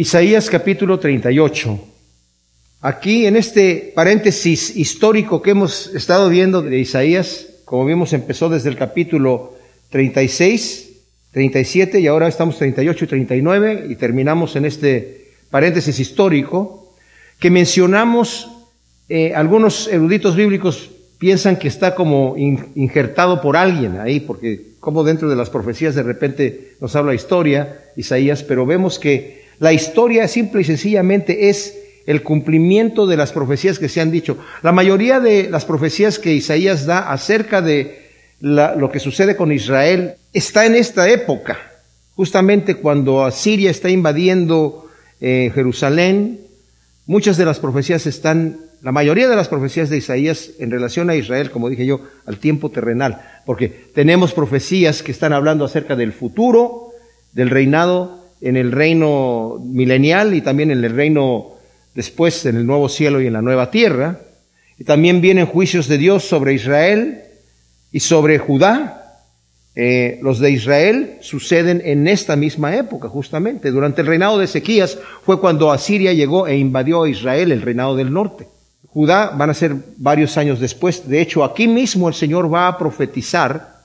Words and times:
Isaías 0.00 0.48
capítulo 0.48 0.98
38. 0.98 1.78
Aquí 2.80 3.26
en 3.26 3.36
este 3.36 3.92
paréntesis 3.94 4.74
histórico 4.74 5.42
que 5.42 5.50
hemos 5.50 5.94
estado 5.94 6.30
viendo 6.30 6.62
de 6.62 6.78
Isaías, 6.78 7.48
como 7.66 7.84
vimos 7.84 8.14
empezó 8.14 8.48
desde 8.48 8.70
el 8.70 8.78
capítulo 8.78 9.58
36, 9.90 11.02
37 11.32 12.00
y 12.00 12.06
ahora 12.06 12.28
estamos 12.28 12.56
38 12.56 13.04
y 13.04 13.08
39 13.08 13.86
y 13.90 13.96
terminamos 13.96 14.56
en 14.56 14.64
este 14.64 15.32
paréntesis 15.50 16.00
histórico 16.00 16.94
que 17.38 17.50
mencionamos, 17.50 18.50
eh, 19.10 19.34
algunos 19.34 19.86
eruditos 19.86 20.34
bíblicos 20.34 20.92
piensan 21.18 21.58
que 21.58 21.68
está 21.68 21.94
como 21.94 22.36
injertado 22.38 23.42
por 23.42 23.54
alguien 23.54 24.00
ahí, 24.00 24.20
porque 24.20 24.76
como 24.80 25.04
dentro 25.04 25.28
de 25.28 25.36
las 25.36 25.50
profecías 25.50 25.94
de 25.94 26.02
repente 26.02 26.76
nos 26.80 26.96
habla 26.96 27.12
historia, 27.12 27.84
Isaías, 27.96 28.42
pero 28.42 28.64
vemos 28.64 28.98
que 28.98 29.39
la 29.60 29.74
historia 29.74 30.26
simple 30.26 30.62
y 30.62 30.64
sencillamente 30.64 31.50
es 31.50 31.78
el 32.06 32.22
cumplimiento 32.22 33.06
de 33.06 33.18
las 33.18 33.30
profecías 33.30 33.78
que 33.78 33.90
se 33.90 34.00
han 34.00 34.10
dicho. 34.10 34.38
La 34.62 34.72
mayoría 34.72 35.20
de 35.20 35.48
las 35.50 35.66
profecías 35.66 36.18
que 36.18 36.32
Isaías 36.32 36.86
da 36.86 37.12
acerca 37.12 37.60
de 37.60 38.08
lo 38.40 38.90
que 38.90 38.98
sucede 38.98 39.36
con 39.36 39.52
Israel 39.52 40.14
está 40.32 40.64
en 40.64 40.74
esta 40.74 41.08
época, 41.10 41.58
justamente 42.16 42.76
cuando 42.76 43.22
Asiria 43.22 43.70
está 43.70 43.90
invadiendo 43.90 44.88
eh, 45.20 45.52
Jerusalén. 45.54 46.40
Muchas 47.06 47.36
de 47.36 47.44
las 47.44 47.58
profecías 47.58 48.06
están 48.06 48.58
la 48.80 48.92
mayoría 48.92 49.28
de 49.28 49.36
las 49.36 49.48
profecías 49.48 49.90
de 49.90 49.98
Isaías 49.98 50.52
en 50.58 50.70
relación 50.70 51.10
a 51.10 51.16
Israel, 51.16 51.50
como 51.50 51.68
dije 51.68 51.84
yo, 51.84 52.00
al 52.24 52.38
tiempo 52.38 52.70
terrenal, 52.70 53.20
porque 53.44 53.68
tenemos 53.68 54.32
profecías 54.32 55.02
que 55.02 55.12
están 55.12 55.34
hablando 55.34 55.66
acerca 55.66 55.96
del 55.96 56.14
futuro, 56.14 56.92
del 57.34 57.50
reinado 57.50 58.19
en 58.40 58.56
el 58.56 58.72
reino 58.72 59.58
milenial 59.62 60.34
y 60.34 60.40
también 60.40 60.70
en 60.70 60.84
el 60.84 60.94
reino 60.94 61.54
después 61.94 62.46
en 62.46 62.56
el 62.56 62.66
nuevo 62.66 62.88
cielo 62.88 63.20
y 63.20 63.26
en 63.26 63.32
la 63.32 63.42
nueva 63.42 63.70
tierra. 63.70 64.20
Y 64.78 64.84
también 64.84 65.20
vienen 65.20 65.46
juicios 65.46 65.88
de 65.88 65.98
Dios 65.98 66.24
sobre 66.24 66.54
Israel 66.54 67.22
y 67.92 68.00
sobre 68.00 68.38
Judá. 68.38 68.96
Eh, 69.76 70.18
los 70.22 70.40
de 70.40 70.50
Israel 70.50 71.18
suceden 71.20 71.80
en 71.84 72.08
esta 72.08 72.34
misma 72.36 72.76
época, 72.76 73.08
justamente. 73.08 73.70
Durante 73.70 74.00
el 74.00 74.06
reinado 74.06 74.38
de 74.38 74.46
Ezequías 74.46 74.98
fue 75.22 75.40
cuando 75.40 75.70
Asiria 75.70 76.12
llegó 76.12 76.46
e 76.46 76.56
invadió 76.56 77.02
a 77.02 77.08
Israel, 77.08 77.52
el 77.52 77.62
reinado 77.62 77.94
del 77.94 78.12
norte. 78.12 78.48
Judá 78.88 79.30
van 79.30 79.50
a 79.50 79.54
ser 79.54 79.76
varios 79.98 80.36
años 80.36 80.58
después. 80.58 81.08
De 81.08 81.20
hecho, 81.20 81.44
aquí 81.44 81.68
mismo 81.68 82.08
el 82.08 82.14
Señor 82.14 82.52
va 82.52 82.66
a 82.66 82.78
profetizar 82.78 83.80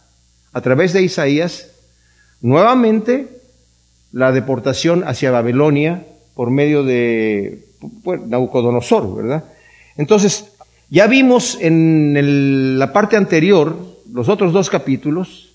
a 0.51 0.61
través 0.61 0.93
de 0.93 1.03
Isaías 1.03 1.71
nuevamente 2.41 3.34
la 4.15 4.31
deportación 4.31 5.03
hacia 5.05 5.29
Babilonia 5.29 6.05
por 6.35 6.49
medio 6.49 6.85
de 6.85 7.65
pues, 8.01 8.21
Nabucodonosor, 8.21 9.13
¿verdad? 9.13 9.43
Entonces, 9.97 10.53
ya 10.89 11.05
vimos 11.07 11.57
en 11.59 12.79
la 12.79 12.93
parte 12.93 13.17
anterior, 13.17 13.75
los 14.13 14.29
otros 14.29 14.53
dos 14.53 14.69
capítulos, 14.69 15.49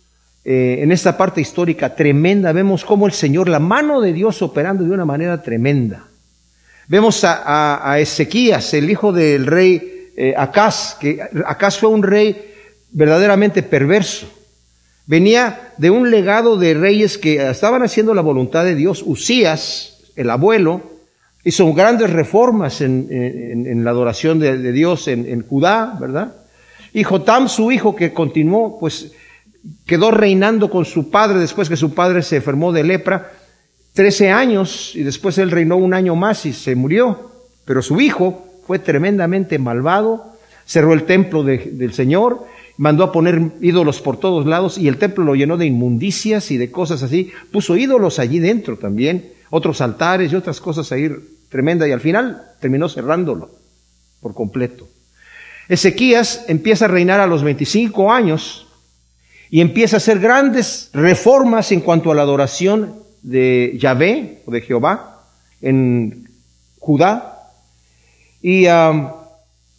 eh, 0.44 0.81
en 0.83 0.92
esta 0.92 1.16
parte 1.16 1.41
histórica 1.41 1.94
tremenda, 1.94 2.53
vemos 2.53 2.84
cómo 2.84 3.06
el 3.06 3.12
Señor, 3.12 3.48
la 3.48 3.61
mano 3.61 3.98
de 4.03 4.12
Dios 4.12 4.42
operando 4.42 4.84
de 4.84 4.91
una 4.91 5.06
manera 5.06 5.42
tremenda. 5.42 6.05
Vemos 6.86 7.25
a, 7.25 7.97
Ezequías, 7.98 8.75
el 8.75 8.91
hijo 8.91 9.11
del 9.11 9.47
rey 9.47 10.11
eh, 10.19 10.34
Acaz, 10.36 10.98
que 11.00 11.19
Acaz 11.47 11.78
fue 11.78 11.88
un 11.88 12.03
rey 12.03 12.53
verdaderamente 12.91 13.62
perverso. 13.62 14.31
Venía 15.06 15.73
de 15.77 15.91
un 15.91 16.11
legado 16.11 16.56
de 16.56 16.75
reyes 16.75 17.19
que 17.19 17.51
estaban 17.51 17.83
haciendo 17.83 18.15
la 18.15 18.23
voluntad 18.23 18.65
de 18.65 18.75
Dios. 18.75 19.03
Usías, 19.05 20.12
el 20.17 20.31
abuelo, 20.31 20.83
hizo 21.45 21.73
grandes 21.73 22.11
reformas 22.11 22.81
en, 22.81 23.84
la 23.84 23.91
adoración 23.91 24.39
de, 24.39 24.73
Dios 24.73 25.09
en, 25.09 25.43
Judá, 25.47 25.97
¿verdad? 26.01 26.37
Y 26.93 27.03
Jotam, 27.05 27.48
su 27.48 27.73
hijo, 27.73 27.95
que 27.95 28.12
continuó, 28.12 28.78
pues 28.78 29.12
quedó 29.87 30.10
reinando 30.10 30.71
con 30.71 30.84
su 30.84 31.10
padre 31.10 31.39
después 31.39 31.69
que 31.69 31.77
su 31.77 31.94
padre 31.94 32.22
se 32.22 32.37
enfermó 32.37 32.72
de 32.72 32.84
lepra. 32.84 33.33
Trece 33.93 34.31
años 34.31 34.93
y 34.94 35.03
después 35.03 35.37
él 35.39 35.50
reinó 35.50 35.77
un 35.77 35.94
año 35.94 36.15
más 36.15 36.47
y 36.47 36.53
se 36.53 36.75
murió. 36.75 37.31
Pero 37.65 37.83
su 37.83 38.00
hijo 38.00 38.47
fue 38.66 38.78
tremendamente 38.78 39.59
malvado, 39.59 40.37
cerró 40.65 40.93
el 40.93 41.05
templo 41.05 41.43
del 41.43 41.93
Señor, 41.93 42.44
mandó 42.80 43.04
a 43.04 43.12
poner 43.12 43.42
ídolos 43.60 44.00
por 44.00 44.16
todos 44.16 44.46
lados 44.46 44.78
y 44.78 44.88
el 44.88 44.96
templo 44.96 45.22
lo 45.22 45.34
llenó 45.34 45.58
de 45.58 45.66
inmundicias 45.66 46.50
y 46.50 46.56
de 46.56 46.70
cosas 46.70 47.02
así. 47.02 47.30
Puso 47.52 47.76
ídolos 47.76 48.18
allí 48.18 48.38
dentro 48.38 48.78
también, 48.78 49.34
otros 49.50 49.82
altares 49.82 50.32
y 50.32 50.36
otras 50.36 50.62
cosas 50.62 50.91
ahí 50.91 51.10
tremenda 51.50 51.86
y 51.86 51.92
al 51.92 52.00
final 52.00 52.42
terminó 52.58 52.88
cerrándolo 52.88 53.50
por 54.22 54.32
completo. 54.32 54.88
Ezequías 55.68 56.46
empieza 56.48 56.86
a 56.86 56.88
reinar 56.88 57.20
a 57.20 57.26
los 57.26 57.42
25 57.42 58.10
años 58.10 58.66
y 59.50 59.60
empieza 59.60 59.97
a 59.97 59.98
hacer 59.98 60.18
grandes 60.18 60.88
reformas 60.94 61.72
en 61.72 61.82
cuanto 61.82 62.10
a 62.10 62.14
la 62.14 62.22
adoración 62.22 62.94
de 63.20 63.76
Yahvé 63.78 64.41
o 64.47 64.52
de 64.52 64.62
Jehová 64.62 65.26
en 65.60 66.30
Judá. 66.78 67.42
Y 68.41 68.64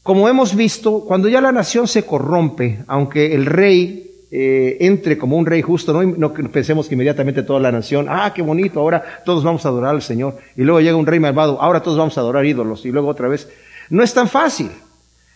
como 0.04 0.28
hemos 0.28 0.56
visto, 0.56 1.02
cuando 1.02 1.28
ya 1.28 1.42
la 1.42 1.52
nación 1.52 1.88
se 1.88 2.06
corrompe, 2.06 2.80
aunque 2.88 3.36
el 3.36 3.46
rey 3.46 4.12
eh, 4.34 4.78
entre 4.80 5.18
como 5.18 5.36
un 5.36 5.46
rey 5.46 5.62
justo, 5.62 5.92
no, 6.02 6.34
pensemos 6.34 6.88
que 6.88 6.96
inmediatamente 6.96 7.44
toda 7.44 7.60
la 7.60 7.70
nación, 7.70 8.08
ah, 8.10 8.32
qué 8.34 8.42
bonito, 8.42 8.80
ahora 8.80 9.22
todos 9.26 9.44
vamos 9.44 9.66
a 9.66 9.70
adorar 9.70 9.94
al 9.94 10.02
Señor. 10.02 10.38
Y 10.56 10.62
luego 10.64 10.80
llega 10.80 10.96
un 10.96 11.06
rey 11.06 11.20
malvado, 11.20 11.62
ahora 11.62 11.84
todos 11.84 11.98
vamos 11.98 12.18
a 12.18 12.22
adorar 12.22 12.46
ídolos. 12.46 12.86
Y 12.86 12.92
luego 12.92 13.10
otra 13.10 13.28
vez. 13.28 13.50
No 13.90 14.04
es 14.04 14.14
tan 14.14 14.30
fácil. 14.30 14.72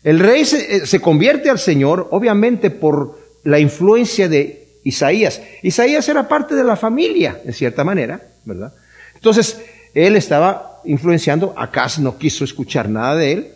El 0.02 0.20
rey 0.20 0.46
se, 0.46 0.78
eh, 0.78 1.00
convierte 1.02 1.50
al 1.50 1.60
Señor, 1.60 2.08
obviamente 2.12 2.72
por 2.72 3.20
la 3.44 3.60
influencia 3.60 4.30
de 4.30 4.80
Isaías. 4.86 5.42
Isaías 5.62 6.08
era 6.08 6.28
parte 6.28 6.56
de 6.56 6.64
la 6.64 6.78
familia, 6.78 7.42
en 7.44 7.54
cierta 7.54 7.84
manera, 7.84 8.22
¿verdad? 8.46 8.74
Entonces, 9.14 9.62
él 9.94 10.16
estaba 10.16 10.82
influenciando, 10.86 11.54
Acaz 11.58 12.00
no 12.00 12.18
quiso 12.18 12.46
escuchar 12.46 12.88
nada 12.88 13.16
de 13.16 13.32
él, 13.34 13.55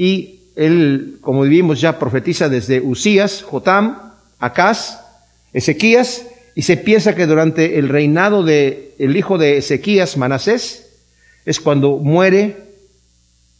y 0.00 0.52
él, 0.56 1.18
como 1.20 1.42
vimos 1.42 1.78
ya, 1.78 1.98
profetiza 1.98 2.48
desde 2.48 2.80
Usías, 2.80 3.42
Jotam, 3.42 4.14
Acaz, 4.38 4.98
Ezequías, 5.52 6.24
y 6.54 6.62
se 6.62 6.78
piensa 6.78 7.14
que 7.14 7.26
durante 7.26 7.78
el 7.78 7.90
reinado 7.90 8.42
de 8.42 8.94
el 8.98 9.14
hijo 9.14 9.36
de 9.36 9.58
Ezequías, 9.58 10.16
Manasés, 10.16 10.88
es 11.44 11.60
cuando 11.60 11.98
muere, 11.98 12.56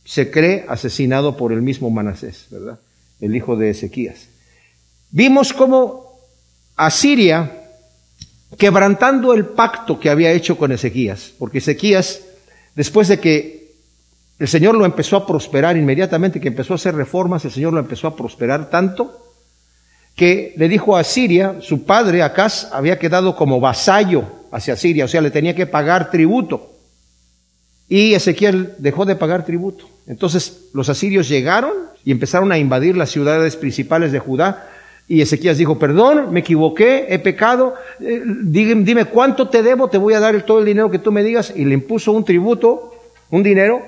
se 0.06 0.31
cree 0.31 0.65
asesinado 0.67 1.37
por 1.37 1.53
el 1.53 1.61
mismo 1.61 1.91
Manasés, 1.91 2.47
¿verdad? 2.51 2.81
El 3.21 3.37
hijo 3.37 3.57
de 3.57 3.69
Ezequías. 3.69 4.28
Vimos 5.11 5.53
cómo 5.53 6.21
Asiria 6.75 7.69
quebrantando 8.57 9.34
el 9.34 9.45
pacto 9.45 10.01
que 10.01 10.09
había 10.09 10.33
hecho 10.33 10.57
con 10.57 10.72
Ezequías, 10.72 11.33
porque 11.39 11.59
Ezequías, 11.59 12.22
después 12.75 13.09
de 13.09 13.21
que 13.21 13.59
el 14.41 14.49
Señor 14.49 14.75
lo 14.75 14.87
empezó 14.87 15.17
a 15.17 15.27
prosperar 15.27 15.77
inmediatamente, 15.77 16.41
que 16.41 16.49
empezó 16.49 16.73
a 16.73 16.77
hacer 16.77 16.95
reformas, 16.95 17.45
el 17.45 17.51
Señor 17.51 17.75
lo 17.75 17.78
empezó 17.78 18.09
a 18.09 18.17
prosperar 18.17 18.71
tanto, 18.71 19.21
que 20.17 20.55
le 20.56 20.69
dijo 20.69 20.97
a 20.97 21.05
Siria, 21.05 21.59
su 21.61 21.84
padre 21.84 22.23
Acaz 22.23 22.73
había 22.73 22.99
quedado 22.99 23.37
como 23.37 23.61
vasallo 23.61 24.25
hacia 24.51 24.77
Siria, 24.77 25.05
o 25.05 25.09
sea, 25.09 25.21
le 25.21 25.31
tenía 25.31 25.55
que 25.55 25.67
pagar 25.67 26.11
tributo. 26.11 26.73
Y 27.87 28.15
Ezequiel 28.15 28.75
dejó 28.78 29.05
de 29.05 29.15
pagar 29.15 29.45
tributo. 29.45 29.87
Entonces 30.06 30.71
los 30.72 30.89
asirios 30.89 31.28
llegaron 31.28 31.72
y 32.03 32.11
empezaron 32.11 32.51
a 32.51 32.59
invadir 32.59 32.97
las 32.97 33.11
ciudades 33.11 33.57
principales 33.57 34.11
de 34.11 34.21
Judá, 34.21 34.71
y 35.07 35.21
Ezequías 35.22 35.59
dijo, 35.59 35.77
perdón, 35.77 36.33
me 36.33 36.39
equivoqué, 36.39 37.07
he 37.11 37.19
pecado, 37.19 37.75
eh, 37.99 38.22
dime, 38.25 39.07
cuánto 39.07 39.49
te 39.49 39.61
debo, 39.61 39.89
te 39.89 39.99
voy 39.99 40.15
a 40.15 40.21
dar 40.21 40.41
todo 40.43 40.61
el 40.61 40.67
dinero 40.67 40.89
que 40.89 41.01
tú 41.01 41.11
me 41.11 41.25
digas. 41.25 41.53
Y 41.57 41.65
le 41.65 41.75
impuso 41.75 42.12
un 42.12 42.25
tributo, 42.25 42.95
un 43.28 43.43
dinero, 43.43 43.83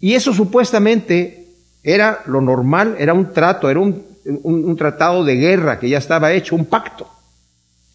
y 0.00 0.14
eso 0.14 0.32
supuestamente 0.32 1.46
era 1.82 2.22
lo 2.26 2.40
normal, 2.40 2.96
era 2.98 3.14
un 3.14 3.32
trato, 3.32 3.70
era 3.70 3.80
un, 3.80 4.04
un, 4.24 4.76
tratado 4.76 5.24
de 5.24 5.36
guerra 5.36 5.78
que 5.78 5.88
ya 5.88 5.98
estaba 5.98 6.32
hecho, 6.32 6.56
un 6.56 6.66
pacto. 6.66 7.08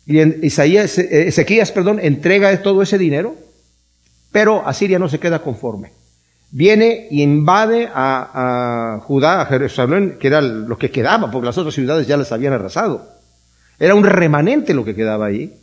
Y 0.05 0.19
en 0.19 0.39
Isaías, 0.43 0.97
eh, 0.97 1.27
Ezequías, 1.27 1.71
perdón, 1.71 1.99
entrega 2.01 2.61
todo 2.61 2.81
ese 2.81 2.97
dinero, 2.97 3.35
pero 4.31 4.67
Asiria 4.67 4.99
no 4.99 5.09
se 5.09 5.19
queda 5.19 5.41
conforme 5.41 5.91
viene 6.55 7.07
y 7.11 7.21
invade 7.21 7.89
a, 7.93 9.01
Judá, 9.03 9.41
a 9.41 9.45
Jerusalén, 9.45 10.17
que 10.17 10.27
era 10.27 10.39
lo 10.41 10.77
que 10.77 10.89
quedaba, 10.89 11.29
porque 11.29 11.47
las 11.47 11.57
otras 11.57 11.73
ciudades 11.73 12.07
ya 12.07 12.15
las 12.15 12.31
habían 12.31 12.53
arrasado. 12.53 13.09
Era 13.77 13.93
un 13.93 14.05
remanente 14.05 14.73
lo 14.73 14.85
que 14.85 14.95
quedaba 14.95 15.25
ahí, 15.25 15.53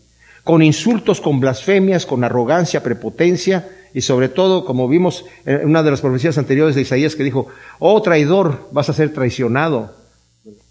con 0.44 0.62
insultos, 0.62 1.22
con 1.22 1.40
blasfemias, 1.40 2.04
con 2.04 2.24
arrogancia, 2.24 2.82
prepotencia, 2.82 3.66
y 3.94 4.00
sobre 4.00 4.28
todo, 4.28 4.64
como 4.64 4.88
vimos 4.88 5.24
en 5.44 5.66
una 5.66 5.82
de 5.82 5.90
las 5.90 6.00
profecías 6.00 6.38
anteriores 6.38 6.74
de 6.74 6.82
Isaías 6.82 7.14
que 7.14 7.24
dijo, 7.24 7.48
oh 7.78 8.00
traidor, 8.00 8.68
vas 8.72 8.88
a 8.88 8.92
ser 8.92 9.12
traicionado, 9.12 9.94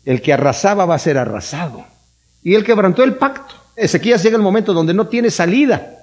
el 0.05 0.21
que 0.21 0.33
arrasaba 0.33 0.85
va 0.85 0.95
a 0.95 0.99
ser 0.99 1.17
arrasado. 1.17 1.85
Y 2.43 2.55
él 2.55 2.63
quebrantó 2.63 3.03
el 3.03 3.15
pacto. 3.15 3.55
Ezequías 3.75 4.23
llega 4.23 4.35
el 4.35 4.41
momento 4.41 4.73
donde 4.73 4.93
no 4.93 5.07
tiene 5.07 5.29
salida. 5.29 5.97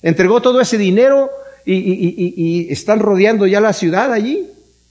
Entregó 0.00 0.40
todo 0.40 0.60
ese 0.60 0.78
dinero 0.78 1.30
y, 1.64 1.74
y, 1.74 2.72
están 2.72 2.98
rodeando 2.98 3.46
ya 3.46 3.60
la 3.60 3.72
ciudad 3.72 4.12
allí. 4.12 4.48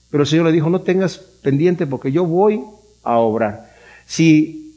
Pero 0.09 0.23
el 0.23 0.29
Señor 0.29 0.45
le 0.45 0.51
dijo, 0.51 0.69
no 0.69 0.81
tengas 0.81 1.17
pendiente 1.17 1.87
porque 1.87 2.11
yo 2.11 2.25
voy 2.25 2.61
a 3.03 3.17
obrar. 3.17 3.73
Si 4.05 4.75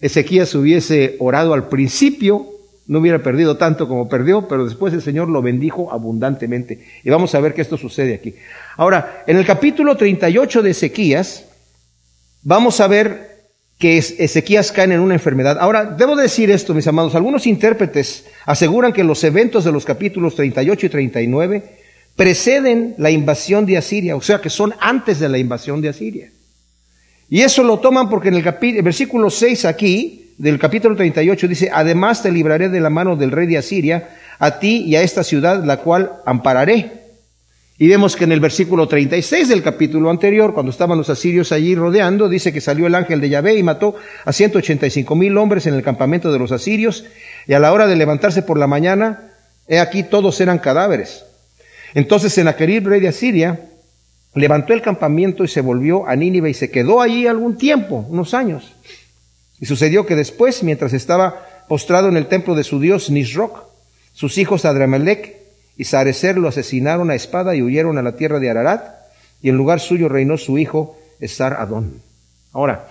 Ezequías 0.00 0.54
hubiese 0.54 1.16
orado 1.18 1.52
al 1.52 1.68
principio, 1.68 2.46
no 2.90 2.98
hubiera 2.98 3.22
perdido 3.22 3.56
tanto 3.56 3.86
como 3.86 4.08
perdió, 4.08 4.48
pero 4.48 4.64
después 4.64 4.92
el 4.92 5.00
Señor 5.00 5.28
lo 5.28 5.40
bendijo 5.42 5.92
abundantemente. 5.92 6.84
Y 7.04 7.10
vamos 7.10 7.32
a 7.36 7.40
ver 7.40 7.54
que 7.54 7.62
esto 7.62 7.76
sucede 7.76 8.14
aquí. 8.14 8.34
Ahora, 8.76 9.22
en 9.28 9.36
el 9.36 9.46
capítulo 9.46 9.96
38 9.96 10.60
de 10.60 10.70
Ezequías, 10.70 11.44
vamos 12.42 12.80
a 12.80 12.88
ver 12.88 13.44
que 13.78 13.96
Ezequías 13.96 14.72
cae 14.72 14.92
en 14.92 14.98
una 14.98 15.14
enfermedad. 15.14 15.58
Ahora, 15.60 15.84
debo 15.84 16.16
decir 16.16 16.50
esto, 16.50 16.74
mis 16.74 16.88
amados, 16.88 17.14
algunos 17.14 17.46
intérpretes 17.46 18.26
aseguran 18.44 18.92
que 18.92 19.04
los 19.04 19.22
eventos 19.22 19.62
de 19.62 19.70
los 19.70 19.84
capítulos 19.84 20.34
38 20.34 20.86
y 20.86 20.88
39 20.88 21.76
preceden 22.16 22.96
la 22.98 23.12
invasión 23.12 23.66
de 23.66 23.76
Asiria, 23.76 24.16
o 24.16 24.20
sea 24.20 24.40
que 24.40 24.50
son 24.50 24.74
antes 24.80 25.20
de 25.20 25.28
la 25.28 25.38
invasión 25.38 25.80
de 25.80 25.90
Asiria. 25.90 26.32
Y 27.28 27.42
eso 27.42 27.62
lo 27.62 27.78
toman 27.78 28.10
porque 28.10 28.30
en 28.30 28.34
el, 28.34 28.44
el 28.44 28.82
versículo 28.82 29.30
6 29.30 29.64
aquí, 29.64 30.29
del 30.40 30.58
capítulo 30.58 30.96
38, 30.96 31.48
dice, 31.48 31.70
además 31.70 32.22
te 32.22 32.32
libraré 32.32 32.70
de 32.70 32.80
la 32.80 32.88
mano 32.88 33.14
del 33.14 33.30
rey 33.30 33.46
de 33.46 33.58
Asiria, 33.58 34.08
a 34.38 34.58
ti 34.58 34.84
y 34.86 34.96
a 34.96 35.02
esta 35.02 35.22
ciudad, 35.22 35.62
la 35.62 35.76
cual 35.76 36.12
ampararé. 36.24 36.92
Y 37.76 37.88
vemos 37.88 38.16
que 38.16 38.24
en 38.24 38.32
el 38.32 38.40
versículo 38.40 38.88
36 38.88 39.50
del 39.50 39.62
capítulo 39.62 40.08
anterior, 40.08 40.54
cuando 40.54 40.72
estaban 40.72 40.96
los 40.96 41.10
asirios 41.10 41.52
allí 41.52 41.74
rodeando, 41.74 42.26
dice 42.30 42.54
que 42.54 42.62
salió 42.62 42.86
el 42.86 42.94
ángel 42.94 43.20
de 43.20 43.28
Yahvé 43.28 43.58
y 43.58 43.62
mató 43.62 43.96
a 44.24 44.32
185 44.32 45.14
mil 45.14 45.36
hombres 45.36 45.66
en 45.66 45.74
el 45.74 45.82
campamento 45.82 46.32
de 46.32 46.38
los 46.38 46.52
asirios, 46.52 47.04
y 47.46 47.52
a 47.52 47.60
la 47.60 47.74
hora 47.74 47.86
de 47.86 47.96
levantarse 47.96 48.40
por 48.40 48.58
la 48.58 48.66
mañana, 48.66 49.32
he 49.68 49.78
aquí 49.78 50.04
todos 50.04 50.40
eran 50.40 50.58
cadáveres. 50.58 51.22
Entonces 51.92 52.32
Senaquerib, 52.32 52.88
rey 52.88 53.00
de 53.00 53.08
Asiria, 53.08 53.60
levantó 54.34 54.72
el 54.72 54.80
campamento 54.80 55.44
y 55.44 55.48
se 55.48 55.60
volvió 55.60 56.08
a 56.08 56.16
Nínive 56.16 56.48
y 56.48 56.54
se 56.54 56.70
quedó 56.70 57.02
allí 57.02 57.26
algún 57.26 57.58
tiempo, 57.58 58.06
unos 58.08 58.32
años. 58.32 58.72
Y 59.60 59.66
sucedió 59.66 60.06
que 60.06 60.16
después, 60.16 60.62
mientras 60.62 60.92
estaba 60.92 61.64
postrado 61.68 62.08
en 62.08 62.16
el 62.16 62.26
templo 62.26 62.54
de 62.54 62.64
su 62.64 62.80
dios 62.80 63.10
Nisroch, 63.10 63.64
sus 64.12 64.38
hijos 64.38 64.64
Adramelech 64.64 65.36
y 65.76 65.84
Sarecer 65.84 66.38
lo 66.38 66.48
asesinaron 66.48 67.10
a 67.10 67.14
espada 67.14 67.54
y 67.54 67.62
huyeron 67.62 67.98
a 67.98 68.02
la 68.02 68.16
tierra 68.16 68.40
de 68.40 68.50
Ararat, 68.50 68.82
y 69.42 69.48
en 69.48 69.56
lugar 69.56 69.80
suyo 69.80 70.08
reinó 70.08 70.36
su 70.36 70.58
hijo 70.58 70.98
Esar 71.20 71.54
Adón. 71.54 72.02
Ahora, 72.52 72.88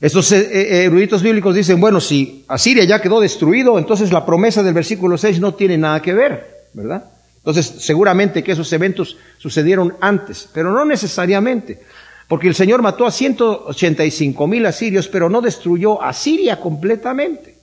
estos 0.00 0.32
eh, 0.32 0.48
eh, 0.52 0.84
eruditos 0.84 1.22
bíblicos 1.22 1.54
dicen, 1.54 1.80
bueno, 1.80 2.00
si 2.00 2.44
Asiria 2.48 2.84
ya 2.84 3.00
quedó 3.00 3.20
destruido, 3.20 3.78
entonces 3.78 4.12
la 4.12 4.26
promesa 4.26 4.62
del 4.62 4.74
versículo 4.74 5.16
6 5.16 5.40
no 5.40 5.54
tiene 5.54 5.78
nada 5.78 6.02
que 6.02 6.14
ver, 6.14 6.68
¿verdad? 6.72 7.04
Entonces, 7.38 7.66
seguramente 7.78 8.42
que 8.42 8.52
esos 8.52 8.72
eventos 8.72 9.16
sucedieron 9.38 9.96
antes, 10.00 10.48
pero 10.52 10.72
no 10.72 10.84
necesariamente, 10.84 11.82
porque 12.28 12.48
el 12.48 12.54
Señor 12.54 12.82
mató 12.82 13.06
a 13.06 13.10
185 13.10 14.46
mil 14.46 14.64
asirios, 14.66 15.08
pero 15.08 15.28
no 15.28 15.40
destruyó 15.40 16.02
a 16.02 16.12
Siria 16.12 16.60
completamente. 16.60 17.56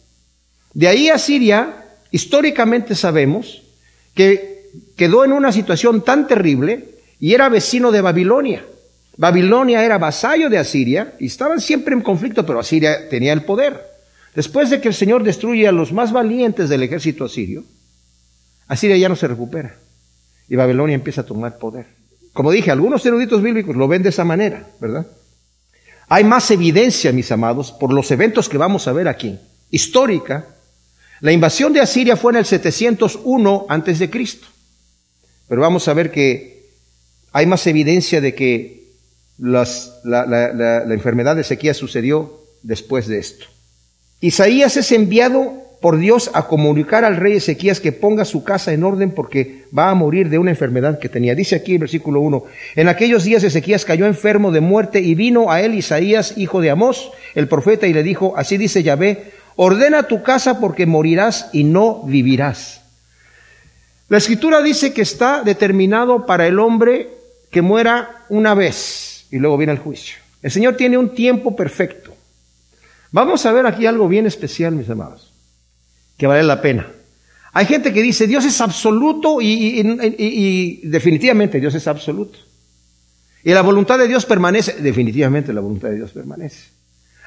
De 0.73 0.87
ahí 0.87 1.09
a 1.09 1.17
Siria, 1.17 1.85
históricamente 2.11 2.95
sabemos, 2.95 3.63
que 4.13 4.69
quedó 4.95 5.25
en 5.25 5.33
una 5.33 5.51
situación 5.51 6.03
tan 6.03 6.27
terrible 6.27 6.95
y 7.19 7.33
era 7.33 7.49
vecino 7.49 7.91
de 7.91 8.01
Babilonia. 8.01 8.65
Babilonia 9.17 9.83
era 9.83 9.97
vasallo 9.97 10.49
de 10.49 10.57
Asiria 10.57 11.13
y 11.19 11.27
estaban 11.27 11.59
siempre 11.59 11.93
en 11.93 12.01
conflicto, 12.01 12.45
pero 12.45 12.59
Asiria 12.59 13.09
tenía 13.09 13.33
el 13.33 13.43
poder. 13.43 13.81
Después 14.33 14.69
de 14.69 14.79
que 14.79 14.87
el 14.87 14.93
Señor 14.93 15.23
destruye 15.23 15.67
a 15.67 15.71
los 15.71 15.91
más 15.91 16.11
valientes 16.11 16.69
del 16.69 16.83
ejército 16.83 17.25
asirio, 17.25 17.63
Asiria 18.67 18.95
ya 18.95 19.09
no 19.09 19.15
se 19.15 19.27
recupera 19.27 19.75
y 20.47 20.55
Babilonia 20.55 20.95
empieza 20.95 21.21
a 21.21 21.25
tomar 21.25 21.57
poder. 21.57 22.00
Como 22.33 22.51
dije, 22.51 22.71
algunos 22.71 23.05
eruditos 23.05 23.41
bíblicos 23.41 23.75
lo 23.75 23.87
ven 23.87 24.03
de 24.03 24.09
esa 24.09 24.23
manera, 24.23 24.67
¿verdad? 24.79 25.07
Hay 26.07 26.23
más 26.23 26.51
evidencia, 26.51 27.11
mis 27.11 27.31
amados, 27.31 27.71
por 27.71 27.93
los 27.93 28.11
eventos 28.11 28.49
que 28.49 28.57
vamos 28.57 28.87
a 28.87 28.93
ver 28.93 29.07
aquí, 29.07 29.39
histórica, 29.69 30.45
la 31.21 31.31
invasión 31.31 31.71
de 31.71 31.79
Asiria 31.79 32.17
fue 32.17 32.31
en 32.33 32.39
el 32.39 32.45
701 32.45 33.65
antes 33.69 33.99
de 33.99 34.09
Cristo. 34.09 34.47
Pero 35.47 35.61
vamos 35.61 35.87
a 35.87 35.93
ver 35.93 36.11
que 36.11 36.69
hay 37.31 37.45
más 37.45 37.65
evidencia 37.67 38.19
de 38.21 38.33
que 38.33 38.91
la, 39.37 39.67
la, 40.03 40.93
enfermedad 40.93 41.35
de 41.35 41.43
sequía 41.43 41.73
sucedió 41.73 42.41
después 42.63 43.07
de 43.07 43.19
esto. 43.19 43.45
Isaías 44.19 44.77
es 44.77 44.91
enviado 44.91 45.61
por 45.81 45.97
Dios 45.97 46.29
a 46.33 46.47
comunicar 46.47 47.03
al 47.03 47.17
rey 47.17 47.33
Ezequías 47.33 47.79
que 47.79 47.91
ponga 47.91 48.23
su 48.23 48.43
casa 48.43 48.71
en 48.71 48.83
orden 48.83 49.11
porque 49.11 49.65
va 49.77 49.89
a 49.89 49.95
morir 49.95 50.29
de 50.29 50.37
una 50.37 50.51
enfermedad 50.51 50.99
que 50.99 51.09
tenía. 51.09 51.33
Dice 51.33 51.55
aquí 51.55 51.73
el 51.73 51.79
versículo 51.79 52.21
1, 52.21 52.43
en 52.75 52.87
aquellos 52.87 53.23
días 53.23 53.43
Ezequías 53.43 53.83
cayó 53.83 54.05
enfermo 54.05 54.51
de 54.51 54.61
muerte 54.61 55.01
y 55.01 55.15
vino 55.15 55.51
a 55.51 55.61
él 55.61 55.73
Isaías, 55.73 56.37
hijo 56.37 56.61
de 56.61 56.69
Amós, 56.69 57.11
el 57.33 57.47
profeta, 57.47 57.87
y 57.87 57.93
le 57.93 58.03
dijo, 58.03 58.33
así 58.37 58.57
dice 58.57 58.83
Yahvé, 58.83 59.31
ordena 59.55 60.03
tu 60.03 60.21
casa 60.21 60.59
porque 60.59 60.85
morirás 60.85 61.49
y 61.51 61.63
no 61.63 62.03
vivirás. 62.03 62.81
La 64.07 64.17
escritura 64.17 64.61
dice 64.61 64.93
que 64.93 65.01
está 65.01 65.41
determinado 65.41 66.25
para 66.25 66.45
el 66.45 66.59
hombre 66.59 67.09
que 67.49 67.61
muera 67.61 68.25
una 68.29 68.53
vez 68.53 69.25
y 69.31 69.39
luego 69.39 69.57
viene 69.57 69.73
el 69.73 69.79
juicio. 69.79 70.17
El 70.43 70.51
Señor 70.51 70.75
tiene 70.75 70.97
un 70.97 71.15
tiempo 71.15 71.55
perfecto. 71.55 72.13
Vamos 73.11 73.45
a 73.45 73.51
ver 73.51 73.65
aquí 73.65 73.85
algo 73.85 74.07
bien 74.07 74.25
especial, 74.25 74.73
mis 74.73 74.89
amados, 74.89 75.30
que 76.21 76.27
vale 76.27 76.43
la 76.43 76.61
pena. 76.61 76.85
Hay 77.51 77.65
gente 77.65 77.91
que 77.91 78.03
dice, 78.03 78.27
Dios 78.27 78.45
es 78.45 78.61
absoluto 78.61 79.41
y, 79.41 80.81
definitivamente 80.83 81.59
Dios 81.59 81.73
es 81.73 81.87
absoluto. 81.87 82.37
Y 83.43 83.51
la 83.55 83.63
voluntad 83.63 83.97
de 83.97 84.07
Dios 84.07 84.27
permanece, 84.27 84.73
definitivamente 84.83 85.51
la 85.51 85.61
voluntad 85.61 85.89
de 85.89 85.95
Dios 85.95 86.11
permanece. 86.11 86.69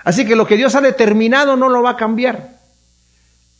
Así 0.04 0.24
que 0.24 0.36
lo 0.36 0.46
que 0.46 0.56
Dios 0.56 0.76
ha 0.76 0.80
determinado 0.80 1.56
no 1.56 1.68
lo 1.68 1.82
va 1.82 1.90
a 1.90 1.96
cambiar. 1.96 2.60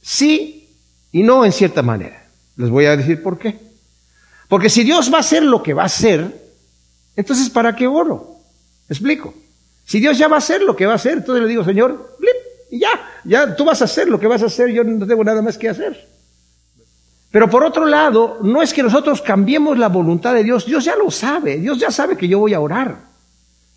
Sí 0.01 0.69
y 1.11 1.25
no 1.25 1.45
en 1.45 1.51
cierta 1.51 1.83
manera. 1.83 2.29
Les 2.57 2.71
voy 2.71 2.85
a 2.85 2.97
decir 2.97 3.21
por 3.21 3.37
qué. 3.37 3.59
Porque 4.47 4.71
si 4.71 4.85
Dios 4.85 5.13
va 5.13 5.17
a 5.17 5.23
hacer 5.23 5.43
lo 5.43 5.65
que 5.65 5.75
va 5.75 5.83
a 5.83 5.87
hacer, 5.87 6.33
entonces 7.17 7.51
¿para 7.51 7.75
qué 7.75 7.89
oro? 7.89 8.39
explico? 8.89 9.35
Si 9.85 9.99
Dios 9.99 10.17
ya 10.17 10.29
va 10.29 10.37
a 10.37 10.39
hacer 10.39 10.63
lo 10.63 10.77
que 10.77 10.87
va 10.87 10.93
a 10.93 10.97
hacer, 10.97 11.15
entonces 11.15 11.43
le 11.43 11.49
digo, 11.49 11.65
Señor, 11.65 12.14
y 12.71 12.81
ya, 12.81 12.89
ya 13.25 13.55
tú 13.55 13.65
vas 13.65 13.81
a 13.83 13.85
hacer 13.85 14.09
lo 14.09 14.19
que 14.19 14.27
vas 14.27 14.43
a 14.43 14.47
hacer, 14.47 14.71
yo 14.71 14.85
no 14.85 15.07
tengo 15.07 15.25
nada 15.25 15.43
más 15.43 15.59
que 15.59 15.69
hacer. 15.69 16.09
Pero 17.31 17.51
por 17.51 17.65
otro 17.65 17.87
lado, 17.87 18.39
no 18.43 18.63
es 18.63 18.73
que 18.73 18.83
nosotros 18.83 19.21
cambiemos 19.21 19.77
la 19.77 19.89
voluntad 19.89 20.35
de 20.35 20.45
Dios, 20.45 20.67
Dios 20.67 20.85
ya 20.85 20.95
lo 20.95 21.11
sabe, 21.11 21.56
Dios 21.56 21.79
ya 21.79 21.91
sabe 21.91 22.17
que 22.17 22.29
yo 22.29 22.39
voy 22.39 22.55
a 22.55 22.61
orar. 22.61 22.97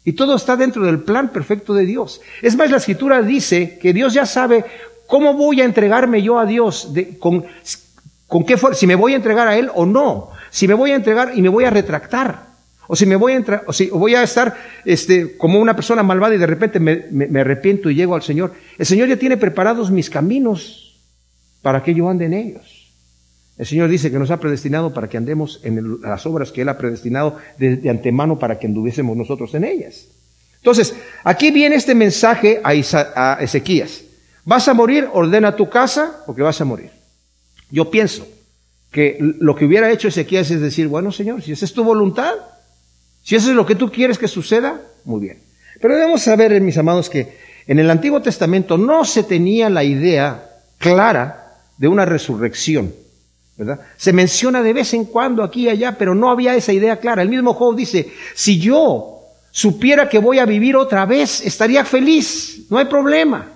Y 0.04 0.14
todo 0.14 0.36
está 0.36 0.56
dentro 0.56 0.86
del 0.86 1.00
plan 1.00 1.30
perfecto 1.30 1.74
de 1.74 1.86
Dios. 1.86 2.22
Es 2.42 2.56
más, 2.56 2.70
la 2.72 2.78
escritura 2.78 3.22
dice 3.22 3.80
que 3.80 3.94
Dios 3.94 4.14
ya 4.14 4.26
sabe 4.26 4.64
cómo 5.08 5.34
voy 5.34 5.62
a 5.62 5.66
entregarme 5.66 6.22
yo 6.22 6.38
a 6.38 6.46
Dios, 6.46 6.90
con, 7.20 7.46
con 8.28 8.46
qué 8.46 8.58
si 8.74 8.88
me 8.88 8.96
voy 8.96 9.14
a 9.14 9.18
entregar 9.18 9.48
a 9.48 9.58
Él 9.58 9.72
o 9.74 9.86
no, 9.86 10.30
si 10.50 10.68
me 10.68 10.74
voy 10.76 10.92
a 10.92 10.96
entregar 10.96 11.32
y 11.36 11.42
me 11.42 11.50
voy 11.50 11.66
a 11.66 11.70
retractar, 11.70 12.47
o 12.88 12.96
si 12.96 13.06
me 13.06 13.16
voy 13.16 13.34
a 13.34 13.36
entrar, 13.36 13.64
o 13.68 13.74
si 13.74 13.90
voy 13.90 14.16
a 14.16 14.24
estar 14.24 14.56
este, 14.86 15.38
como 15.38 15.60
una 15.60 15.76
persona 15.76 16.04
malvada 16.04 16.36
y 16.36 16.38
de 16.38 16.48
repente 16.48 16.80
me, 16.80 17.40
arrepiento 17.40 17.90
y 17.90 17.96
llego 17.96 18.16
al 18.16 18.22
Señor. 18.22 18.54
El 18.78 18.86
Señor 18.86 19.10
ya 19.10 19.18
tiene 19.18 19.38
preparados 19.38 19.92
mis 19.92 20.10
caminos 20.10 21.00
para 21.62 21.84
que 21.84 21.94
yo 21.94 22.10
ande 22.10 22.26
en 22.26 22.34
ellos. 22.34 22.94
El 23.58 23.66
Señor 23.66 23.90
dice 23.90 24.12
que 24.12 24.20
nos 24.20 24.32
ha 24.32 24.40
predestinado 24.40 24.94
para 24.94 25.10
que 25.10 25.18
andemos 25.18 25.60
en 25.64 26.00
las 26.02 26.26
obras 26.26 26.52
que 26.52 26.62
Él 26.62 26.70
ha 26.70 26.78
predestinado 26.78 27.38
de, 27.58 27.90
antemano 27.90 28.40
para 28.40 28.60
que 28.60 28.68
anduviésemos 28.68 29.18
nosotros 29.18 29.54
en 29.56 29.64
ellas. 29.64 30.08
Entonces, 30.58 30.96
aquí 31.24 31.52
viene 31.52 31.76
este 31.76 31.96
mensaje 31.96 32.62
a, 32.64 32.70
a 32.70 33.44
Ezequías. 33.44 34.04
Vas 34.46 34.68
a 34.68 34.74
morir, 34.74 35.10
ordena 35.12 35.56
tu 35.56 35.70
casa 35.70 36.24
porque 36.26 36.42
vas 36.42 36.62
a 36.62 36.66
morir. 36.66 36.92
Yo 37.70 37.92
pienso 37.92 38.28
que 38.92 39.18
lo 39.20 39.56
que 39.56 39.66
hubiera 39.66 39.92
hecho 39.92 40.08
Ezequías 40.08 40.50
es 40.52 40.62
decir, 40.62 40.88
bueno 40.88 41.12
Señor, 41.12 41.42
si 41.42 41.52
esa 41.52 41.66
es 41.66 41.74
tu 41.74 41.84
voluntad, 41.84 42.34
si 43.28 43.36
eso 43.36 43.50
es 43.50 43.58
lo 43.58 43.66
que 43.66 43.76
tú 43.76 43.92
quieres 43.92 44.18
que 44.18 44.30
suceda, 44.30 44.80
muy 45.04 45.20
bien. 45.20 45.42
Pero 45.82 45.96
debemos 45.96 46.22
saber, 46.22 46.62
mis 46.62 46.78
amados, 46.78 47.10
que 47.10 47.38
en 47.68 47.78
el 47.78 47.90
Antiguo 47.90 48.22
Testamento 48.22 48.78
no 48.78 49.04
se 49.04 49.24
tenía 49.24 49.70
la 49.70 49.84
idea 49.84 50.50
clara 50.78 51.58
de 51.78 51.90
una 51.90 52.06
resurrección. 52.06 52.94
Se 53.98 54.14
menciona 54.14 54.64
de 54.64 54.72
vez 54.72 54.94
en 54.94 55.04
cuando 55.04 55.44
aquí 55.44 55.64
y 55.66 55.70
allá, 55.70 55.98
pero 55.98 56.16
no 56.16 56.30
había 56.30 56.56
esa 56.56 56.72
idea 56.72 57.02
clara. 57.02 57.22
El 57.22 57.28
mismo 57.28 57.54
Job 57.54 57.76
dice, 57.76 58.10
si 58.34 58.62
yo 58.62 59.20
supiera 59.52 60.08
que 60.08 60.20
voy 60.20 60.40
a 60.40 60.46
vivir 60.46 60.78
otra 60.78 61.06
vez, 61.06 61.46
estaría 61.46 61.84
feliz, 61.84 62.68
no 62.70 62.78
hay 62.78 62.86
problema. 62.86 63.52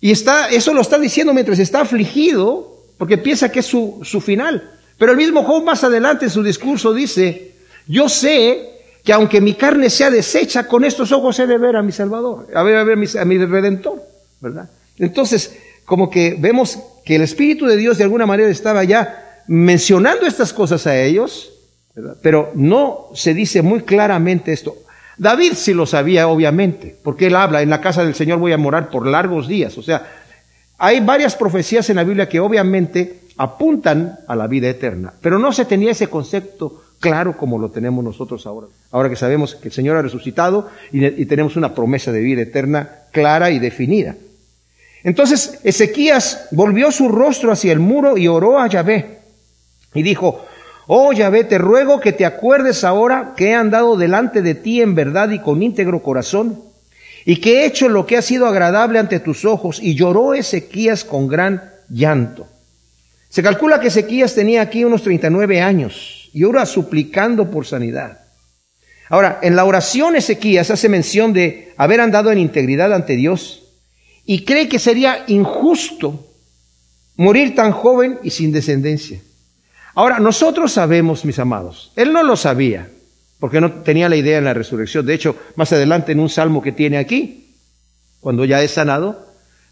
Y 0.00 0.10
está, 0.10 0.48
eso 0.48 0.74
lo 0.74 0.80
está 0.80 0.98
diciendo 0.98 1.32
mientras 1.32 1.60
está 1.60 1.82
afligido, 1.82 2.76
porque 2.98 3.18
piensa 3.18 3.52
que 3.52 3.60
es 3.60 3.66
su, 3.66 4.00
su 4.02 4.20
final. 4.20 4.68
Pero 4.98 5.12
el 5.12 5.16
mismo 5.16 5.44
Job 5.44 5.62
más 5.62 5.84
adelante 5.84 6.24
en 6.24 6.32
su 6.32 6.42
discurso 6.42 6.92
dice, 6.92 7.54
yo 7.86 8.08
sé 8.08 8.69
que 9.04 9.12
aunque 9.12 9.40
mi 9.40 9.54
carne 9.54 9.90
sea 9.90 10.10
deshecha, 10.10 10.66
con 10.66 10.84
estos 10.84 11.12
ojos 11.12 11.38
he 11.38 11.46
de 11.46 11.58
ver 11.58 11.76
a 11.76 11.82
mi 11.82 11.92
Salvador, 11.92 12.46
a 12.54 12.62
ver 12.62 12.76
a, 12.76 12.84
ver 12.84 12.98
a, 13.18 13.24
mi, 13.24 13.38
Redentor, 13.38 14.02
¿verdad? 14.40 14.68
Entonces, 14.98 15.56
como 15.84 16.10
que 16.10 16.36
vemos 16.38 16.78
que 17.04 17.16
el 17.16 17.22
Espíritu 17.22 17.66
de 17.66 17.76
Dios 17.76 17.98
de 17.98 18.04
alguna 18.04 18.26
manera 18.26 18.48
estaba 18.48 18.84
ya 18.84 19.42
mencionando 19.46 20.26
estas 20.26 20.52
cosas 20.52 20.86
a 20.86 21.00
ellos, 21.00 21.52
pero 22.22 22.52
no 22.54 23.08
se 23.14 23.34
dice 23.34 23.62
muy 23.62 23.82
claramente 23.82 24.52
esto. 24.52 24.76
David 25.18 25.52
sí 25.54 25.74
lo 25.74 25.86
sabía, 25.86 26.28
obviamente, 26.28 26.96
porque 27.02 27.26
él 27.26 27.36
habla, 27.36 27.60
en 27.60 27.68
la 27.68 27.80
casa 27.80 28.04
del 28.04 28.14
Señor 28.14 28.38
voy 28.38 28.52
a 28.52 28.58
morar 28.58 28.88
por 28.88 29.06
largos 29.06 29.48
días. 29.48 29.76
O 29.76 29.82
sea, 29.82 30.19
hay 30.82 31.00
varias 31.00 31.36
profecías 31.36 31.90
en 31.90 31.96
la 31.96 32.04
Biblia 32.04 32.26
que 32.26 32.40
obviamente 32.40 33.20
apuntan 33.36 34.18
a 34.26 34.34
la 34.34 34.46
vida 34.46 34.66
eterna, 34.70 35.12
pero 35.20 35.38
no 35.38 35.52
se 35.52 35.66
tenía 35.66 35.90
ese 35.90 36.08
concepto 36.08 36.82
claro 36.98 37.36
como 37.36 37.58
lo 37.58 37.70
tenemos 37.70 38.02
nosotros 38.02 38.46
ahora. 38.46 38.68
Ahora 38.90 39.10
que 39.10 39.16
sabemos 39.16 39.54
que 39.54 39.68
el 39.68 39.74
Señor 39.74 39.98
ha 39.98 40.02
resucitado 40.02 40.70
y, 40.90 41.26
tenemos 41.26 41.56
una 41.56 41.74
promesa 41.74 42.12
de 42.12 42.20
vida 42.20 42.40
eterna 42.40 42.90
clara 43.12 43.50
y 43.50 43.58
definida. 43.58 44.16
Entonces 45.04 45.60
Ezequías 45.64 46.48
volvió 46.50 46.90
su 46.90 47.08
rostro 47.08 47.52
hacia 47.52 47.72
el 47.72 47.78
muro 47.78 48.16
y 48.16 48.28
oró 48.28 48.58
a 48.58 48.66
Yahvé 48.66 49.18
y 49.92 50.02
dijo, 50.02 50.46
Oh 50.86 51.12
Yahvé, 51.12 51.44
te 51.44 51.58
ruego 51.58 52.00
que 52.00 52.12
te 52.12 52.24
acuerdes 52.24 52.84
ahora 52.84 53.34
que 53.36 53.50
he 53.50 53.54
andado 53.54 53.98
delante 53.98 54.40
de 54.40 54.54
ti 54.54 54.80
en 54.80 54.94
verdad 54.94 55.28
y 55.28 55.40
con 55.40 55.62
íntegro 55.62 56.02
corazón, 56.02 56.69
y 57.24 57.36
que 57.36 57.60
he 57.60 57.66
hecho 57.66 57.88
lo 57.88 58.06
que 58.06 58.16
ha 58.16 58.22
sido 58.22 58.46
agradable 58.46 58.98
ante 58.98 59.20
tus 59.20 59.44
ojos. 59.44 59.78
Y 59.82 59.94
lloró 59.94 60.34
Ezequías 60.34 61.04
con 61.04 61.28
gran 61.28 61.62
llanto. 61.88 62.48
Se 63.28 63.42
calcula 63.42 63.80
que 63.80 63.88
Ezequías 63.88 64.34
tenía 64.34 64.62
aquí 64.62 64.84
unos 64.84 65.02
39 65.02 65.60
años 65.60 66.30
y 66.32 66.44
ora 66.44 66.66
suplicando 66.66 67.50
por 67.50 67.66
sanidad. 67.66 68.20
Ahora, 69.08 69.40
en 69.42 69.56
la 69.56 69.64
oración 69.64 70.16
Ezequías 70.16 70.70
hace 70.70 70.88
mención 70.88 71.32
de 71.32 71.72
haber 71.76 72.00
andado 72.00 72.30
en 72.30 72.38
integridad 72.38 72.92
ante 72.92 73.16
Dios 73.16 73.64
y 74.24 74.44
cree 74.44 74.68
que 74.68 74.78
sería 74.78 75.24
injusto 75.26 76.26
morir 77.16 77.54
tan 77.54 77.72
joven 77.72 78.18
y 78.22 78.30
sin 78.30 78.52
descendencia. 78.52 79.20
Ahora, 79.94 80.20
nosotros 80.20 80.72
sabemos, 80.72 81.24
mis 81.24 81.38
amados, 81.38 81.92
él 81.96 82.12
no 82.12 82.22
lo 82.22 82.36
sabía, 82.36 82.88
porque 83.40 83.60
no 83.60 83.72
tenía 83.82 84.08
la 84.08 84.16
idea 84.16 84.38
en 84.38 84.44
la 84.44 84.54
resurrección. 84.54 85.04
De 85.04 85.14
hecho, 85.14 85.34
más 85.56 85.72
adelante 85.72 86.12
en 86.12 86.20
un 86.20 86.28
salmo 86.28 86.62
que 86.62 86.72
tiene 86.72 86.98
aquí, 86.98 87.56
cuando 88.20 88.44
ya 88.44 88.62
es 88.62 88.72
sanado, 88.72 89.26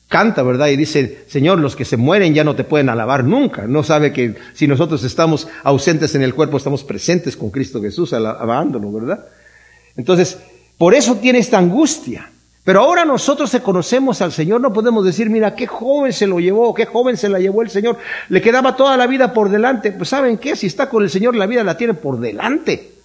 canta, 0.08 0.42
¿verdad? 0.42 0.68
Y 0.68 0.76
dice, 0.76 1.25
Señor, 1.28 1.58
los 1.58 1.76
que 1.76 1.84
se 1.84 1.98
mueren 1.98 2.34
ya 2.34 2.44
no 2.44 2.56
te 2.56 2.64
pueden 2.64 2.88
alabar 2.88 3.25
nunca. 3.25 3.66
No 3.66 3.82
sabe 3.82 4.12
que 4.12 4.34
si 4.54 4.66
nosotros 4.66 5.04
estamos 5.04 5.46
ausentes 5.62 6.14
en 6.14 6.22
el 6.22 6.34
cuerpo, 6.34 6.56
estamos 6.56 6.82
presentes 6.82 7.37
con 7.37 7.50
Cristo 7.50 7.80
Jesús, 7.82 8.14
alabándolo, 8.14 8.90
¿verdad? 8.90 9.26
Entonces, 9.96 10.38
por 10.78 10.94
eso 10.94 11.16
tiene 11.16 11.38
esta 11.38 11.58
angustia. 11.58 12.30
Pero 12.64 12.80
ahora 12.80 13.04
nosotros 13.04 13.50
que 13.50 13.60
conocemos 13.60 14.20
al 14.20 14.32
Señor 14.32 14.60
no 14.60 14.72
podemos 14.72 15.04
decir, 15.04 15.30
mira, 15.30 15.54
qué 15.54 15.66
joven 15.66 16.12
se 16.12 16.26
lo 16.26 16.38
llevó, 16.38 16.75
qué 16.75 16.87
joven 16.87 17.16
se 17.16 17.28
la 17.28 17.38
llevó 17.38 17.62
el 17.62 17.70
Señor. 17.70 17.96
Le 18.28 18.42
quedaba 18.42 18.76
toda 18.76 18.96
la 18.96 19.06
vida 19.06 19.32
por 19.32 19.48
delante. 19.50 19.92
Pues 19.92 20.10
¿saben 20.10 20.37
qué? 20.38 20.54
Si 20.54 20.66
está 20.66 20.88
con 20.88 21.02
el 21.02 21.10
Señor, 21.10 21.34
la 21.34 21.46
vida 21.46 21.64
la 21.64 21.78
tiene 21.78 21.94
por 21.94 22.20
delante. 22.20 22.97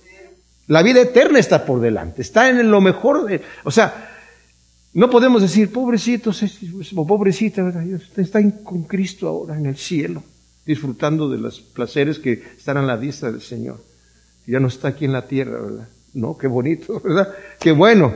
La 0.67 0.81
vida 0.81 1.01
eterna 1.01 1.39
está 1.39 1.65
por 1.65 1.81
delante. 1.81 2.21
Está 2.21 2.49
en 2.49 2.71
lo 2.71 2.79
mejor. 2.79 3.25
De, 3.25 3.41
o 3.63 3.71
sea, 3.71 4.11
no 4.93 5.09
podemos 5.09 5.41
decir, 5.41 5.71
pobrecito, 5.71 6.31
o 6.95 7.07
pobrecita, 7.07 7.73
está 8.17 8.39
con 8.63 8.83
Cristo 8.83 9.27
ahora 9.27 9.57
en 9.57 9.65
el 9.65 9.75
cielo, 9.75 10.23
disfrutando 10.65 11.29
de 11.29 11.39
los 11.39 11.59
placeres 11.59 12.19
que 12.19 12.43
están 12.57 12.77
a 12.77 12.83
la 12.83 12.95
vista 12.95 13.31
del 13.31 13.41
Señor. 13.41 13.83
Ya 14.45 14.59
no 14.59 14.67
está 14.67 14.89
aquí 14.89 15.05
en 15.05 15.13
la 15.13 15.25
tierra, 15.27 15.59
¿verdad? 15.59 15.87
No, 16.13 16.37
qué 16.37 16.47
bonito, 16.47 16.99
¿verdad? 17.03 17.29
Qué 17.59 17.71
bueno. 17.71 18.13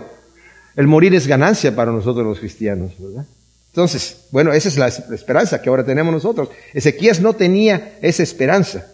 El 0.76 0.86
morir 0.86 1.16
es 1.16 1.26
ganancia 1.26 1.76
para 1.76 1.92
nosotros 1.92 2.26
los 2.26 2.40
cristianos, 2.40 2.94
¿verdad? 3.00 3.26
Entonces, 3.72 4.28
bueno, 4.32 4.54
esa 4.54 4.70
es 4.70 4.78
la 4.78 4.88
esperanza 4.88 5.62
que 5.62 5.70
ahora 5.70 5.84
tenemos 5.84 6.14
nosotros. 6.14 6.50
Ezequías 6.74 7.20
no 7.20 7.34
tenía 7.34 7.98
esa 8.02 8.24
esperanza. 8.24 8.86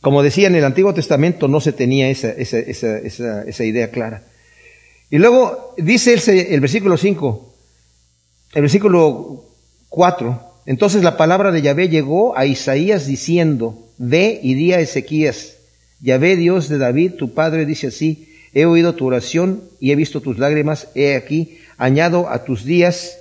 Como 0.00 0.22
decía 0.22 0.46
en 0.46 0.54
el 0.54 0.64
Antiguo 0.64 0.94
Testamento, 0.94 1.48
no 1.48 1.60
se 1.60 1.72
tenía 1.72 2.08
esa, 2.08 2.30
esa, 2.30 2.58
esa, 2.58 3.42
esa 3.42 3.64
idea 3.64 3.90
clara. 3.90 4.24
Y 5.10 5.18
luego 5.18 5.74
dice 5.76 6.14
el, 6.14 6.52
el 6.52 6.60
versículo 6.60 6.96
5, 6.96 7.54
el 8.54 8.62
versículo 8.62 9.44
4, 9.88 10.52
entonces 10.66 11.02
la 11.02 11.16
palabra 11.16 11.50
de 11.50 11.62
Yahvé 11.62 11.88
llegó 11.88 12.36
a 12.36 12.46
Isaías 12.46 13.06
diciendo, 13.06 13.88
ve 13.96 14.38
y 14.42 14.54
di 14.54 14.72
a 14.72 14.80
Ezequías, 14.80 15.56
Yahvé 16.00 16.36
Dios 16.36 16.68
de 16.68 16.78
David, 16.78 17.14
tu 17.14 17.34
padre, 17.34 17.66
dice 17.66 17.88
así, 17.88 18.28
He 18.54 18.64
oído 18.64 18.94
tu 18.94 19.06
oración 19.06 19.62
y 19.78 19.92
he 19.92 19.96
visto 19.96 20.20
tus 20.20 20.38
lágrimas. 20.38 20.88
He 20.94 21.14
aquí, 21.14 21.58
añado 21.76 22.28
a 22.28 22.44
tus 22.44 22.64
días 22.64 23.18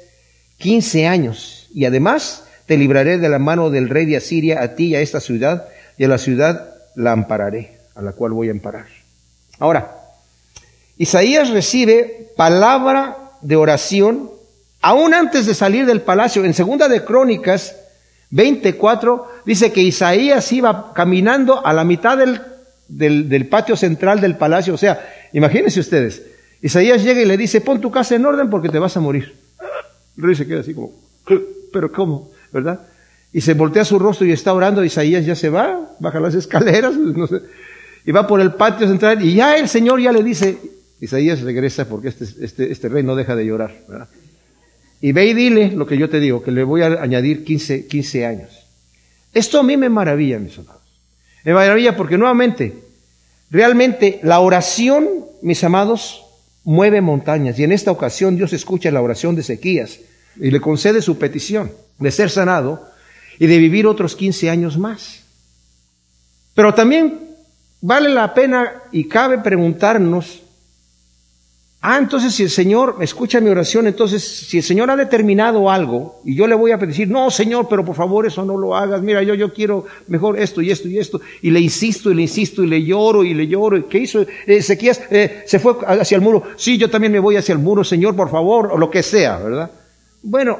quince 0.57 1.07
años. 1.07 1.67
Y 1.73 1.85
además 1.85 2.45
te 2.65 2.77
libraré 2.77 3.17
de 3.17 3.29
la 3.29 3.39
mano 3.39 3.69
del 3.69 3.89
rey 3.89 4.05
de 4.05 4.17
Asiria, 4.17 4.61
a 4.61 4.75
ti 4.75 4.87
y 4.87 4.95
a 4.95 5.01
esta 5.01 5.19
ciudad, 5.19 5.67
y 5.97 6.03
a 6.03 6.07
la 6.07 6.17
ciudad 6.17 6.75
la 6.95 7.11
ampararé, 7.11 7.77
a 7.95 8.01
la 8.01 8.11
cual 8.11 8.31
voy 8.31 8.49
a 8.49 8.51
amparar. 8.51 8.85
Ahora, 9.59 9.95
Isaías 10.97 11.49
recibe 11.49 12.31
palabra 12.35 13.17
de 13.41 13.55
oración 13.55 14.31
aún 14.81 15.13
antes 15.13 15.45
de 15.45 15.53
salir 15.53 15.85
del 15.85 16.01
palacio. 16.01 16.43
En 16.45 16.53
segunda 16.53 16.87
de 16.87 17.03
Crónicas 17.03 17.75
24 18.29 19.27
dice 19.45 19.71
que 19.71 19.81
Isaías 19.81 20.51
iba 20.51 20.93
caminando 20.93 21.65
a 21.65 21.73
la 21.73 21.83
mitad 21.83 22.17
del, 22.17 22.41
del, 22.87 23.47
patio 23.47 23.75
central 23.75 24.21
del 24.21 24.37
palacio, 24.37 24.73
o 24.73 24.77
sea, 24.77 24.99
Imagínense 25.33 25.79
ustedes, 25.79 26.23
Isaías 26.61 27.03
llega 27.03 27.21
y 27.21 27.25
le 27.25 27.37
dice, 27.37 27.61
pon 27.61 27.81
tu 27.81 27.91
casa 27.91 28.15
en 28.15 28.25
orden 28.25 28.49
porque 28.49 28.69
te 28.69 28.79
vas 28.79 28.95
a 28.97 28.99
morir. 28.99 29.35
El 30.17 30.35
se 30.35 30.47
queda 30.47 30.61
así 30.61 30.73
como, 30.73 30.93
pero 31.71 31.91
¿cómo? 31.91 32.31
¿Verdad? 32.51 32.79
Y 33.33 33.41
se 33.41 33.53
voltea 33.53 33.85
su 33.85 33.99
rostro 33.99 34.25
y 34.25 34.31
está 34.31 34.53
orando, 34.53 34.83
Isaías 34.83 35.25
ya 35.25 35.35
se 35.35 35.49
va, 35.49 35.95
baja 35.99 36.19
las 36.19 36.33
escaleras, 36.35 36.95
no 36.97 37.27
sé, 37.27 37.41
y 38.05 38.11
va 38.11 38.25
por 38.25 38.39
el 38.39 38.53
patio 38.53 38.87
central 38.87 39.23
y 39.23 39.35
ya 39.35 39.57
el 39.57 39.67
Señor 39.67 39.99
ya 40.01 40.11
le 40.11 40.23
dice, 40.23 40.57
Isaías 41.01 41.41
regresa 41.41 41.87
porque 41.87 42.07
este, 42.07 42.25
este, 42.41 42.71
este 42.71 42.89
rey 42.89 43.03
no 43.03 43.15
deja 43.15 43.35
de 43.35 43.45
llorar. 43.45 43.75
Y 44.99 45.11
ve 45.11 45.25
y 45.27 45.33
dile 45.33 45.71
lo 45.71 45.85
que 45.85 45.97
yo 45.97 46.09
te 46.09 46.19
digo, 46.19 46.41
que 46.41 46.51
le 46.51 46.63
voy 46.63 46.81
a 46.81 46.87
añadir 47.01 47.43
15, 47.43 47.85
15 47.85 48.25
años. 48.25 48.49
Esto 49.33 49.59
a 49.59 49.63
mí 49.63 49.77
me 49.77 49.89
maravilla, 49.89 50.39
mis 50.39 50.57
amados. 50.57 50.81
Me 51.43 51.53
maravilla 51.53 51.95
porque 51.95 52.17
nuevamente 52.17 52.87
Realmente 53.49 54.19
la 54.23 54.39
oración, 54.39 55.07
mis 55.41 55.63
amados, 55.63 56.25
mueve 56.63 57.01
montañas. 57.01 57.57
Y 57.59 57.63
en 57.63 57.71
esta 57.71 57.91
ocasión 57.91 58.35
Dios 58.35 58.51
escucha 58.53 58.91
la 58.91 59.01
oración 59.01 59.35
de 59.35 59.41
Ezequías 59.41 59.99
y 60.35 60.51
le 60.51 60.59
concede 60.59 61.01
su 61.01 61.17
petición 61.17 61.71
de 61.97 62.11
ser 62.11 62.29
sanado 62.29 62.85
y 63.39 63.47
de 63.47 63.57
vivir 63.57 63.87
otros 63.87 64.15
15 64.15 64.49
años 64.49 64.77
más. 64.77 65.23
Pero 66.53 66.73
también 66.73 67.19
vale 67.81 68.09
la 68.09 68.33
pena 68.33 68.83
y 68.91 69.05
cabe 69.05 69.39
preguntarnos 69.39 70.41
Ah, 71.79 71.99
entonces 71.99 72.33
si 72.33 72.43
el 72.43 72.49
Señor 72.49 72.97
escucha 73.01 73.39
mi 73.39 73.49
oración, 73.49 73.85
entonces 73.85 74.23
si 74.23 74.57
el 74.57 74.63
Señor 74.63 74.89
ha 74.89 74.95
determinado 74.95 75.69
algo 75.69 76.19
y 76.25 76.35
yo 76.35 76.47
le 76.47 76.55
voy 76.55 76.71
a 76.71 76.77
decir, 76.77 77.07
no, 77.07 77.29
Señor, 77.29 77.67
pero 77.69 77.85
por 77.85 77.95
favor 77.95 78.25
eso 78.25 78.43
no 78.43 78.57
lo 78.57 78.75
hagas, 78.75 79.01
mira, 79.03 79.21
yo, 79.21 79.35
yo 79.35 79.53
quiero 79.53 79.85
mejor 80.07 80.39
esto 80.39 80.61
y 80.61 80.71
esto 80.71 80.87
y 80.87 80.97
esto, 80.97 81.21
y 81.41 81.51
le 81.51 81.59
insisto 81.59 82.09
y 82.09 82.15
le 82.15 82.23
insisto 82.23 82.63
y 82.63 82.67
le 82.67 82.83
lloro 82.83 83.23
y 83.23 83.35
le 83.35 83.47
lloro, 83.47 83.87
¿qué 83.87 83.99
hizo? 83.99 84.25
Ezequías 84.47 85.01
eh, 85.11 85.43
se 85.45 85.59
fue 85.59 85.75
hacia 85.85 86.15
el 86.15 86.21
muro, 86.21 86.43
sí, 86.57 86.79
yo 86.79 86.89
también 86.89 87.13
me 87.13 87.19
voy 87.19 87.37
hacia 87.37 87.53
el 87.53 87.59
muro, 87.59 87.83
Señor, 87.83 88.15
por 88.15 88.31
favor, 88.31 88.71
o 88.73 88.77
lo 88.77 88.89
que 88.89 89.03
sea, 89.03 89.37
¿verdad? 89.37 89.71
Bueno, 90.23 90.59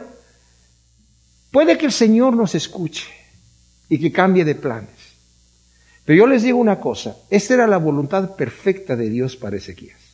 puede 1.52 1.78
que 1.78 1.86
el 1.86 1.92
Señor 1.92 2.36
nos 2.36 2.56
escuche 2.56 3.08
y 3.90 4.00
que 4.00 4.12
cambie 4.12 4.46
de 4.46 4.56
planes. 4.56 4.90
Pero 6.06 6.20
yo 6.20 6.28
les 6.28 6.44
digo 6.44 6.58
una 6.58 6.80
cosa, 6.80 7.18
esta 7.30 7.54
era 7.54 7.68
la 7.68 7.78
voluntad 7.78 8.36
perfecta 8.36 8.96
de 8.96 9.10
Dios 9.10 9.36
para 9.36 9.58
Ezequías 9.58 10.08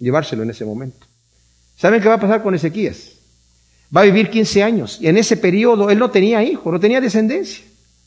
llevárselo 0.00 0.42
en 0.42 0.50
ese 0.50 0.64
momento. 0.64 1.06
¿Saben 1.76 2.02
qué 2.02 2.08
va 2.08 2.14
a 2.14 2.20
pasar 2.20 2.42
con 2.42 2.54
Ezequías? 2.54 3.12
Va 3.94 4.02
a 4.02 4.04
vivir 4.04 4.30
15 4.30 4.62
años 4.62 4.98
y 5.00 5.08
en 5.08 5.16
ese 5.16 5.36
periodo 5.36 5.90
él 5.90 5.98
no 5.98 6.10
tenía 6.10 6.42
hijo, 6.42 6.72
no 6.72 6.80
tenía 6.80 7.00
descendencia. 7.00 7.64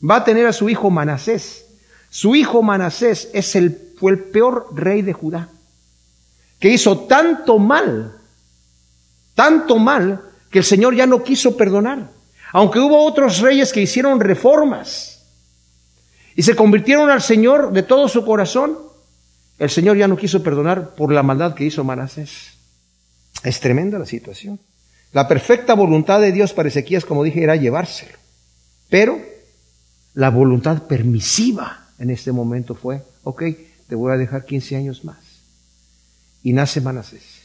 Va 0.08 0.16
a 0.16 0.24
tener 0.24 0.46
a 0.46 0.52
su 0.52 0.68
hijo 0.68 0.90
Manasés. 0.90 1.66
Su 2.10 2.34
hijo 2.34 2.62
Manasés 2.62 3.30
es 3.32 3.56
el, 3.56 3.92
fue 3.96 4.12
el 4.12 4.18
peor 4.18 4.68
rey 4.74 5.02
de 5.02 5.12
Judá, 5.12 5.48
que 6.60 6.70
hizo 6.70 7.00
tanto 7.00 7.58
mal, 7.58 8.16
tanto 9.34 9.78
mal, 9.78 10.22
que 10.50 10.58
el 10.58 10.64
Señor 10.64 10.94
ya 10.94 11.06
no 11.06 11.24
quiso 11.24 11.56
perdonar. 11.56 12.10
Aunque 12.54 12.78
hubo 12.78 13.04
otros 13.04 13.40
reyes 13.40 13.72
que 13.72 13.82
hicieron 13.82 14.20
reformas 14.20 15.24
y 16.36 16.42
se 16.44 16.54
convirtieron 16.54 17.10
al 17.10 17.20
Señor 17.20 17.72
de 17.72 17.82
todo 17.82 18.06
su 18.06 18.24
corazón, 18.24 18.78
el 19.58 19.70
Señor 19.70 19.96
ya 19.96 20.06
no 20.06 20.16
quiso 20.16 20.40
perdonar 20.40 20.94
por 20.94 21.12
la 21.12 21.24
maldad 21.24 21.54
que 21.54 21.64
hizo 21.64 21.82
Manasés. 21.82 22.52
Es 23.42 23.58
tremenda 23.58 23.98
la 23.98 24.06
situación. 24.06 24.60
La 25.12 25.26
perfecta 25.26 25.74
voluntad 25.74 26.20
de 26.20 26.30
Dios 26.30 26.52
para 26.52 26.68
Ezequías, 26.68 27.04
como 27.04 27.24
dije, 27.24 27.42
era 27.42 27.56
llevárselo. 27.56 28.16
Pero 28.88 29.18
la 30.14 30.30
voluntad 30.30 30.84
permisiva 30.84 31.88
en 31.98 32.10
este 32.10 32.30
momento 32.30 32.76
fue, 32.76 33.02
ok, 33.24 33.42
te 33.88 33.96
voy 33.96 34.12
a 34.12 34.16
dejar 34.16 34.44
15 34.44 34.76
años 34.76 35.04
más. 35.04 35.18
Y 36.44 36.52
nace 36.52 36.80
Manasés. 36.80 37.42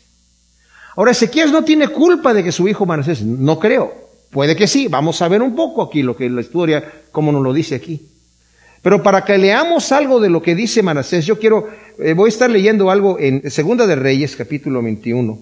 Ahora, 0.95 1.13
Ezequías 1.13 1.51
no 1.51 1.63
tiene 1.63 1.87
culpa 1.87 2.31
de 2.31 2.43
que 2.43 2.51
su 2.51 2.67
hijo 2.67 2.85
Manasés, 2.85 3.23
no 3.23 3.57
creo. 3.57 4.08
Puede 4.29 4.55
que 4.55 4.67
sí, 4.67 4.87
vamos 4.87 5.21
a 5.21 5.27
ver 5.27 5.41
un 5.41 5.55
poco 5.55 5.81
aquí 5.81 6.03
lo 6.03 6.15
que 6.15 6.29
la 6.29 6.41
historia, 6.41 6.83
como 7.11 7.31
nos 7.31 7.41
lo 7.41 7.53
dice 7.53 7.75
aquí. 7.75 8.07
Pero 8.81 9.03
para 9.03 9.25
que 9.25 9.37
leamos 9.37 9.91
algo 9.91 10.19
de 10.19 10.29
lo 10.29 10.41
que 10.41 10.55
dice 10.55 10.83
Manasés, 10.83 11.25
yo 11.25 11.39
quiero, 11.39 11.67
eh, 11.97 12.13
voy 12.13 12.27
a 12.27 12.29
estar 12.29 12.49
leyendo 12.49 12.89
algo 12.91 13.19
en 13.19 13.49
Segunda 13.49 13.85
de 13.87 13.95
Reyes, 13.95 14.35
capítulo 14.35 14.81
21. 14.81 15.37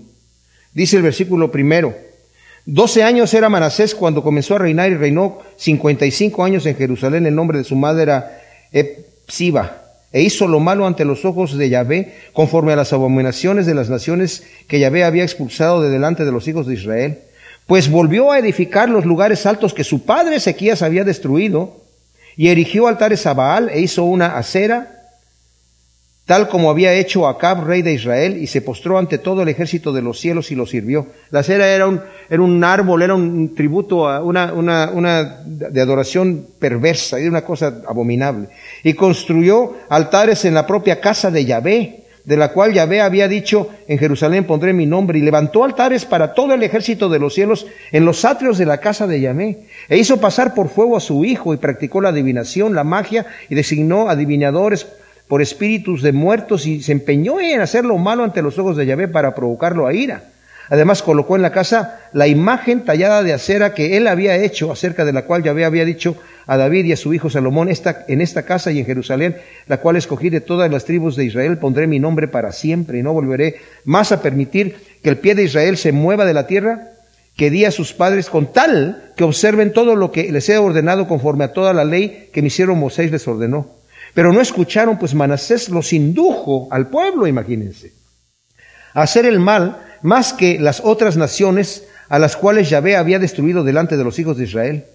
Dice 0.73 0.97
el 0.97 1.03
versículo 1.03 1.51
primero. 1.51 1.93
Doce 2.65 3.03
años 3.03 3.33
era 3.33 3.49
Manasés 3.49 3.93
cuando 3.95 4.23
comenzó 4.23 4.55
a 4.55 4.59
reinar 4.59 4.91
y 4.91 4.95
reinó 4.95 5.39
cincuenta 5.55 6.05
y 6.05 6.11
cinco 6.11 6.43
años 6.43 6.65
en 6.65 6.75
Jerusalén. 6.75 7.25
El 7.25 7.35
nombre 7.35 7.59
de 7.59 7.63
su 7.63 7.75
madre 7.75 8.03
era 8.03 8.41
Epsiba. 8.71 9.83
E 10.11 10.21
hizo 10.23 10.47
lo 10.47 10.59
malo 10.59 10.87
ante 10.87 11.05
los 11.05 11.25
ojos 11.25 11.57
de 11.57 11.69
Yahvé, 11.69 12.13
conforme 12.33 12.73
a 12.73 12.77
las 12.77 12.93
abominaciones 12.93 13.65
de 13.65 13.75
las 13.75 13.89
naciones 13.89 14.43
que 14.67 14.79
Yahvé 14.79 15.03
había 15.03 15.23
expulsado 15.23 15.81
de 15.81 15.89
delante 15.89 16.25
de 16.25 16.31
los 16.31 16.47
hijos 16.47 16.65
de 16.65 16.73
Israel. 16.73 17.19
Pues 17.67 17.91
volvió 17.91 18.31
a 18.31 18.39
edificar 18.39 18.89
los 18.89 19.05
lugares 19.05 19.45
altos 19.45 19.73
que 19.73 19.83
su 19.83 20.05
padre 20.05 20.37
Ezequías 20.37 20.81
había 20.81 21.03
destruido, 21.03 21.87
y 22.37 22.49
erigió 22.49 22.87
altares 22.87 23.25
a 23.25 23.33
Baal 23.33 23.69
e 23.69 23.81
hizo 23.81 24.03
una 24.03 24.37
acera, 24.37 24.93
tal 26.25 26.47
como 26.47 26.69
había 26.69 26.93
hecho 26.93 27.27
Acab, 27.27 27.65
rey 27.65 27.81
de 27.81 27.93
Israel, 27.93 28.37
y 28.37 28.47
se 28.47 28.61
postró 28.61 28.99
ante 28.99 29.17
todo 29.17 29.41
el 29.41 29.49
ejército 29.49 29.91
de 29.91 30.03
los 30.03 30.19
cielos 30.19 30.51
y 30.51 30.55
lo 30.55 30.67
sirvió. 30.67 31.07
La 31.31 31.39
acera 31.39 31.67
era 31.67 31.87
un, 31.87 31.99
era 32.29 32.41
un 32.41 32.63
árbol, 32.63 33.01
era 33.01 33.15
un 33.15 33.55
tributo, 33.55 34.03
una, 34.23 34.53
una, 34.53 34.91
una 34.91 35.41
de 35.45 35.81
adoración 35.81 36.45
perversa, 36.59 37.17
era 37.17 37.29
una 37.29 37.43
cosa 37.43 37.81
abominable. 37.87 38.49
Y 38.83 38.93
construyó 38.93 39.73
altares 39.89 40.45
en 40.45 40.53
la 40.53 40.67
propia 40.67 41.01
casa 41.01 41.31
de 41.31 41.43
Yahvé, 41.43 42.03
de 42.27 42.35
la 42.35 42.51
cual 42.51 42.73
Yahvé 42.73 42.99
había 42.99 43.29
dicho, 43.29 43.69
en 43.87 43.97
Jerusalén 43.97 44.43
pondré 44.43 44.73
mi 44.73 44.85
nombre, 44.85 45.17
y 45.17 45.21
levantó 45.21 45.63
altares 45.63 46.03
para 46.03 46.33
todo 46.33 46.53
el 46.53 46.61
ejército 46.61 47.07
de 47.07 47.19
los 47.19 47.33
cielos 47.33 47.67
en 47.93 48.03
los 48.03 48.25
atrios 48.25 48.57
de 48.57 48.65
la 48.65 48.79
casa 48.79 49.07
de 49.07 49.21
Yahvé, 49.21 49.59
e 49.87 49.97
hizo 49.97 50.19
pasar 50.19 50.53
por 50.53 50.67
fuego 50.67 50.97
a 50.97 50.99
su 50.99 51.23
hijo, 51.23 51.53
y 51.53 51.57
practicó 51.57 52.01
la 52.01 52.09
adivinación, 52.09 52.75
la 52.75 52.83
magia, 52.83 53.27
y 53.47 53.55
designó 53.55 54.09
adivinadores 54.09 54.87
por 55.29 55.41
espíritus 55.41 56.01
de 56.01 56.11
muertos, 56.11 56.65
y 56.67 56.83
se 56.83 56.91
empeñó 56.91 57.39
en 57.39 57.61
hacer 57.61 57.85
lo 57.85 57.97
malo 57.97 58.25
ante 58.25 58.41
los 58.41 58.59
ojos 58.59 58.75
de 58.75 58.85
Yahvé 58.85 59.07
para 59.07 59.33
provocarlo 59.33 59.87
a 59.87 59.93
ira. 59.93 60.23
Además 60.67 61.01
colocó 61.03 61.37
en 61.37 61.43
la 61.43 61.53
casa 61.53 62.01
la 62.11 62.27
imagen 62.27 62.83
tallada 62.83 63.23
de 63.23 63.31
acera 63.31 63.73
que 63.73 63.95
él 63.95 64.05
había 64.05 64.35
hecho, 64.35 64.69
acerca 64.69 65.05
de 65.05 65.13
la 65.13 65.21
cual 65.21 65.43
Yahvé 65.43 65.63
había 65.63 65.85
dicho, 65.85 66.17
a 66.47 66.57
David 66.57 66.85
y 66.85 66.93
a 66.93 66.97
su 66.97 67.13
hijo 67.13 67.29
Salomón 67.29 67.69
esta, 67.69 68.05
en 68.07 68.21
esta 68.21 68.43
casa 68.43 68.71
y 68.71 68.79
en 68.79 68.85
Jerusalén, 68.85 69.37
la 69.67 69.77
cual 69.77 69.97
escogí 69.97 70.29
de 70.29 70.41
todas 70.41 70.71
las 70.71 70.85
tribus 70.85 71.15
de 71.15 71.25
Israel, 71.25 71.57
pondré 71.57 71.85
mi 71.85 71.99
nombre 71.99 72.27
para 72.27 72.53
siempre 72.53 72.99
y 72.99 73.03
no 73.03 73.13
volveré 73.13 73.57
más 73.83 74.11
a 74.11 74.21
permitir 74.21 74.77
que 75.03 75.09
el 75.09 75.17
pie 75.17 75.35
de 75.35 75.43
Israel 75.43 75.77
se 75.77 75.91
mueva 75.91 76.25
de 76.25 76.33
la 76.33 76.47
tierra 76.47 76.93
que 77.35 77.51
di 77.51 77.65
a 77.65 77.71
sus 77.71 77.93
padres 77.93 78.29
con 78.29 78.51
tal 78.51 79.11
que 79.15 79.23
observen 79.23 79.71
todo 79.71 79.95
lo 79.95 80.11
que 80.11 80.31
les 80.31 80.49
he 80.49 80.57
ordenado 80.57 81.07
conforme 81.07 81.43
a 81.43 81.53
toda 81.53 81.73
la 81.73 81.85
ley 81.85 82.29
que 82.33 82.41
mi 82.41 82.49
siervo 82.49 82.75
Moisés 82.75 83.11
les 83.11 83.27
ordenó. 83.27 83.77
Pero 84.13 84.33
no 84.33 84.41
escucharon, 84.41 84.97
pues 84.97 85.13
Manasés 85.13 85.69
los 85.69 85.93
indujo 85.93 86.67
al 86.71 86.87
pueblo, 86.87 87.27
imagínense, 87.27 87.93
a 88.93 89.03
hacer 89.03 89.25
el 89.25 89.39
mal 89.39 89.77
más 90.01 90.33
que 90.33 90.57
las 90.57 90.81
otras 90.83 91.17
naciones 91.17 91.87
a 92.09 92.17
las 92.17 92.35
cuales 92.35 92.69
Yahvé 92.69 92.95
había 92.95 93.19
destruido 93.19 93.63
delante 93.63 93.97
de 93.97 94.03
los 94.03 94.17
hijos 94.17 94.37
de 94.37 94.45
Israel. 94.45 94.85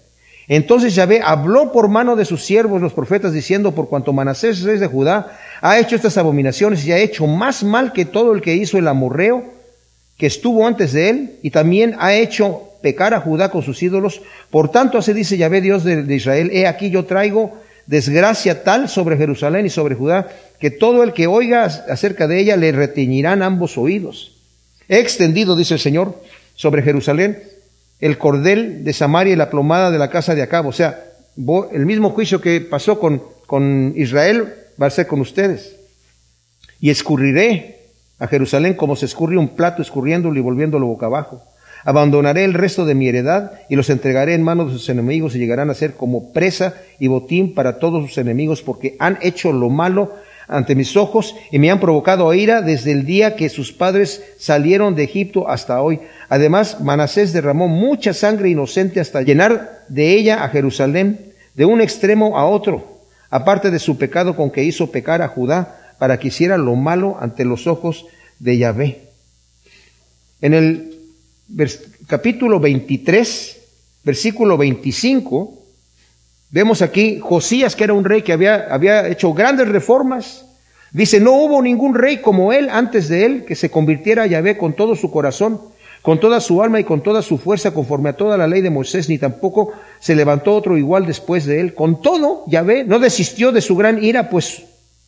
Entonces 0.47 0.95
Yahvé 0.95 1.21
habló 1.23 1.71
por 1.71 1.87
mano 1.87 2.15
de 2.15 2.25
sus 2.25 2.43
siervos, 2.43 2.81
los 2.81 2.93
profetas, 2.93 3.33
diciendo, 3.33 3.73
por 3.73 3.87
cuanto 3.87 4.13
Manasés, 4.13 4.63
rey 4.63 4.77
de 4.77 4.87
Judá, 4.87 5.37
ha 5.61 5.79
hecho 5.79 5.95
estas 5.95 6.17
abominaciones 6.17 6.85
y 6.85 6.91
ha 6.91 6.97
hecho 6.97 7.27
más 7.27 7.63
mal 7.63 7.93
que 7.93 8.05
todo 8.05 8.33
el 8.33 8.41
que 8.41 8.55
hizo 8.55 8.77
el 8.77 8.87
amorreo 8.87 9.43
que 10.17 10.27
estuvo 10.27 10.67
antes 10.67 10.93
de 10.93 11.09
él, 11.09 11.39
y 11.41 11.49
también 11.49 11.95
ha 11.99 12.13
hecho 12.13 12.69
pecar 12.81 13.13
a 13.13 13.21
Judá 13.21 13.49
con 13.49 13.63
sus 13.63 13.81
ídolos. 13.81 14.21
Por 14.51 14.69
tanto, 14.69 14.97
así 14.97 15.13
dice 15.13 15.37
Yahvé, 15.37 15.61
Dios 15.61 15.83
de, 15.83 16.03
de 16.03 16.15
Israel, 16.15 16.51
he 16.53 16.67
aquí 16.67 16.89
yo 16.89 17.05
traigo 17.05 17.57
desgracia 17.87 18.63
tal 18.63 18.89
sobre 18.89 19.17
Jerusalén 19.17 19.65
y 19.65 19.69
sobre 19.69 19.95
Judá, 19.95 20.29
que 20.59 20.69
todo 20.71 21.03
el 21.03 21.13
que 21.13 21.27
oiga 21.27 21.65
acerca 21.65 22.27
de 22.27 22.39
ella 22.39 22.55
le 22.55 22.71
reteñirán 22.71 23.41
ambos 23.41 23.77
oídos. 23.77 24.37
He 24.87 24.99
extendido, 24.99 25.55
dice 25.55 25.73
el 25.73 25.79
Señor, 25.79 26.21
sobre 26.55 26.83
Jerusalén 26.83 27.41
el 28.03 28.17
cordel 28.17 28.83
de 28.83 28.91
Samaria 28.91 29.31
y 29.31 29.37
la 29.37 29.49
plomada 29.49 29.89
de 29.89 29.97
la 29.97 30.09
casa 30.09 30.35
de 30.35 30.41
Acab. 30.41 30.67
O 30.67 30.73
sea, 30.73 31.05
el 31.71 31.85
mismo 31.85 32.09
juicio 32.09 32.41
que 32.41 32.59
pasó 32.59 32.99
con, 32.99 33.23
con 33.47 33.93
Israel 33.95 34.53
va 34.79 34.87
a 34.87 34.89
ser 34.89 35.07
con 35.07 35.21
ustedes. 35.21 35.77
Y 36.81 36.89
escurriré 36.89 37.79
a 38.19 38.27
Jerusalén 38.27 38.73
como 38.73 38.97
se 38.97 39.05
escurre 39.05 39.37
un 39.37 39.55
plato 39.55 39.81
escurriéndolo 39.81 40.37
y 40.37 40.41
volviéndolo 40.41 40.85
boca 40.85 41.05
abajo. 41.05 41.43
Abandonaré 41.85 42.43
el 42.43 42.53
resto 42.53 42.85
de 42.85 42.93
mi 42.93 43.07
heredad 43.07 43.53
y 43.69 43.77
los 43.77 43.89
entregaré 43.89 44.33
en 44.33 44.43
manos 44.43 44.73
de 44.73 44.79
sus 44.79 44.89
enemigos 44.89 45.33
y 45.33 45.39
llegarán 45.39 45.69
a 45.69 45.73
ser 45.73 45.93
como 45.93 46.33
presa 46.33 46.73
y 46.99 47.07
botín 47.07 47.53
para 47.53 47.79
todos 47.79 48.05
sus 48.05 48.17
enemigos 48.17 48.61
porque 48.61 48.97
han 48.99 49.17
hecho 49.21 49.53
lo 49.53 49.69
malo 49.69 50.11
ante 50.47 50.75
mis 50.75 50.95
ojos 50.97 51.35
y 51.51 51.59
me 51.59 51.71
han 51.71 51.79
provocado 51.79 52.33
ira 52.33 52.61
desde 52.61 52.91
el 52.91 53.05
día 53.05 53.35
que 53.35 53.49
sus 53.49 53.71
padres 53.71 54.23
salieron 54.37 54.95
de 54.95 55.03
Egipto 55.03 55.49
hasta 55.49 55.81
hoy. 55.81 55.99
Además, 56.29 56.81
Manasés 56.81 57.33
derramó 57.33 57.67
mucha 57.67 58.13
sangre 58.13 58.49
inocente 58.49 58.99
hasta 58.99 59.21
llenar 59.21 59.85
de 59.87 60.13
ella 60.13 60.43
a 60.43 60.49
Jerusalén 60.49 61.33
de 61.55 61.65
un 61.65 61.81
extremo 61.81 62.37
a 62.37 62.45
otro, 62.45 63.01
aparte 63.29 63.71
de 63.71 63.79
su 63.79 63.97
pecado 63.97 64.35
con 64.35 64.51
que 64.51 64.63
hizo 64.63 64.91
pecar 64.91 65.21
a 65.21 65.27
Judá 65.27 65.95
para 65.99 66.19
que 66.19 66.27
hiciera 66.27 66.57
lo 66.57 66.75
malo 66.75 67.17
ante 67.19 67.45
los 67.45 67.67
ojos 67.67 68.05
de 68.39 68.57
Yahvé. 68.57 69.01
En 70.41 70.53
el 70.53 70.99
capítulo 72.07 72.59
23, 72.59 73.57
versículo 74.03 74.57
25, 74.57 75.62
Vemos 76.53 76.83
aquí 76.83 77.19
Josías, 77.19 77.75
que 77.75 77.83
era 77.83 77.95
un 77.95 78.05
rey 78.05 78.21
que 78.21 78.31
había, 78.31 78.67
había 78.69 79.07
hecho 79.07 79.33
grandes 79.33 79.67
reformas. 79.67 80.45
Dice, 80.91 81.19
no 81.19 81.31
hubo 81.31 81.59
ningún 81.63 81.95
rey 81.95 82.17
como 82.17 82.53
él 82.53 82.69
antes 82.69 83.09
de 83.09 83.25
él 83.25 83.43
que 83.43 83.55
se 83.55 83.71
convirtiera 83.71 84.21
a 84.21 84.27
Yahvé 84.27 84.55
con 84.55 84.73
todo 84.73 84.95
su 84.95 85.09
corazón, 85.09 85.59
con 86.03 86.19
toda 86.19 86.39
su 86.39 86.61
alma 86.61 86.79
y 86.79 86.83
con 86.83 87.01
toda 87.01 87.23
su 87.23 87.39
fuerza, 87.39 87.71
conforme 87.71 88.09
a 88.09 88.17
toda 88.17 88.37
la 88.37 88.45
ley 88.45 88.61
de 88.61 88.69
Moisés, 88.69 89.09
ni 89.09 89.17
tampoco 89.17 89.71
se 89.99 90.15
levantó 90.15 90.53
otro 90.53 90.77
igual 90.77 91.07
después 91.07 91.45
de 91.47 91.59
él. 91.59 91.73
Con 91.73 92.03
todo, 92.03 92.43
Yahvé 92.45 92.83
no 92.83 92.99
desistió 92.99 93.51
de 93.51 93.61
su 93.61 93.75
gran 93.75 94.03
ira, 94.03 94.29
pues 94.29 94.61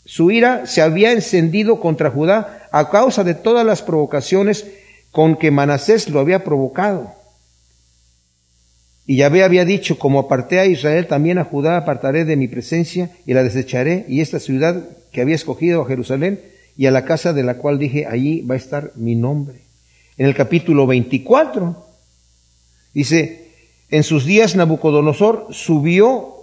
su 0.04 0.32
ira 0.32 0.66
se 0.66 0.82
había 0.82 1.12
encendido 1.12 1.80
contra 1.80 2.10
Judá 2.10 2.68
a 2.72 2.90
causa 2.90 3.24
de 3.24 3.36
todas 3.36 3.64
las 3.64 3.84
provocaciones 3.84 4.66
con 5.12 5.36
que 5.36 5.52
Manasés 5.52 6.10
lo 6.10 6.20
había 6.20 6.44
provocado. 6.44 7.14
Y 9.08 9.18
Yahvé 9.18 9.44
había 9.44 9.66
dicho, 9.66 10.00
como 10.00 10.20
aparté 10.20 10.60
a 10.60 10.66
Israel, 10.66 11.08
también 11.08 11.38
a 11.38 11.44
Judá 11.44 11.78
apartaré 11.78 12.26
de 12.26 12.36
mi 12.36 12.48
presencia 12.48 13.12
y 13.26 13.34
la 13.34 13.44
desecharé, 13.44 14.06
y 14.08 14.22
esta 14.22 14.40
ciudad 14.40 14.84
que 15.12 15.22
había 15.22 15.36
escogido 15.36 15.82
a 15.82 15.88
Jerusalén, 15.88 16.42
y 16.78 16.88
a 16.88 16.92
la 16.92 17.06
casa 17.06 17.32
de 17.32 17.44
la 17.44 17.58
cual 17.58 17.80
dije, 17.80 18.06
allí 18.06 18.42
va 18.42 18.56
a 18.56 18.58
estar 18.58 18.92
mi 18.96 19.16
nombre. 19.16 19.62
En 20.18 20.26
el 20.26 20.36
capítulo 20.36 20.88
24, 20.88 21.86
dice, 22.94 23.52
en 23.90 24.04
sus 24.04 24.26
días 24.26 24.56
Nabucodonosor 24.56 25.48
subió, 25.52 26.34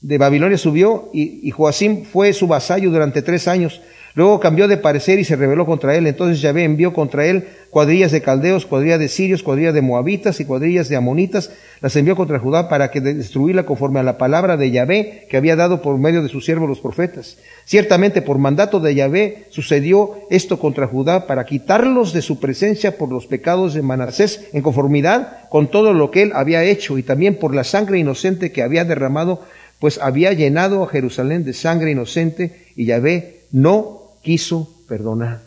de 0.00 0.18
Babilonia 0.18 0.58
subió, 0.58 1.10
y, 1.14 1.46
y 1.46 1.50
Joacim 1.50 2.04
fue 2.04 2.32
su 2.32 2.46
vasallo 2.46 2.90
durante 2.90 3.22
tres 3.22 3.46
años, 3.46 3.80
Luego 4.14 4.40
cambió 4.40 4.66
de 4.66 4.76
parecer 4.76 5.18
y 5.20 5.24
se 5.24 5.36
rebeló 5.36 5.66
contra 5.66 5.96
él. 5.96 6.06
Entonces 6.06 6.40
Yahvé 6.40 6.64
envió 6.64 6.92
contra 6.92 7.26
él 7.26 7.48
cuadrillas 7.70 8.10
de 8.10 8.22
caldeos, 8.22 8.66
cuadrillas 8.66 8.98
de 8.98 9.08
sirios, 9.08 9.42
cuadrillas 9.42 9.74
de 9.74 9.82
moabitas 9.82 10.40
y 10.40 10.44
cuadrillas 10.44 10.88
de 10.88 10.96
amonitas. 10.96 11.52
Las 11.80 11.94
envió 11.94 12.16
contra 12.16 12.40
Judá 12.40 12.68
para 12.68 12.90
que 12.90 13.00
destruirla 13.00 13.64
conforme 13.64 14.00
a 14.00 14.02
la 14.02 14.18
palabra 14.18 14.56
de 14.56 14.70
Yahvé 14.70 15.26
que 15.30 15.36
había 15.36 15.54
dado 15.54 15.80
por 15.80 15.96
medio 15.96 16.22
de 16.22 16.28
sus 16.28 16.44
siervos 16.44 16.68
los 16.68 16.80
profetas. 16.80 17.38
Ciertamente 17.64 18.20
por 18.20 18.38
mandato 18.38 18.80
de 18.80 18.94
Yahvé 18.94 19.46
sucedió 19.50 20.18
esto 20.28 20.58
contra 20.58 20.88
Judá 20.88 21.26
para 21.26 21.44
quitarlos 21.44 22.12
de 22.12 22.22
su 22.22 22.40
presencia 22.40 22.98
por 22.98 23.10
los 23.10 23.26
pecados 23.26 23.74
de 23.74 23.82
Manasés 23.82 24.48
en 24.52 24.62
conformidad 24.62 25.48
con 25.50 25.70
todo 25.70 25.92
lo 25.92 26.10
que 26.10 26.22
él 26.22 26.32
había 26.34 26.64
hecho 26.64 26.98
y 26.98 27.02
también 27.04 27.36
por 27.36 27.54
la 27.54 27.64
sangre 27.64 27.98
inocente 27.98 28.50
que 28.50 28.62
había 28.62 28.84
derramado, 28.84 29.42
pues 29.78 29.98
había 30.02 30.32
llenado 30.32 30.82
a 30.82 30.88
Jerusalén 30.88 31.44
de 31.44 31.52
sangre 31.52 31.92
inocente 31.92 32.66
y 32.76 32.86
Yahvé 32.86 33.40
no 33.52 33.99
quiso 34.22 34.68
perdonar. 34.88 35.42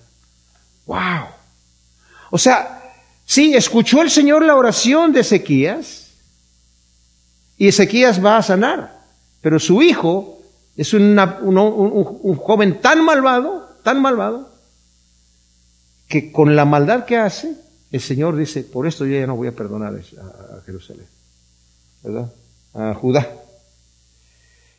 ¡Wow! 0.85 1.27
O 2.31 2.37
sea, 2.37 2.81
sí, 3.25 3.53
escuchó 3.55 4.01
el 4.01 4.09
Señor 4.09 4.43
la 4.43 4.55
oración 4.55 5.13
de 5.13 5.21
Ezequías 5.21 6.11
y 7.57 7.67
Ezequías 7.67 8.23
va 8.23 8.37
a 8.37 8.43
sanar, 8.43 8.99
pero 9.41 9.59
su 9.59 9.81
hijo 9.81 10.41
es 10.75 10.93
un, 10.93 11.15
joven 12.37 12.81
tan 12.81 13.03
malvado, 13.05 13.77
tan 13.83 14.01
malvado, 14.01 14.51
que 16.07 16.31
con 16.31 16.55
la 16.55 16.65
maldad 16.65 17.05
que 17.05 17.17
hace, 17.17 17.55
el 17.91 18.01
Señor 18.01 18.35
dice, 18.35 18.63
por 18.63 18.87
esto 18.87 19.05
yo 19.05 19.19
ya 19.19 19.27
no 19.27 19.35
voy 19.35 19.47
a 19.47 19.55
perdonar 19.55 19.93
a 19.93 20.61
Jerusalén, 20.65 21.05
¿verdad? 22.01 22.33
A 22.73 22.93
Judá. 22.95 23.29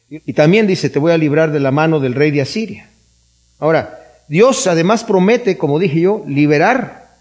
Y 0.09 0.33
también 0.33 0.67
dice, 0.67 0.91
te 0.91 0.99
voy 0.99 1.13
a 1.13 1.19
librar 1.19 1.53
de 1.53 1.61
la 1.61 1.71
mano 1.71 2.01
del 2.01 2.15
rey 2.15 2.31
de 2.31 2.43
Asiria. 2.43 2.91
Ahora, 3.59 4.01
Dios 4.29 4.67
además 4.67 5.05
promete, 5.05 5.57
como 5.59 5.79
dije 5.79 6.01
yo, 6.01 6.23
liberar 6.27 7.17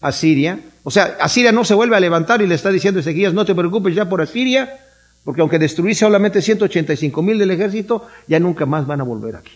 a 0.00 0.12
Siria. 0.12 0.60
O 0.82 0.90
sea, 0.90 1.16
Asiria 1.20 1.52
no 1.52 1.64
se 1.64 1.74
vuelve 1.74 1.96
a 1.96 2.00
levantar 2.00 2.42
y 2.42 2.46
le 2.46 2.54
está 2.54 2.70
diciendo 2.70 2.98
a 2.98 3.02
Ezequías, 3.02 3.32
no 3.32 3.44
te 3.44 3.54
preocupes 3.54 3.94
ya 3.94 4.08
por 4.08 4.20
Asiria, 4.20 4.80
Porque 5.24 5.40
aunque 5.40 5.58
destruí 5.58 5.94
solamente 5.94 6.42
185 6.42 7.22
mil 7.22 7.38
del 7.38 7.50
ejército, 7.50 8.06
ya 8.28 8.38
nunca 8.38 8.66
más 8.66 8.86
van 8.86 9.00
a 9.00 9.04
volver 9.04 9.36
aquí. 9.36 9.52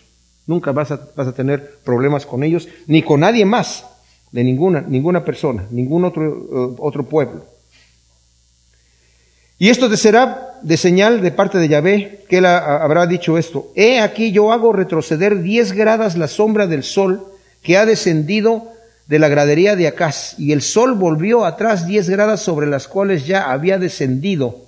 Nunca 0.47 0.71
vas 0.71 0.89
a, 0.89 0.99
vas 1.15 1.27
a 1.27 1.33
tener 1.33 1.77
problemas 1.83 2.25
con 2.25 2.43
ellos, 2.43 2.67
ni 2.87 3.03
con 3.03 3.19
nadie 3.19 3.45
más, 3.45 3.85
de 4.31 4.43
ninguna, 4.43 4.81
ninguna 4.81 5.23
persona, 5.23 5.65
ningún 5.69 6.05
otro, 6.05 6.25
eh, 6.25 6.75
otro 6.79 7.03
pueblo. 7.03 7.45
Y 9.59 9.69
esto 9.69 9.87
te 9.89 9.97
será 9.97 10.48
de 10.61 10.77
señal 10.77 11.21
de 11.21 11.31
parte 11.31 11.57
de 11.57 11.67
Yahvé, 11.67 12.25
que 12.29 12.37
él 12.37 12.45
habrá 12.45 13.07
dicho 13.07 13.37
esto. 13.37 13.71
He 13.75 13.99
aquí 13.99 14.31
yo 14.31 14.51
hago 14.51 14.73
retroceder 14.73 15.41
diez 15.41 15.71
gradas 15.71 16.17
la 16.17 16.27
sombra 16.27 16.67
del 16.67 16.83
sol 16.83 17.25
que 17.61 17.77
ha 17.77 17.85
descendido 17.85 18.71
de 19.07 19.19
la 19.19 19.27
gradería 19.27 19.75
de 19.75 19.87
Acaz, 19.87 20.35
y 20.37 20.51
el 20.51 20.61
sol 20.61 20.93
volvió 20.93 21.43
atrás 21.43 21.87
diez 21.87 22.09
gradas 22.09 22.41
sobre 22.41 22.67
las 22.67 22.87
cuales 22.87 23.25
ya 23.25 23.51
había 23.51 23.79
descendido. 23.79 24.65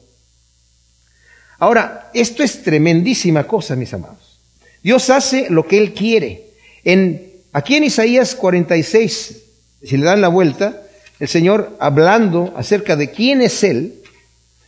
Ahora, 1.60 2.10
esto 2.16 2.42
es 2.42 2.64
tremendísima 2.64 3.44
cosa, 3.44 3.76
mis 3.76 3.94
amados. 3.94 4.40
Dios 4.82 5.12
hace 5.12 5.48
lo 5.52 5.68
que 5.68 5.78
Él 5.78 5.94
quiere. 5.94 6.50
En, 6.84 7.34
aquí 7.54 7.76
en 7.76 7.84
Isaías 7.84 8.34
46, 8.34 9.44
si 9.84 9.98
le 9.98 10.06
dan 10.06 10.22
la 10.22 10.28
vuelta, 10.28 10.82
el 11.20 11.28
Señor 11.28 11.78
hablando 11.80 12.52
acerca 12.58 12.96
de 12.96 13.12
quién 13.12 13.42
es 13.42 13.64
Él, 13.64 14.01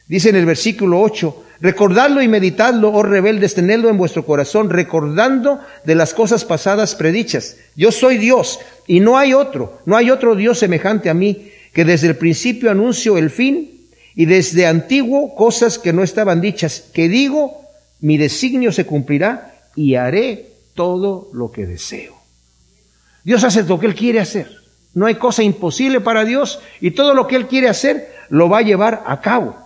dice 0.07 0.29
en 0.29 0.35
el 0.35 0.45
versículo 0.45 1.01
8, 1.01 1.43
recordadlo 1.61 2.21
y 2.21 2.27
meditadlo, 2.27 2.91
oh 2.91 3.03
rebeldes, 3.03 3.55
tenedlo 3.55 3.89
en 3.89 3.97
vuestro 3.97 4.25
corazón, 4.25 4.69
recordando 4.69 5.59
de 5.85 5.95
las 5.95 6.13
cosas 6.13 6.45
pasadas 6.45 6.95
predichas. 6.95 7.57
Yo 7.75 7.91
soy 7.91 8.17
Dios 8.17 8.59
y 8.87 8.99
no 8.99 9.17
hay 9.17 9.33
otro, 9.33 9.79
no 9.85 9.95
hay 9.95 10.11
otro 10.11 10.35
Dios 10.35 10.59
semejante 10.59 11.09
a 11.09 11.13
mí, 11.13 11.51
que 11.73 11.85
desde 11.85 12.07
el 12.07 12.17
principio 12.17 12.69
anuncio 12.69 13.17
el 13.17 13.29
fin 13.29 13.87
y 14.15 14.25
desde 14.25 14.67
antiguo 14.67 15.35
cosas 15.35 15.79
que 15.79 15.93
no 15.93 16.03
estaban 16.03 16.41
dichas, 16.41 16.89
que 16.93 17.09
digo, 17.09 17.61
mi 17.99 18.17
designio 18.17 18.71
se 18.71 18.85
cumplirá 18.85 19.55
y 19.75 19.95
haré 19.95 20.49
todo 20.75 21.29
lo 21.33 21.51
que 21.51 21.65
deseo. 21.65 22.15
Dios 23.23 23.43
hace 23.43 23.63
lo 23.63 23.79
que 23.79 23.87
Él 23.87 23.95
quiere 23.95 24.19
hacer. 24.19 24.49
No 24.93 25.05
hay 25.07 25.15
cosa 25.15 25.41
imposible 25.41 26.01
para 26.01 26.25
Dios 26.25 26.59
y 26.81 26.91
todo 26.91 27.13
lo 27.13 27.25
que 27.25 27.35
Él 27.35 27.47
quiere 27.47 27.69
hacer 27.69 28.13
lo 28.29 28.49
va 28.49 28.59
a 28.59 28.63
llevar 28.63 29.03
a 29.07 29.21
cabo. 29.21 29.62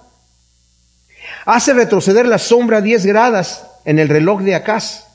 Hace 1.48 1.74
retroceder 1.74 2.28
la 2.28 2.40
sombra 2.40 2.82
10 2.82 3.06
gradas 3.06 3.66
en 3.86 4.00
el 4.00 4.10
reloj 4.10 4.42
de 4.42 4.54
Acaz. 4.54 5.06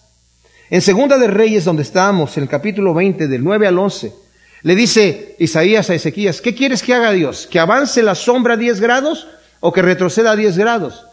En 0.71 0.81
Segunda 0.81 1.19
de 1.19 1.27
Reyes, 1.27 1.67
donde 1.67 1.83
estábamos, 1.83 2.35
en 2.39 2.45
el 2.45 2.49
capítulo 2.49 2.95
20, 2.95 3.29
del 3.29 3.45
9 3.45 3.67
al 3.67 3.79
11, 3.79 4.15
le 4.63 4.75
dice 4.75 5.37
Isaías 5.39 5.91
a 5.91 5.95
Ezequías, 5.95 6.41
¿qué 6.41 6.55
quieres 6.55 6.83
que 6.83 6.95
haga 6.95 7.13
Dios? 7.13 7.47
¿Que 7.47 7.59
avance 7.59 8.03
la 8.03 8.15
sombra 8.15 8.57
10 8.57 8.81
grados 8.81 9.27
o 9.61 9.75
que 9.75 9.83
retroceda 9.83 10.35
10 10.35 10.57
grados? 10.57 11.05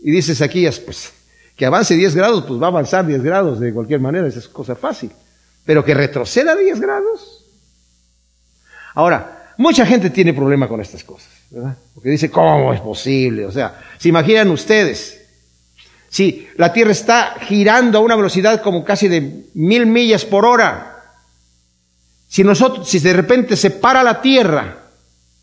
Y 0.00 0.12
dice 0.12 0.34
Ezequías, 0.34 0.78
pues 0.78 1.12
que 1.56 1.66
avance 1.66 1.96
10 1.96 2.14
grados, 2.14 2.44
pues 2.46 2.62
va 2.62 2.66
a 2.66 2.70
avanzar 2.70 3.04
10 3.04 3.24
grados 3.24 3.58
de 3.58 3.74
cualquier 3.74 3.98
manera, 3.98 4.28
esa 4.28 4.38
es 4.38 4.46
cosa 4.46 4.76
fácil. 4.76 5.10
Pero 5.64 5.84
que 5.84 5.94
retroceda 5.94 6.54
10 6.54 6.78
grados. 6.78 7.44
Ahora, 8.94 9.33
mucha 9.58 9.86
gente 9.86 10.10
tiene 10.10 10.32
problema 10.32 10.68
con 10.68 10.80
estas 10.80 11.04
cosas, 11.04 11.28
¿verdad? 11.50 11.76
Porque 11.94 12.10
dice, 12.10 12.30
¿cómo 12.30 12.72
es 12.72 12.80
posible? 12.80 13.46
O 13.46 13.52
sea, 13.52 13.80
se 13.98 14.08
imaginan 14.08 14.50
ustedes, 14.50 15.20
si 16.08 16.48
la 16.56 16.72
Tierra 16.72 16.92
está 16.92 17.34
girando 17.40 17.98
a 17.98 18.02
una 18.02 18.16
velocidad 18.16 18.62
como 18.62 18.84
casi 18.84 19.08
de 19.08 19.46
mil 19.54 19.86
millas 19.86 20.24
por 20.24 20.44
hora, 20.44 21.02
si 22.28 22.44
nosotros, 22.44 22.88
si 22.88 22.98
de 22.98 23.12
repente 23.12 23.56
se 23.56 23.70
para 23.70 24.02
la 24.02 24.20
Tierra 24.20 24.78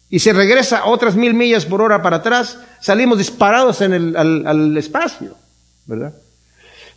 y 0.09 0.19
se 0.19 0.33
regresa 0.33 0.85
otras 0.85 1.15
mil 1.15 1.33
millas 1.33 1.65
por 1.65 1.81
hora 1.81 2.01
para 2.01 2.17
atrás, 2.17 2.57
salimos 2.79 3.17
disparados 3.17 3.81
en 3.81 3.93
el, 3.93 4.15
al 4.15 4.77
espacio. 4.77 5.41
¿verdad? 5.85 6.13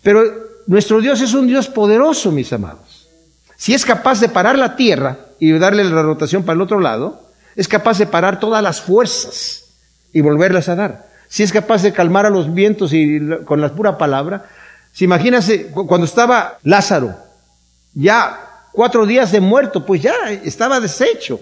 Pero 0.02 0.22
nuestro 0.66 1.00
Dios 1.00 1.20
es 1.20 1.34
un 1.34 1.46
Dios 1.46 1.68
poderoso, 1.68 2.30
mis 2.30 2.52
amados. 2.52 2.93
Si 3.56 3.74
es 3.74 3.84
capaz 3.84 4.20
de 4.20 4.28
parar 4.28 4.58
la 4.58 4.76
tierra 4.76 5.18
y 5.38 5.52
darle 5.58 5.84
la 5.84 6.02
rotación 6.02 6.44
para 6.44 6.54
el 6.56 6.62
otro 6.62 6.80
lado, 6.80 7.22
es 7.56 7.68
capaz 7.68 7.98
de 7.98 8.06
parar 8.06 8.40
todas 8.40 8.62
las 8.62 8.80
fuerzas 8.80 9.64
y 10.12 10.20
volverlas 10.20 10.68
a 10.68 10.74
dar. 10.74 11.08
Si 11.28 11.42
es 11.42 11.52
capaz 11.52 11.82
de 11.82 11.92
calmar 11.92 12.26
a 12.26 12.30
los 12.30 12.52
vientos 12.52 12.92
y 12.92 13.20
con 13.44 13.60
la 13.60 13.74
pura 13.74 13.98
palabra, 13.98 14.46
si 14.92 15.04
imagínase 15.04 15.70
cuando 15.72 16.06
estaba 16.06 16.58
Lázaro, 16.62 17.16
ya 17.94 18.68
cuatro 18.72 19.06
días 19.06 19.32
de 19.32 19.40
muerto, 19.40 19.84
pues 19.84 20.02
ya 20.02 20.14
estaba 20.30 20.80
deshecho. 20.80 21.40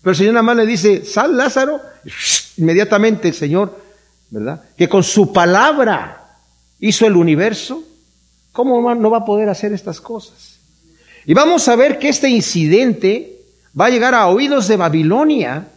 Pero 0.00 0.12
el 0.12 0.16
Señor 0.16 0.34
nada 0.34 0.42
más 0.42 0.56
le 0.56 0.66
dice, 0.66 1.04
sal 1.04 1.36
Lázaro, 1.36 1.80
inmediatamente 2.56 3.28
el 3.28 3.34
Señor, 3.34 3.78
¿verdad? 4.30 4.62
Que 4.76 4.88
con 4.88 5.02
su 5.02 5.32
palabra 5.32 6.38
hizo 6.78 7.06
el 7.06 7.16
universo, 7.16 7.82
¿cómo 8.52 8.94
no 8.94 9.10
va 9.10 9.18
a 9.18 9.24
poder 9.24 9.48
hacer 9.48 9.72
estas 9.72 10.00
cosas? 10.00 10.55
Y 11.26 11.34
vamos 11.34 11.66
a 11.68 11.74
ver 11.74 11.98
que 11.98 12.08
este 12.08 12.28
incidente 12.28 13.40
va 13.78 13.86
a 13.86 13.90
llegar 13.90 14.14
a 14.14 14.28
oídos 14.28 14.68
de 14.68 14.76
Babilonia 14.76 15.68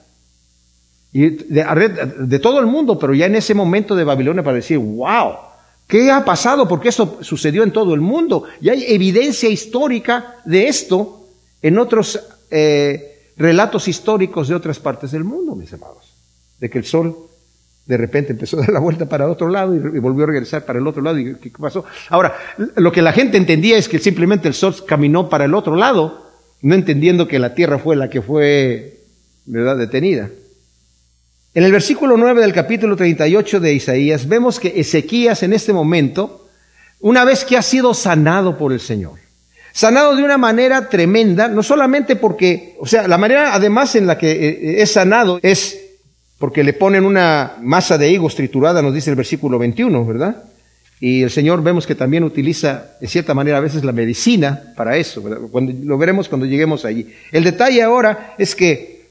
y 1.11 1.29
de, 1.29 2.39
todo 2.39 2.59
el 2.59 2.67
mundo, 2.67 2.99
pero 2.99 3.15
ya 3.15 3.25
en 3.25 3.35
ese 3.35 3.55
momento 3.55 3.95
de 3.95 4.03
Babilonia 4.03 4.43
para 4.43 4.57
decir, 4.57 4.77
wow, 4.77 5.33
¿qué 5.87 6.11
ha 6.11 6.23
pasado? 6.23 6.67
Porque 6.67 6.89
esto 6.89 7.17
sucedió 7.21 7.63
en 7.63 7.71
todo 7.71 7.95
el 7.95 8.01
mundo. 8.01 8.43
Y 8.61 8.69
hay 8.69 8.85
evidencia 8.93 9.49
histórica 9.49 10.35
de 10.45 10.67
esto 10.67 11.25
en 11.63 11.79
otros 11.79 12.19
eh, 12.51 13.31
relatos 13.35 13.87
históricos 13.87 14.49
de 14.49 14.55
otras 14.55 14.77
partes 14.77 15.11
del 15.11 15.23
mundo, 15.23 15.55
mis 15.55 15.73
amados, 15.73 16.13
de 16.59 16.69
que 16.69 16.77
el 16.77 16.85
sol 16.85 17.28
de 17.89 17.97
repente 17.97 18.33
empezó 18.33 18.57
a 18.57 18.59
dar 18.59 18.69
la 18.69 18.79
vuelta 18.79 19.09
para 19.09 19.27
otro 19.27 19.49
lado 19.49 19.73
y, 19.73 19.79
volvió 19.79 20.25
a 20.25 20.27
regresar 20.27 20.63
para 20.63 20.77
el 20.77 20.85
otro 20.85 21.01
lado. 21.01 21.17
¿Y 21.17 21.33
qué 21.37 21.49
pasó? 21.59 21.85
Ahora, 22.09 22.35
lo 22.75 22.91
que 22.91 23.01
la 23.01 23.11
gente 23.11 23.35
entendía 23.35 23.79
es 23.79 23.89
que 23.89 23.97
simplemente 23.97 24.47
el 24.47 24.53
sol 24.53 24.75
caminó 24.85 25.27
para 25.27 25.45
el 25.45 25.55
otro 25.55 25.75
lado, 25.75 26.29
no 26.61 26.75
entendiendo 26.75 27.27
que 27.27 27.39
la 27.39 27.55
tierra 27.55 27.79
fue 27.79 27.95
la 27.95 28.07
que 28.07 28.21
fue, 28.21 28.99
detenida. 29.45 30.29
En 31.55 31.63
el 31.63 31.71
versículo 31.71 32.15
9 32.15 32.41
del 32.41 32.53
capítulo 32.53 32.95
38 32.95 33.59
de 33.59 33.73
Isaías 33.73 34.27
vemos 34.27 34.59
que 34.59 34.79
Ezequías 34.79 35.41
en 35.41 35.53
este 35.53 35.73
momento, 35.73 36.47
una 36.99 37.25
vez 37.25 37.43
que 37.43 37.57
ha 37.57 37.63
sido 37.63 37.95
sanado 37.95 38.55
por 38.55 38.71
el 38.71 38.81
Señor, 38.81 39.17
sanado 39.71 40.15
de 40.15 40.23
una 40.23 40.37
manera 40.37 40.89
tremenda, 40.89 41.47
no 41.47 41.63
solamente 41.63 42.15
porque, 42.15 42.75
o 42.79 42.85
sea, 42.85 43.07
la 43.07 43.17
manera 43.17 43.55
además 43.55 43.95
en 43.95 44.05
la 44.05 44.19
que 44.19 44.29
eh, 44.29 44.81
es 44.83 44.91
sanado 44.91 45.39
es 45.41 45.88
porque 46.39 46.63
le 46.63 46.73
ponen 46.73 47.05
una 47.05 47.57
masa 47.61 47.97
de 47.97 48.09
higos 48.09 48.35
triturada, 48.35 48.81
nos 48.81 48.93
dice 48.93 49.09
el 49.09 49.17
versículo 49.17 49.59
21, 49.59 50.05
¿verdad? 50.05 50.43
Y 51.01 51.21
el 51.21 51.29
Señor 51.29 51.61
vemos 51.61 51.85
que 51.85 51.95
también 51.95 52.23
utiliza, 52.23 52.91
de 52.99 53.07
cierta 53.07 53.33
manera, 53.33 53.57
a 53.57 53.61
veces 53.61 53.83
la 53.83 53.91
medicina 53.91 54.73
para 54.75 54.97
eso, 54.97 55.21
Cuando, 55.51 55.73
lo 55.83 55.97
veremos 55.97 56.27
cuando 56.27 56.45
lleguemos 56.45 56.83
allí. 56.85 57.07
El 57.31 57.43
detalle 57.43 57.83
ahora 57.83 58.35
es 58.37 58.55
que 58.55 59.09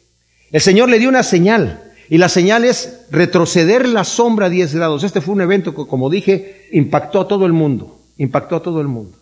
el 0.51 0.61
Señor 0.61 0.88
le 0.88 0.99
dio 0.99 1.09
una 1.09 1.23
señal, 1.23 1.83
y 2.11 2.17
la 2.17 2.31
señal 2.31 2.64
es 2.64 3.01
retroceder 3.11 3.87
la 3.87 4.05
sombra 4.05 4.47
a 4.47 4.51
10 4.51 4.75
grados. 4.75 5.05
Este 5.05 5.21
fue 5.21 5.35
un 5.35 5.43
evento 5.43 5.75
que, 5.75 5.87
como 5.87 6.09
dije, 6.09 6.67
impactó 6.73 7.21
a 7.21 7.29
todo 7.29 7.45
el 7.45 7.53
mundo, 7.53 8.01
impactó 8.17 8.57
a 8.57 8.62
todo 8.62 8.81
el 8.81 8.88
mundo. 8.88 9.19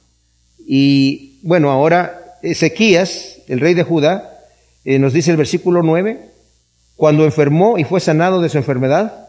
Y 0.65 1.41
bueno, 1.43 1.71
ahora 1.71 2.39
Ezequías, 2.43 3.39
el 3.49 3.59
rey 3.59 3.75
de 3.75 3.83
Judá, 3.83 4.39
eh, 4.85 5.01
nos 5.01 5.13
dice 5.13 5.33
el 5.33 5.37
versículo 5.37 5.83
9, 5.83 6.36
cuando 6.97 7.25
enfermó 7.25 7.79
y 7.79 7.85
fue 7.85 8.01
sanado 8.01 8.41
de 8.41 8.49
su 8.49 8.59
enfermedad, 8.59 9.29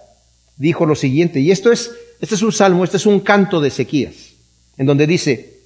dijo 0.56 0.86
lo 0.86 0.96
siguiente, 0.96 1.40
y 1.40 1.52
esto 1.52 1.72
es, 1.72 1.92
este 2.20 2.36
es 2.36 2.42
un 2.42 2.52
salmo, 2.52 2.84
este 2.84 2.98
es 2.98 3.06
un 3.06 3.20
canto 3.20 3.62
de 3.62 3.68
Ezequías, 3.68 4.34
en 4.78 4.86
donde 4.86 5.06
dice, 5.06 5.58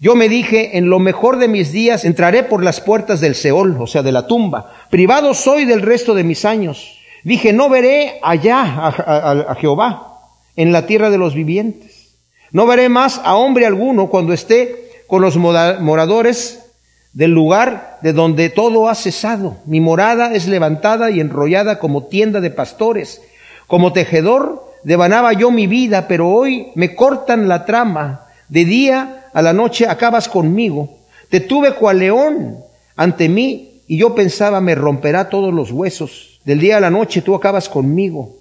yo 0.00 0.14
me 0.14 0.28
dije, 0.28 0.78
en 0.78 0.88
lo 0.88 0.98
mejor 0.98 1.38
de 1.38 1.48
mis 1.48 1.72
días 1.72 2.04
entraré 2.04 2.42
por 2.42 2.64
las 2.64 2.80
puertas 2.80 3.20
del 3.20 3.34
Seol, 3.34 3.76
o 3.78 3.86
sea, 3.86 4.02
de 4.02 4.12
la 4.12 4.26
tumba, 4.26 4.72
privado 4.90 5.34
soy 5.34 5.66
del 5.66 5.82
resto 5.82 6.14
de 6.14 6.24
mis 6.24 6.44
años. 6.44 6.96
Dije, 7.22 7.52
no 7.52 7.68
veré 7.68 8.18
allá 8.22 8.62
a, 8.62 9.50
a 9.50 9.54
Jehová, 9.56 10.10
en 10.56 10.72
la 10.72 10.86
tierra 10.86 11.10
de 11.10 11.18
los 11.18 11.34
vivientes. 11.34 12.14
No 12.50 12.66
veré 12.66 12.88
más 12.88 13.20
a 13.24 13.36
hombre 13.36 13.66
alguno 13.66 14.08
cuando 14.08 14.32
esté 14.32 14.90
con 15.06 15.22
los 15.22 15.36
moradores 15.36 16.69
del 17.12 17.32
lugar 17.32 17.98
de 18.02 18.12
donde 18.12 18.50
todo 18.50 18.88
ha 18.88 18.94
cesado. 18.94 19.56
Mi 19.66 19.80
morada 19.80 20.34
es 20.34 20.46
levantada 20.46 21.10
y 21.10 21.20
enrollada 21.20 21.78
como 21.78 22.04
tienda 22.04 22.40
de 22.40 22.50
pastores. 22.50 23.20
Como 23.66 23.92
tejedor 23.92 24.64
devanaba 24.84 25.32
yo 25.32 25.50
mi 25.50 25.66
vida, 25.66 26.08
pero 26.08 26.28
hoy 26.28 26.68
me 26.74 26.94
cortan 26.94 27.48
la 27.48 27.64
trama. 27.64 28.26
De 28.48 28.64
día 28.64 29.26
a 29.32 29.42
la 29.42 29.52
noche 29.52 29.86
acabas 29.88 30.28
conmigo. 30.28 30.98
Te 31.28 31.40
tuve 31.40 31.74
cual 31.74 31.98
león 31.98 32.58
ante 32.96 33.28
mí 33.28 33.82
y 33.86 33.96
yo 33.98 34.14
pensaba 34.14 34.60
me 34.60 34.74
romperá 34.74 35.28
todos 35.28 35.52
los 35.52 35.70
huesos. 35.70 36.40
Del 36.44 36.60
día 36.60 36.76
a 36.76 36.80
la 36.80 36.90
noche 36.90 37.22
tú 37.22 37.34
acabas 37.34 37.68
conmigo. 37.68 38.36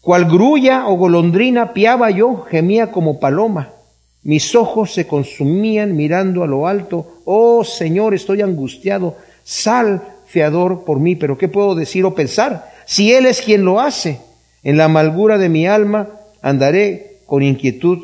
Cual 0.00 0.24
grulla 0.24 0.86
o 0.88 0.96
golondrina 0.96 1.72
piaba 1.72 2.10
yo, 2.10 2.44
gemía 2.50 2.90
como 2.90 3.20
paloma. 3.20 3.70
Mis 4.24 4.54
ojos 4.54 4.94
se 4.94 5.06
consumían 5.06 5.96
mirando 5.96 6.42
a 6.42 6.46
lo 6.46 6.66
alto. 6.66 7.20
Oh 7.24 7.64
Señor, 7.64 8.14
estoy 8.14 8.40
angustiado. 8.42 9.16
Sal, 9.42 10.02
fiador, 10.26 10.84
por 10.84 11.00
mí. 11.00 11.16
Pero 11.16 11.36
¿qué 11.36 11.48
puedo 11.48 11.74
decir 11.74 12.04
o 12.04 12.14
pensar? 12.14 12.72
Si 12.86 13.12
Él 13.12 13.26
es 13.26 13.42
quien 13.42 13.64
lo 13.64 13.80
hace. 13.80 14.20
En 14.62 14.76
la 14.76 14.84
amargura 14.84 15.38
de 15.38 15.48
mi 15.48 15.66
alma 15.66 16.08
andaré 16.40 17.16
con 17.26 17.42
inquietud 17.42 17.98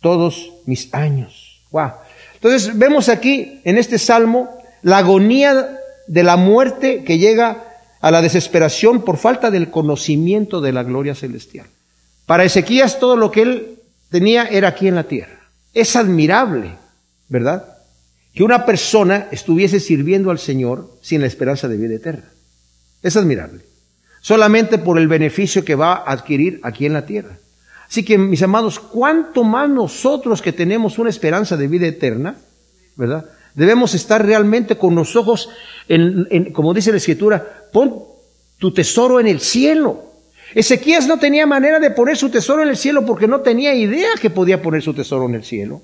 todos 0.00 0.52
mis 0.64 0.92
años. 0.94 1.60
Wow. 1.70 1.90
Entonces 2.34 2.78
vemos 2.78 3.08
aquí 3.08 3.60
en 3.64 3.76
este 3.76 3.98
salmo 3.98 4.48
la 4.82 4.98
agonía 4.98 5.78
de 6.06 6.22
la 6.22 6.36
muerte 6.36 7.04
que 7.04 7.18
llega 7.18 7.64
a 8.00 8.10
la 8.10 8.22
desesperación 8.22 9.02
por 9.02 9.16
falta 9.16 9.50
del 9.50 9.70
conocimiento 9.70 10.60
de 10.60 10.72
la 10.72 10.82
gloria 10.82 11.14
celestial. 11.14 11.66
Para 12.26 12.44
Ezequías 12.44 12.98
todo 12.98 13.16
lo 13.16 13.30
que 13.30 13.42
él 13.42 13.78
tenía 14.10 14.44
era 14.44 14.68
aquí 14.68 14.88
en 14.88 14.94
la 14.94 15.04
tierra. 15.04 15.37
Es 15.74 15.96
admirable, 15.96 16.76
¿verdad? 17.28 17.76
Que 18.34 18.42
una 18.42 18.64
persona 18.64 19.28
estuviese 19.30 19.80
sirviendo 19.80 20.30
al 20.30 20.38
Señor 20.38 20.90
sin 21.00 21.20
la 21.20 21.26
esperanza 21.26 21.68
de 21.68 21.76
vida 21.76 21.94
eterna. 21.94 22.24
Es 23.02 23.16
admirable. 23.16 23.64
Solamente 24.20 24.78
por 24.78 24.98
el 24.98 25.08
beneficio 25.08 25.64
que 25.64 25.74
va 25.74 25.94
a 25.94 26.12
adquirir 26.12 26.60
aquí 26.62 26.86
en 26.86 26.92
la 26.92 27.06
tierra. 27.06 27.38
Así 27.88 28.04
que, 28.04 28.18
mis 28.18 28.42
amados, 28.42 28.78
¿cuánto 28.78 29.44
más 29.44 29.70
nosotros 29.70 30.42
que 30.42 30.52
tenemos 30.52 30.98
una 30.98 31.08
esperanza 31.08 31.56
de 31.56 31.68
vida 31.68 31.86
eterna, 31.86 32.36
¿verdad? 32.96 33.24
Debemos 33.54 33.94
estar 33.94 34.24
realmente 34.24 34.76
con 34.76 34.94
los 34.94 35.16
ojos, 35.16 35.48
en, 35.88 36.52
como 36.52 36.74
dice 36.74 36.90
la 36.90 36.98
Escritura, 36.98 37.68
pon 37.72 38.04
tu 38.58 38.72
tesoro 38.72 39.20
en 39.20 39.26
el 39.26 39.40
cielo. 39.40 40.07
Ezequías 40.54 41.06
no 41.06 41.18
tenía 41.18 41.46
manera 41.46 41.78
de 41.78 41.90
poner 41.90 42.16
su 42.16 42.30
tesoro 42.30 42.62
en 42.62 42.70
el 42.70 42.76
cielo 42.76 43.04
porque 43.04 43.28
no 43.28 43.40
tenía 43.40 43.74
idea 43.74 44.10
que 44.20 44.30
podía 44.30 44.62
poner 44.62 44.82
su 44.82 44.94
tesoro 44.94 45.26
en 45.26 45.34
el 45.34 45.44
cielo. 45.44 45.82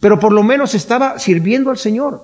Pero 0.00 0.18
por 0.18 0.32
lo 0.32 0.42
menos 0.42 0.74
estaba 0.74 1.18
sirviendo 1.18 1.70
al 1.70 1.78
Señor. 1.78 2.22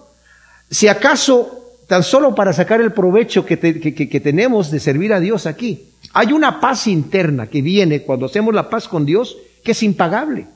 Si 0.71 0.89
acaso 0.89 1.59
tan 1.89 2.03
solo 2.03 2.35
para 2.35 2.53
sacar 2.53 2.83
el 2.83 2.93
provecho 2.93 3.47
que, 3.47 3.59
que, 3.59 4.21
tenemos 4.21 4.71
de 4.71 4.79
servir 4.79 5.13
a 5.15 5.21
Dios 5.21 5.47
aquí. 5.47 5.89
Hay 6.13 6.33
una 6.35 6.61
paz 6.61 6.87
interna 6.87 7.47
que 7.47 7.63
viene 7.63 8.03
cuando 8.03 8.27
hacemos 8.27 8.55
la 8.55 8.69
paz 8.69 8.87
con 8.87 9.07
Dios 9.07 9.39
que 9.65 9.73
es 9.73 9.83
impagable. 9.83 10.47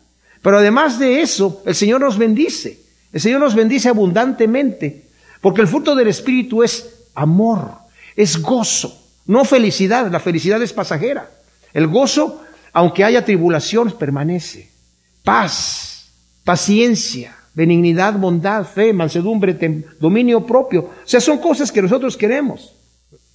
Pero 0.43 0.59
además 0.59 0.99
de 0.99 1.23
eso, 1.23 1.63
el 1.65 1.75
Señor 1.75 2.03
nos 2.03 2.19
bendice. 2.19 2.81
El 3.13 3.21
Señor 3.21 3.41
nos 3.41 3.55
bendice 3.55 3.89
abundantemente. 3.89 5.07
Porque 5.41 5.63
el 5.63 5.69
fruto 5.69 5.95
del 5.95 6.09
Espíritu 6.09 6.63
es 6.63 7.07
amor, 7.15 7.71
es 8.15 8.41
gozo, 8.41 9.02
no 9.27 9.45
felicidad. 9.45 10.11
La 10.11 10.21
felicidad 10.21 10.63
es 10.63 10.73
pasajera. 10.73 11.31
El 11.73 11.87
gozo, 11.87 12.43
aunque 12.73 13.05
haya 13.05 13.25
tribulación, 13.25 13.93
permanece. 13.93 14.71
Paz, 15.25 16.13
paciencia, 16.45 17.37
benignidad, 17.55 18.15
bondad, 18.19 18.65
fe, 18.65 18.93
mansedumbre, 18.93 19.57
dominio 20.01 20.45
propio. 20.47 20.83
O 20.83 20.91
sea, 21.05 21.21
son 21.21 21.39
cosas 21.39 21.71
que 21.71 21.83
nosotros 21.83 22.17
queremos. 22.17 22.75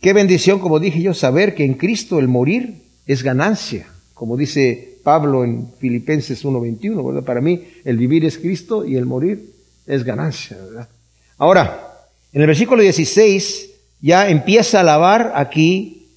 Qué 0.02 0.14
bendición, 0.14 0.60
como 0.60 0.80
dije 0.80 1.02
yo, 1.02 1.14
saber 1.14 1.56
que 1.56 1.66
en 1.66 1.74
Cristo 1.74 2.20
el 2.20 2.28
morir 2.28 2.84
es 3.06 3.24
ganancia, 3.24 3.88
como 4.14 4.38
dice 4.38 5.00
Pablo 5.04 5.44
en 5.44 5.72
Filipenses 5.80 6.44
1.21, 6.44 7.06
¿verdad? 7.06 7.24
Para 7.24 7.42
mí 7.42 7.64
el 7.84 7.98
vivir 7.98 8.26
es 8.26 8.38
Cristo 8.38 8.86
y 8.86 8.96
el 8.96 9.06
morir 9.06 9.54
es 9.88 10.04
ganancia, 10.04 10.58
¿verdad? 10.58 10.90
Ahora, 11.38 11.88
en 12.34 12.42
el 12.42 12.48
versículo 12.48 12.82
16 12.82 13.67
ya 14.02 14.30
empieza 14.30 14.78
a 14.78 14.82
alabar 14.82 15.34
aquí, 15.36 16.08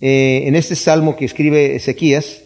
eh, 0.00 0.44
en 0.46 0.56
este 0.56 0.76
salmo 0.76 1.16
que 1.16 1.24
escribe 1.24 1.76
Ezequías, 1.76 2.42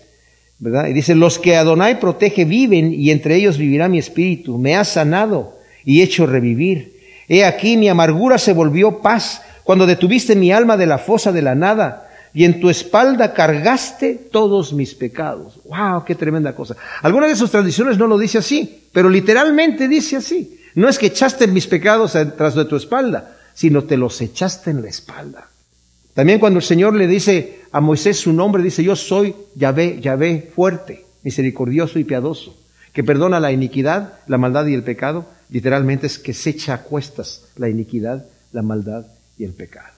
¿verdad? 0.59 0.89
Y 0.89 0.93
dice, 0.93 1.15
los 1.15 1.39
que 1.39 1.57
Adonai 1.57 2.01
protege 2.01 2.45
viven 2.45 2.93
y 2.93 3.11
entre 3.11 3.37
ellos 3.37 3.59
vivirá 3.59 3.89
mi 3.89 3.99
espíritu. 3.99 4.59
Me 4.59 4.77
ha 4.77 4.85
sanado 4.85 5.59
y 5.85 6.03
hecho 6.03 6.27
revivir. 6.27 6.95
He 7.29 7.45
aquí 7.45 7.77
mi 7.77 7.89
amargura 7.89 8.39
se 8.39 8.53
volvió 8.53 9.01
paz 9.01 9.43
cuando 9.63 9.87
detuviste 9.87 10.37
mi 10.37 10.53
alma 10.53 10.77
de 10.77 10.87
la 10.87 10.99
fosa 10.99 11.33
de 11.33 11.43
la 11.43 11.55
nada 11.55 12.09
y 12.35 12.45
en 12.45 12.61
tu 12.61 12.69
espalda 12.69 13.33
cargaste 13.33 14.15
todos 14.15 14.73
mis 14.73 14.95
pecados. 14.95 15.61
¡Wow! 15.65 16.05
¡Qué 16.05 16.17
tremenda 16.17 16.55
cosa! 16.55 16.77
Algunas 17.03 17.31
de 17.31 17.37
sus 17.37 17.51
tradiciones 17.51 17.97
no 17.97 18.09
lo 18.09 18.19
dice 18.19 18.39
así, 18.39 18.89
pero 18.93 19.09
literalmente 19.09 19.87
dice 19.87 20.17
así. 20.17 20.61
No 20.75 20.89
es 20.89 20.99
que 20.99 21.07
echaste 21.07 21.47
mis 21.47 21.69
pecados 21.69 22.17
tras 22.37 22.57
de 22.57 22.65
tu 22.65 22.75
espalda, 22.75 23.37
sino 23.55 23.85
te 23.85 23.97
los 23.97 24.21
echaste 24.21 24.71
en 24.71 24.83
la 24.83 24.89
espalda. 24.89 25.49
También 26.13 26.39
cuando 26.39 26.59
el 26.59 26.65
Señor 26.65 26.95
le 26.95 27.07
dice 27.07 27.63
a 27.73 27.81
Moisés 27.81 28.19
su 28.19 28.33
nombre, 28.33 28.63
dice, 28.63 28.85
yo 28.85 28.95
soy 28.95 29.35
Yahvé, 29.55 30.01
Yahvé 30.01 30.51
fuerte, 30.55 31.07
misericordioso 31.23 31.99
y 31.99 32.05
piadoso, 32.05 32.57
que 32.93 33.03
perdona 33.03 33.41
la 33.41 33.51
iniquidad, 33.51 34.21
la 34.27 34.39
maldad 34.39 34.67
y 34.67 34.75
el 34.75 34.85
pecado. 34.85 35.27
Literalmente 35.51 36.07
es 36.07 36.19
que 36.19 36.35
se 36.35 36.51
echa 36.51 36.75
a 36.75 36.83
cuestas 36.83 37.47
la 37.57 37.69
iniquidad, 37.69 38.27
la 38.53 38.63
maldad 38.63 39.07
y 39.39 39.45
el 39.45 39.53
pecado. 39.53 39.93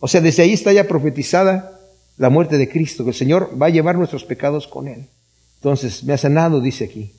O 0.00 0.08
sea, 0.08 0.20
desde 0.20 0.42
ahí 0.42 0.52
está 0.52 0.72
ya 0.72 0.88
profetizada 0.88 1.80
la 2.16 2.30
muerte 2.30 2.56
de 2.56 2.68
Cristo, 2.68 3.04
que 3.04 3.10
el 3.10 3.16
Señor 3.16 3.50
va 3.60 3.66
a 3.66 3.70
llevar 3.70 3.96
nuestros 3.96 4.24
pecados 4.24 4.66
con 4.66 4.88
Él. 4.88 5.06
Entonces, 5.56 6.04
me 6.04 6.12
ha 6.12 6.18
sanado, 6.18 6.60
dice 6.60 6.84
aquí. 6.84 7.12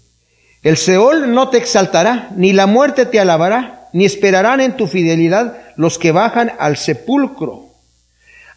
El 0.61 0.77
Seol 0.77 1.33
no 1.33 1.49
te 1.49 1.57
exaltará, 1.57 2.31
ni 2.35 2.53
la 2.53 2.65
muerte 2.65 3.05
te 3.05 3.19
alabará, 3.19 3.84
ni 3.95 4.03
esperarán 4.03 4.59
en 4.59 4.75
tu 4.75 4.87
fidelidad 4.87 5.57
los 5.77 5.97
que 5.97 6.11
bajan 6.11 6.51
al 6.59 6.75
sepulcro. 6.75 7.69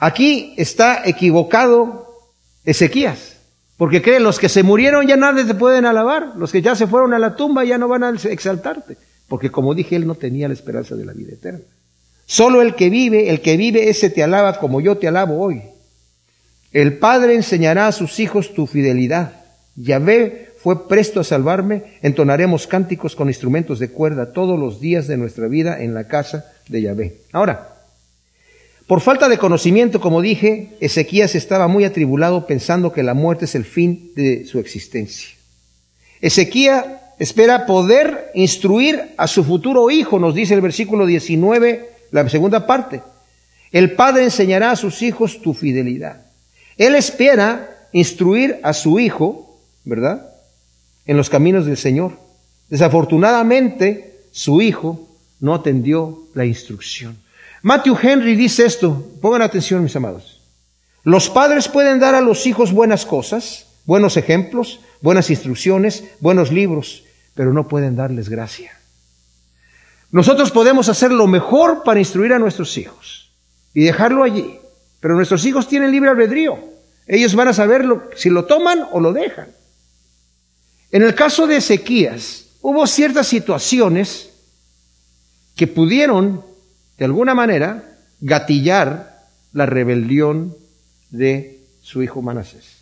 Aquí 0.00 0.52
está 0.56 1.02
equivocado 1.04 2.08
Ezequías, 2.64 3.36
porque 3.76 4.02
cree, 4.02 4.18
los 4.18 4.40
que 4.40 4.48
se 4.48 4.64
murieron 4.64 5.06
ya 5.06 5.16
nadie 5.16 5.44
te 5.44 5.54
pueden 5.54 5.86
alabar, 5.86 6.32
los 6.36 6.50
que 6.50 6.60
ya 6.60 6.74
se 6.74 6.88
fueron 6.88 7.14
a 7.14 7.20
la 7.20 7.36
tumba 7.36 7.64
ya 7.64 7.78
no 7.78 7.86
van 7.86 8.02
a 8.02 8.10
exaltarte, 8.10 8.96
porque 9.28 9.52
como 9.52 9.76
dije, 9.76 9.94
él 9.94 10.08
no 10.08 10.16
tenía 10.16 10.48
la 10.48 10.54
esperanza 10.54 10.96
de 10.96 11.04
la 11.04 11.12
vida 11.12 11.34
eterna. 11.34 11.60
Solo 12.26 12.60
el 12.60 12.74
que 12.74 12.90
vive, 12.90 13.30
el 13.30 13.40
que 13.40 13.56
vive, 13.56 13.90
ese 13.90 14.10
te 14.10 14.24
alaba 14.24 14.58
como 14.58 14.80
yo 14.80 14.98
te 14.98 15.06
alabo 15.06 15.40
hoy. 15.40 15.62
El 16.72 16.98
Padre 16.98 17.36
enseñará 17.36 17.86
a 17.86 17.92
sus 17.92 18.18
hijos 18.18 18.54
tu 18.54 18.66
fidelidad. 18.66 19.44
Yahvé 19.76 20.47
fue 20.62 20.88
presto 20.88 21.20
a 21.20 21.24
salvarme, 21.24 21.98
entonaremos 22.02 22.66
cánticos 22.66 23.14
con 23.14 23.28
instrumentos 23.28 23.78
de 23.78 23.90
cuerda 23.90 24.32
todos 24.32 24.58
los 24.58 24.80
días 24.80 25.06
de 25.06 25.16
nuestra 25.16 25.46
vida 25.46 25.80
en 25.82 25.94
la 25.94 26.08
casa 26.08 26.52
de 26.68 26.82
Yahvé. 26.82 27.18
Ahora, 27.32 27.76
por 28.86 29.00
falta 29.00 29.28
de 29.28 29.38
conocimiento, 29.38 30.00
como 30.00 30.22
dije, 30.22 30.70
Ezequías 30.80 31.34
estaba 31.34 31.68
muy 31.68 31.84
atribulado 31.84 32.46
pensando 32.46 32.92
que 32.92 33.02
la 33.02 33.14
muerte 33.14 33.44
es 33.44 33.54
el 33.54 33.64
fin 33.64 34.12
de 34.16 34.46
su 34.46 34.58
existencia. 34.58 35.28
Ezequías 36.20 36.86
espera 37.18 37.66
poder 37.66 38.30
instruir 38.34 39.14
a 39.16 39.26
su 39.26 39.44
futuro 39.44 39.90
hijo, 39.90 40.18
nos 40.18 40.34
dice 40.34 40.54
el 40.54 40.60
versículo 40.60 41.04
19, 41.04 41.90
la 42.10 42.28
segunda 42.28 42.66
parte. 42.66 43.02
El 43.72 43.92
padre 43.92 44.24
enseñará 44.24 44.70
a 44.70 44.76
sus 44.76 45.02
hijos 45.02 45.42
tu 45.42 45.52
fidelidad. 45.52 46.24
Él 46.78 46.94
espera 46.94 47.88
instruir 47.92 48.58
a 48.62 48.72
su 48.72 48.98
hijo, 48.98 49.60
¿verdad? 49.84 50.30
En 51.08 51.16
los 51.16 51.28
caminos 51.28 51.66
del 51.66 51.76
Señor. 51.76 52.12
Desafortunadamente, 52.68 54.20
su 54.30 54.62
hijo 54.62 55.08
no 55.40 55.54
atendió 55.54 56.22
la 56.34 56.44
instrucción. 56.44 57.18
Matthew 57.62 57.96
Henry 58.00 58.36
dice 58.36 58.66
esto, 58.66 59.10
pongan 59.20 59.42
atención 59.42 59.82
mis 59.82 59.96
amados. 59.96 60.40
Los 61.02 61.30
padres 61.30 61.66
pueden 61.66 61.98
dar 61.98 62.14
a 62.14 62.20
los 62.20 62.46
hijos 62.46 62.72
buenas 62.72 63.06
cosas, 63.06 63.66
buenos 63.86 64.16
ejemplos, 64.16 64.80
buenas 65.00 65.30
instrucciones, 65.30 66.04
buenos 66.20 66.52
libros, 66.52 67.04
pero 67.34 67.52
no 67.52 67.66
pueden 67.66 67.96
darles 67.96 68.28
gracia. 68.28 68.78
Nosotros 70.10 70.50
podemos 70.50 70.88
hacer 70.88 71.10
lo 71.10 71.26
mejor 71.26 71.82
para 71.84 72.00
instruir 72.00 72.32
a 72.32 72.38
nuestros 72.38 72.76
hijos 72.76 73.32
y 73.72 73.82
dejarlo 73.82 74.24
allí, 74.24 74.58
pero 75.00 75.14
nuestros 75.14 75.44
hijos 75.46 75.68
tienen 75.68 75.90
libre 75.90 76.10
albedrío. 76.10 76.58
Ellos 77.06 77.34
van 77.34 77.48
a 77.48 77.54
saber 77.54 77.86
si 78.16 78.28
lo 78.28 78.44
toman 78.44 78.86
o 78.92 79.00
lo 79.00 79.12
dejan. 79.12 79.57
En 80.90 81.02
el 81.02 81.14
caso 81.14 81.46
de 81.46 81.56
Ezequías, 81.56 82.46
hubo 82.62 82.86
ciertas 82.86 83.26
situaciones 83.26 84.30
que 85.56 85.66
pudieron 85.66 86.42
de 86.98 87.04
alguna 87.04 87.34
manera, 87.34 87.96
gatillar 88.20 89.24
la 89.52 89.66
rebelión 89.66 90.56
de 91.10 91.60
su 91.80 92.02
hijo 92.02 92.20
Manasés. 92.20 92.78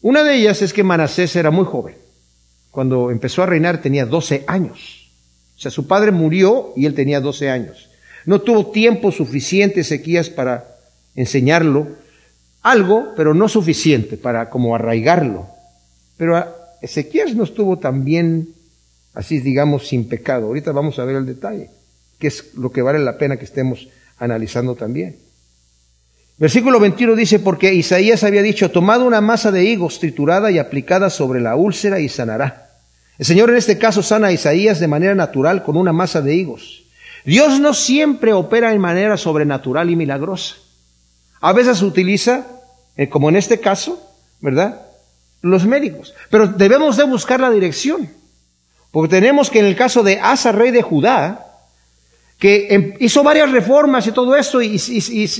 Una 0.00 0.22
de 0.22 0.36
ellas 0.36 0.62
es 0.62 0.72
que 0.72 0.84
Manasés 0.84 1.34
era 1.34 1.50
muy 1.50 1.64
joven. 1.64 1.96
Cuando 2.70 3.10
empezó 3.10 3.42
a 3.42 3.46
reinar 3.46 3.82
tenía 3.82 4.06
12 4.06 4.44
años. 4.46 5.10
O 5.56 5.60
sea, 5.60 5.70
su 5.70 5.86
padre 5.86 6.12
murió 6.12 6.72
y 6.76 6.86
él 6.86 6.94
tenía 6.94 7.20
12 7.20 7.50
años. 7.50 7.90
No 8.24 8.40
tuvo 8.40 8.70
tiempo 8.70 9.10
suficiente 9.10 9.80
Ezequías 9.80 10.30
para 10.30 10.76
enseñarlo 11.14 11.88
algo, 12.62 13.14
pero 13.16 13.34
no 13.34 13.48
suficiente 13.48 14.16
para 14.16 14.48
como 14.48 14.74
arraigarlo. 14.74 15.48
Pero 16.16 16.36
Ezequías 16.84 17.34
no 17.34 17.44
estuvo 17.44 17.78
tan 17.78 18.04
bien, 18.04 18.48
así 19.14 19.40
digamos, 19.40 19.88
sin 19.88 20.08
pecado. 20.08 20.46
Ahorita 20.46 20.72
vamos 20.72 20.98
a 20.98 21.04
ver 21.04 21.16
el 21.16 21.26
detalle 21.26 21.70
que 22.18 22.28
es 22.28 22.54
lo 22.54 22.72
que 22.72 22.82
vale 22.82 22.98
la 22.98 23.18
pena 23.18 23.36
que 23.36 23.44
estemos 23.44 23.88
analizando 24.18 24.74
también. 24.74 25.16
Versículo 26.38 26.80
21 26.80 27.14
dice, 27.14 27.38
porque 27.38 27.74
Isaías 27.74 28.24
había 28.24 28.42
dicho, 28.42 28.70
tomado 28.70 29.04
una 29.04 29.20
masa 29.20 29.52
de 29.52 29.64
higos 29.64 30.00
triturada 30.00 30.50
y 30.50 30.58
aplicada 30.58 31.10
sobre 31.10 31.40
la 31.40 31.54
úlcera 31.54 32.00
y 32.00 32.08
sanará. 32.08 32.70
El 33.18 33.26
Señor 33.26 33.50
en 33.50 33.56
este 33.56 33.78
caso 33.78 34.02
sana 34.02 34.28
a 34.28 34.32
Isaías 34.32 34.80
de 34.80 34.88
manera 34.88 35.14
natural 35.14 35.62
con 35.62 35.76
una 35.76 35.92
masa 35.92 36.20
de 36.20 36.34
higos. 36.34 36.84
Dios 37.24 37.60
no 37.60 37.72
siempre 37.72 38.32
opera 38.32 38.72
en 38.72 38.80
manera 38.80 39.16
sobrenatural 39.16 39.90
y 39.90 39.96
milagrosa. 39.96 40.56
A 41.40 41.52
veces 41.52 41.82
utiliza, 41.82 42.46
eh, 42.96 43.08
como 43.08 43.28
en 43.28 43.36
este 43.36 43.60
caso, 43.60 44.02
¿verdad? 44.40 44.80
Los 45.44 45.66
médicos. 45.66 46.14
Pero 46.30 46.46
debemos 46.46 46.96
de 46.96 47.04
buscar 47.04 47.38
la 47.40 47.50
dirección. 47.50 48.08
Porque 48.90 49.16
tenemos 49.16 49.50
que 49.50 49.58
en 49.58 49.66
el 49.66 49.76
caso 49.76 50.02
de 50.02 50.18
Asa, 50.18 50.52
rey 50.52 50.70
de 50.70 50.82
Judá, 50.82 51.46
que 52.38 52.68
em, 52.70 52.94
hizo 53.00 53.22
varias 53.22 53.50
reformas 53.50 54.06
y 54.06 54.12
todo 54.12 54.34
esto, 54.36 54.62
y, 54.62 54.80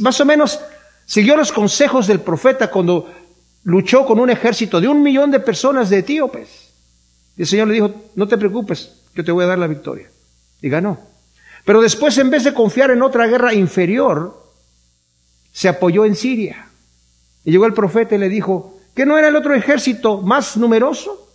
más 0.01 0.21
o 0.21 0.25
menos 0.25 0.61
siguió 1.07 1.37
los 1.37 1.53
consejos 1.53 2.07
del 2.07 2.21
profeta 2.21 2.71
cuando 2.71 3.11
luchó 3.65 4.05
con 4.05 4.21
un 4.21 4.31
ejército 4.31 4.81
de 4.81 4.89
un 4.89 5.03
millón 5.03 5.31
de 5.31 5.41
personas 5.41 5.89
de 5.89 5.99
etíopes. 5.99 6.73
Y 7.37 7.43
el 7.43 7.49
Señor 7.49 7.69
le 7.69 7.75
dijo, 7.75 7.95
no 8.15 8.29
te 8.29 8.37
preocupes, 8.39 8.93
yo 9.15 9.25
te 9.25 9.33
voy 9.33 9.45
a 9.45 9.49
dar 9.49 9.59
la 9.59 9.67
victoria. 9.67 10.09
Y 10.61 10.69
ganó. 10.69 10.99
Pero 11.65 11.81
después, 11.81 12.17
en 12.19 12.31
vez 12.31 12.45
de 12.45 12.53
confiar 12.53 12.91
en 12.91 13.03
otra 13.03 13.27
guerra 13.27 13.55
inferior, 13.55 14.43
se 15.51 15.69
apoyó 15.69 16.05
en 16.05 16.15
Siria. 16.15 16.67
Y 17.45 17.53
llegó 17.53 17.67
el 17.67 17.75
profeta 17.75 18.15
y 18.15 18.19
le 18.19 18.29
dijo, 18.29 18.74
¿que 18.95 19.07
no 19.07 19.19
era 19.19 19.29
el 19.29 19.37
otro 19.37 19.55
ejército 19.55 20.21
más 20.21 20.57
numeroso? 20.57 21.31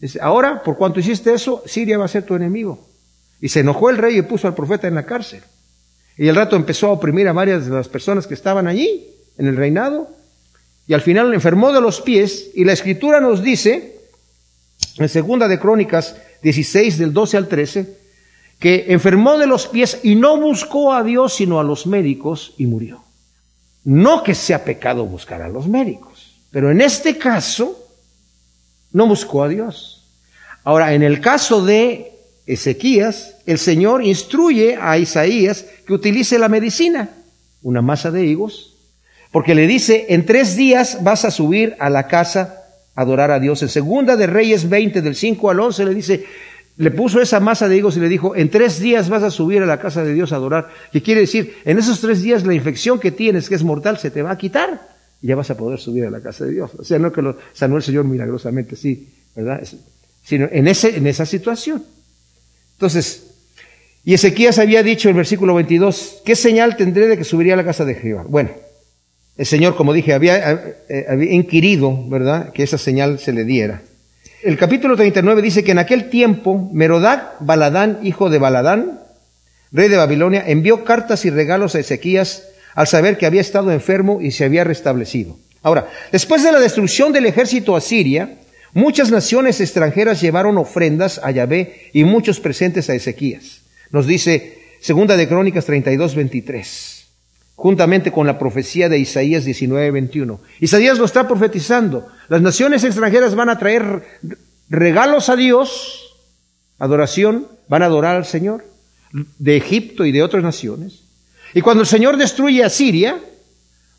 Dice, 0.00 0.18
ahora, 0.20 0.62
por 0.62 0.76
cuanto 0.76 1.00
hiciste 1.00 1.32
eso, 1.32 1.62
Siria 1.66 1.98
va 1.98 2.04
a 2.04 2.08
ser 2.08 2.24
tu 2.24 2.34
enemigo. 2.34 2.86
Y 3.40 3.48
se 3.48 3.60
enojó 3.60 3.90
el 3.90 3.98
rey 3.98 4.18
y 4.18 4.22
puso 4.22 4.46
al 4.46 4.54
profeta 4.54 4.86
en 4.88 4.94
la 4.94 5.06
cárcel. 5.06 5.42
Y 6.16 6.28
el 6.28 6.36
rato 6.36 6.56
empezó 6.56 6.88
a 6.88 6.92
oprimir 6.92 7.28
a 7.28 7.32
varias 7.32 7.66
de 7.66 7.74
las 7.74 7.88
personas 7.88 8.26
que 8.26 8.34
estaban 8.34 8.66
allí, 8.66 9.06
en 9.38 9.46
el 9.46 9.56
reinado. 9.56 10.08
Y 10.86 10.94
al 10.94 11.00
final 11.00 11.32
enfermó 11.34 11.72
de 11.72 11.80
los 11.80 12.00
pies. 12.00 12.50
Y 12.54 12.64
la 12.64 12.72
escritura 12.72 13.20
nos 13.20 13.42
dice, 13.42 14.00
en 14.98 15.08
segunda 15.08 15.48
de 15.48 15.58
Crónicas 15.58 16.16
16, 16.42 16.98
del 16.98 17.12
12 17.12 17.36
al 17.36 17.48
13, 17.48 17.98
que 18.58 18.86
enfermó 18.88 19.38
de 19.38 19.46
los 19.46 19.66
pies 19.66 20.00
y 20.02 20.14
no 20.14 20.40
buscó 20.40 20.92
a 20.92 21.02
Dios 21.02 21.34
sino 21.34 21.60
a 21.60 21.64
los 21.64 21.86
médicos 21.86 22.54
y 22.56 22.66
murió. 22.66 23.02
No 23.84 24.22
que 24.22 24.34
sea 24.34 24.64
pecado 24.64 25.04
buscar 25.04 25.42
a 25.42 25.48
los 25.48 25.68
médicos, 25.68 26.15
pero 26.56 26.70
en 26.70 26.80
este 26.80 27.18
caso 27.18 27.86
no 28.90 29.06
buscó 29.06 29.42
a 29.42 29.48
Dios. 29.50 30.06
Ahora, 30.64 30.94
en 30.94 31.02
el 31.02 31.20
caso 31.20 31.62
de 31.62 32.12
Ezequías, 32.46 33.34
el 33.44 33.58
Señor 33.58 34.02
instruye 34.02 34.78
a 34.80 34.96
Isaías 34.96 35.66
que 35.86 35.92
utilice 35.92 36.38
la 36.38 36.48
medicina, 36.48 37.10
una 37.62 37.82
masa 37.82 38.10
de 38.10 38.24
higos, 38.24 38.74
porque 39.32 39.54
le 39.54 39.66
dice, 39.66 40.06
en 40.08 40.24
tres 40.24 40.56
días 40.56 41.04
vas 41.04 41.26
a 41.26 41.30
subir 41.30 41.76
a 41.78 41.90
la 41.90 42.08
casa 42.08 42.62
a 42.94 43.02
adorar 43.02 43.32
a 43.32 43.38
Dios. 43.38 43.60
En 43.60 43.68
segunda 43.68 44.16
de 44.16 44.26
Reyes 44.26 44.66
20, 44.70 45.02
del 45.02 45.14
5 45.14 45.50
al 45.50 45.60
11, 45.60 45.84
le 45.84 45.94
dice, 45.94 46.24
le 46.78 46.90
puso 46.90 47.20
esa 47.20 47.38
masa 47.38 47.68
de 47.68 47.76
higos 47.76 47.98
y 47.98 48.00
le 48.00 48.08
dijo, 48.08 48.34
en 48.34 48.48
tres 48.48 48.80
días 48.80 49.10
vas 49.10 49.24
a 49.24 49.30
subir 49.30 49.62
a 49.62 49.66
la 49.66 49.78
casa 49.78 50.02
de 50.02 50.14
Dios 50.14 50.32
a 50.32 50.36
adorar. 50.36 50.70
¿Qué 50.90 51.02
quiere 51.02 51.20
decir? 51.20 51.58
En 51.66 51.78
esos 51.78 52.00
tres 52.00 52.22
días 52.22 52.46
la 52.46 52.54
infección 52.54 52.98
que 52.98 53.10
tienes, 53.10 53.50
que 53.50 53.56
es 53.56 53.62
mortal, 53.62 53.98
se 53.98 54.10
te 54.10 54.22
va 54.22 54.30
a 54.30 54.38
quitar 54.38 54.95
ya 55.22 55.36
vas 55.36 55.50
a 55.50 55.56
poder 55.56 55.78
subir 55.78 56.04
a 56.04 56.10
la 56.10 56.20
casa 56.20 56.44
de 56.44 56.52
Dios. 56.52 56.70
O 56.78 56.84
sea, 56.84 56.98
no 56.98 57.12
que 57.12 57.22
lo 57.22 57.36
sanó 57.52 57.76
el 57.76 57.82
Señor 57.82 58.04
milagrosamente, 58.04 58.76
sí, 58.76 59.08
¿verdad? 59.34 59.62
Sino 60.24 60.48
en, 60.50 60.68
ese, 60.68 60.96
en 60.96 61.06
esa 61.06 61.26
situación. 61.26 61.84
Entonces, 62.72 63.30
y 64.04 64.14
Ezequías 64.14 64.58
había 64.58 64.82
dicho 64.82 65.08
en 65.08 65.14
el 65.14 65.18
versículo 65.18 65.54
22, 65.54 66.22
¿qué 66.24 66.36
señal 66.36 66.76
tendré 66.76 67.08
de 67.08 67.16
que 67.16 67.24
subiría 67.24 67.54
a 67.54 67.56
la 67.56 67.64
casa 67.64 67.84
de 67.84 67.94
Jehová? 67.94 68.24
Bueno, 68.28 68.50
el 69.36 69.46
Señor, 69.46 69.76
como 69.76 69.92
dije, 69.92 70.12
había, 70.14 70.76
eh, 70.88 71.28
inquirido, 71.30 72.08
¿verdad?, 72.08 72.52
que 72.52 72.62
esa 72.62 72.78
señal 72.78 73.18
se 73.18 73.32
le 73.32 73.44
diera 73.44 73.82
el 74.46 74.56
capítulo 74.56 74.94
39 74.96 75.42
dice 75.42 75.64
que 75.64 75.72
en 75.72 75.78
aquel 75.78 76.08
tiempo 76.08 76.70
Merodac 76.72 77.34
Baladán, 77.40 77.98
hijo 78.04 78.30
de 78.30 78.38
Baladán, 78.38 79.00
rey 79.72 79.88
de 79.88 79.96
Babilonia, 79.96 80.44
envió 80.46 80.84
cartas 80.84 81.24
y 81.24 81.30
regalos 81.30 81.74
a 81.74 81.80
Ezequías 81.80 82.48
al 82.76 82.86
saber 82.86 83.18
que 83.18 83.26
había 83.26 83.40
estado 83.40 83.72
enfermo 83.72 84.20
y 84.20 84.30
se 84.30 84.44
había 84.44 84.62
restablecido. 84.62 85.36
Ahora, 85.62 85.88
después 86.12 86.44
de 86.44 86.52
la 86.52 86.60
destrucción 86.60 87.12
del 87.12 87.26
ejército 87.26 87.74
asiria, 87.74 88.38
muchas 88.72 89.10
naciones 89.10 89.60
extranjeras 89.60 90.20
llevaron 90.20 90.58
ofrendas 90.58 91.18
a 91.24 91.32
Yahvé 91.32 91.90
y 91.92 92.04
muchos 92.04 92.38
presentes 92.38 92.88
a 92.88 92.94
Ezequías. 92.94 93.62
Nos 93.90 94.06
dice 94.06 94.58
Segunda 94.80 95.16
de 95.16 95.26
Crónicas 95.26 95.64
32, 95.64 96.14
23 96.14 96.92
juntamente 97.56 98.12
con 98.12 98.26
la 98.26 98.38
profecía 98.38 98.90
de 98.90 98.98
Isaías 98.98 99.46
19, 99.46 99.90
21. 99.90 100.40
Isaías 100.60 100.98
lo 100.98 101.06
está 101.06 101.26
profetizando. 101.26 102.06
Las 102.28 102.42
naciones 102.42 102.84
extranjeras 102.84 103.34
van 103.34 103.48
a 103.48 103.58
traer 103.58 104.02
regalos 104.68 105.30
a 105.30 105.36
Dios, 105.36 106.14
adoración, 106.78 107.48
van 107.66 107.82
a 107.82 107.86
adorar 107.86 108.16
al 108.16 108.26
Señor, 108.26 108.66
de 109.38 109.56
Egipto 109.56 110.04
y 110.04 110.12
de 110.12 110.22
otras 110.22 110.42
naciones. 110.42 111.05
Y 111.56 111.62
cuando 111.62 111.84
el 111.84 111.86
Señor 111.86 112.18
destruye 112.18 112.62
a 112.62 112.68
Siria, 112.68 113.18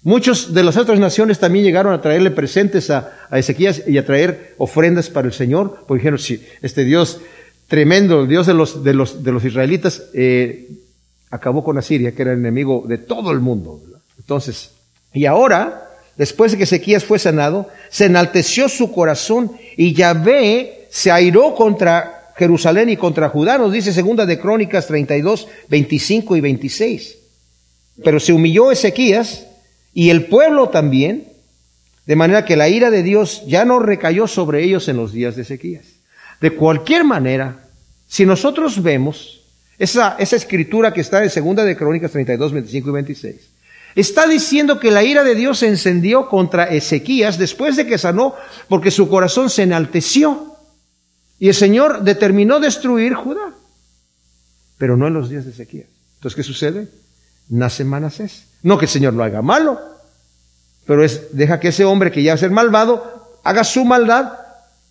muchos 0.03 0.53
de 0.53 0.61
las 0.61 0.77
otras 0.77 0.99
naciones 0.99 1.39
también 1.39 1.65
llegaron 1.65 1.91
a 1.91 2.03
traerle 2.03 2.29
presentes 2.29 2.91
a, 2.91 3.17
Ezequías 3.31 3.81
y 3.87 3.97
a 3.97 4.05
traer 4.05 4.53
ofrendas 4.59 5.09
para 5.09 5.25
el 5.25 5.33
Señor, 5.33 5.83
porque 5.87 6.01
dijeron, 6.01 6.19
si 6.19 6.45
este 6.61 6.85
Dios 6.85 7.19
tremendo, 7.67 8.27
Dios 8.27 8.45
de 8.45 8.53
los, 8.53 8.83
de 8.83 8.93
los, 8.93 9.23
de 9.23 9.31
los 9.31 9.43
israelitas, 9.43 10.03
eh, 10.13 10.69
acabó 11.31 11.63
con 11.63 11.79
Asiria, 11.79 12.11
que 12.11 12.21
era 12.21 12.33
el 12.33 12.37
enemigo 12.37 12.85
de 12.87 12.99
todo 12.99 13.31
el 13.31 13.39
mundo. 13.39 13.81
Entonces, 14.19 14.73
y 15.11 15.25
ahora, 15.25 15.89
después 16.15 16.51
de 16.51 16.59
que 16.59 16.65
Ezequías 16.65 17.05
fue 17.05 17.17
sanado, 17.17 17.69
se 17.89 18.05
enalteció 18.05 18.69
su 18.69 18.91
corazón 18.91 19.53
y 19.75 19.93
Yahvé 19.93 20.89
se 20.91 21.09
airó 21.09 21.55
contra 21.55 22.33
Jerusalén 22.35 22.89
y 22.89 22.97
contra 22.97 23.29
Judá, 23.29 23.57
nos 23.57 23.73
dice 23.73 23.91
segunda 23.91 24.27
de 24.27 24.37
Crónicas 24.37 24.85
32, 24.85 25.47
25 25.69 26.35
y 26.35 26.41
26. 26.41 27.16
Pero 28.03 28.19
se 28.19 28.33
humilló 28.33 28.71
Ezequías 28.71 29.47
y 29.93 30.09
el 30.09 30.25
pueblo 30.25 30.69
también, 30.69 31.27
de 32.05 32.15
manera 32.15 32.45
que 32.45 32.55
la 32.55 32.69
ira 32.69 32.89
de 32.91 33.03
Dios 33.03 33.43
ya 33.47 33.65
no 33.65 33.79
recayó 33.79 34.27
sobre 34.27 34.63
ellos 34.63 34.87
en 34.87 34.97
los 34.97 35.11
días 35.11 35.35
de 35.35 35.41
Ezequías. 35.41 35.85
De 36.39 36.51
cualquier 36.51 37.03
manera, 37.03 37.67
si 38.07 38.25
nosotros 38.25 38.81
vemos 38.81 39.41
esa, 39.79 40.17
escritura 40.19 40.93
que 40.93 41.01
está 41.01 41.23
en 41.23 41.29
segunda 41.29 41.63
de 41.63 41.77
Crónicas 41.77 42.11
32, 42.11 42.51
25 42.51 42.89
y 42.89 42.93
26. 42.93 43.35
Está 43.95 44.27
diciendo 44.27 44.79
que 44.79 44.91
la 44.91 45.03
ira 45.03 45.23
de 45.23 45.35
Dios 45.35 45.59
se 45.59 45.67
encendió 45.67 46.29
contra 46.29 46.65
Ezequías 46.65 47.37
después 47.37 47.75
de 47.75 47.87
que 47.87 47.97
sanó 47.97 48.35
porque 48.69 48.91
su 48.91 49.09
corazón 49.09 49.49
se 49.49 49.63
enalteció. 49.63 50.55
Y 51.39 51.49
el 51.49 51.53
Señor 51.53 52.03
determinó 52.03 52.59
destruir 52.59 53.13
Judá. 53.13 53.53
Pero 54.77 54.97
no 54.97 55.07
en 55.07 55.13
los 55.13 55.29
días 55.29 55.45
de 55.45 55.51
Ezequías. 55.51 55.87
Entonces, 56.15 56.35
¿qué 56.35 56.43
sucede? 56.43 56.87
Nace 57.49 57.83
Manasés. 57.83 58.47
No 58.63 58.77
que 58.77 58.85
el 58.85 58.91
Señor 58.91 59.13
lo 59.13 59.23
haga 59.23 59.41
malo, 59.41 59.79
pero 60.85 61.03
es, 61.03 61.35
deja 61.35 61.59
que 61.59 61.69
ese 61.69 61.85
hombre 61.85 62.11
que 62.11 62.23
ya 62.23 62.31
va 62.31 62.35
a 62.35 62.39
ser 62.39 62.51
malvado 62.51 63.39
haga 63.43 63.63
su 63.63 63.85
maldad 63.85 64.33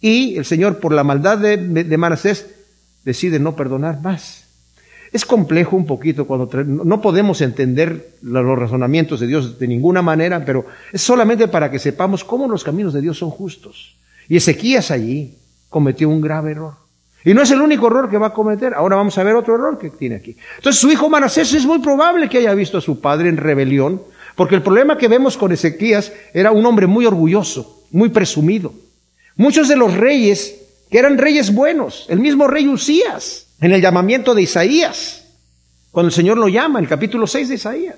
y 0.00 0.36
el 0.36 0.44
Señor 0.44 0.78
por 0.78 0.92
la 0.92 1.04
maldad 1.04 1.38
de, 1.38 1.56
de 1.56 1.96
Manasés 1.96 2.46
decide 3.04 3.38
no 3.38 3.56
perdonar 3.56 4.00
más. 4.00 4.44
Es 5.12 5.24
complejo 5.24 5.76
un 5.76 5.86
poquito 5.86 6.26
cuando 6.26 6.50
no 6.64 7.00
podemos 7.00 7.40
entender 7.40 8.16
los 8.22 8.58
razonamientos 8.58 9.20
de 9.20 9.26
Dios 9.26 9.58
de 9.58 9.68
ninguna 9.68 10.02
manera, 10.02 10.44
pero 10.44 10.66
es 10.92 11.00
solamente 11.00 11.48
para 11.48 11.70
que 11.70 11.78
sepamos 11.78 12.24
cómo 12.24 12.48
los 12.48 12.64
caminos 12.64 12.92
de 12.92 13.00
Dios 13.00 13.18
son 13.18 13.30
justos. 13.30 13.96
Y 14.28 14.36
Ezequías 14.36 14.90
allí 14.90 15.38
cometió 15.70 16.08
un 16.08 16.20
grave 16.20 16.50
error. 16.52 16.74
Y 17.26 17.34
no 17.34 17.42
es 17.42 17.50
el 17.50 17.60
único 17.60 17.88
error 17.88 18.08
que 18.08 18.18
va 18.18 18.28
a 18.28 18.32
cometer. 18.32 18.72
Ahora 18.72 18.94
vamos 18.94 19.18
a 19.18 19.24
ver 19.24 19.34
otro 19.34 19.56
error 19.56 19.76
que 19.80 19.90
tiene 19.90 20.14
aquí. 20.14 20.36
Entonces 20.58 20.80
su 20.80 20.92
hijo 20.92 21.10
Manasés 21.10 21.52
es 21.54 21.66
muy 21.66 21.80
probable 21.80 22.28
que 22.28 22.38
haya 22.38 22.54
visto 22.54 22.78
a 22.78 22.80
su 22.80 23.00
padre 23.00 23.28
en 23.28 23.36
rebelión, 23.36 24.00
porque 24.36 24.54
el 24.54 24.62
problema 24.62 24.96
que 24.96 25.08
vemos 25.08 25.36
con 25.36 25.50
Ezequías 25.50 26.12
era 26.32 26.52
un 26.52 26.64
hombre 26.64 26.86
muy 26.86 27.04
orgulloso, 27.04 27.82
muy 27.90 28.10
presumido. 28.10 28.72
Muchos 29.34 29.66
de 29.66 29.74
los 29.74 29.94
reyes, 29.94 30.54
que 30.88 31.00
eran 31.00 31.18
reyes 31.18 31.52
buenos, 31.52 32.06
el 32.08 32.20
mismo 32.20 32.46
rey 32.46 32.68
Usías, 32.68 33.48
en 33.60 33.72
el 33.72 33.82
llamamiento 33.82 34.32
de 34.32 34.42
Isaías, 34.42 35.24
cuando 35.90 36.10
el 36.10 36.14
Señor 36.14 36.38
lo 36.38 36.46
llama, 36.46 36.78
en 36.78 36.84
el 36.84 36.88
capítulo 36.88 37.26
6 37.26 37.48
de 37.48 37.54
Isaías. 37.56 37.96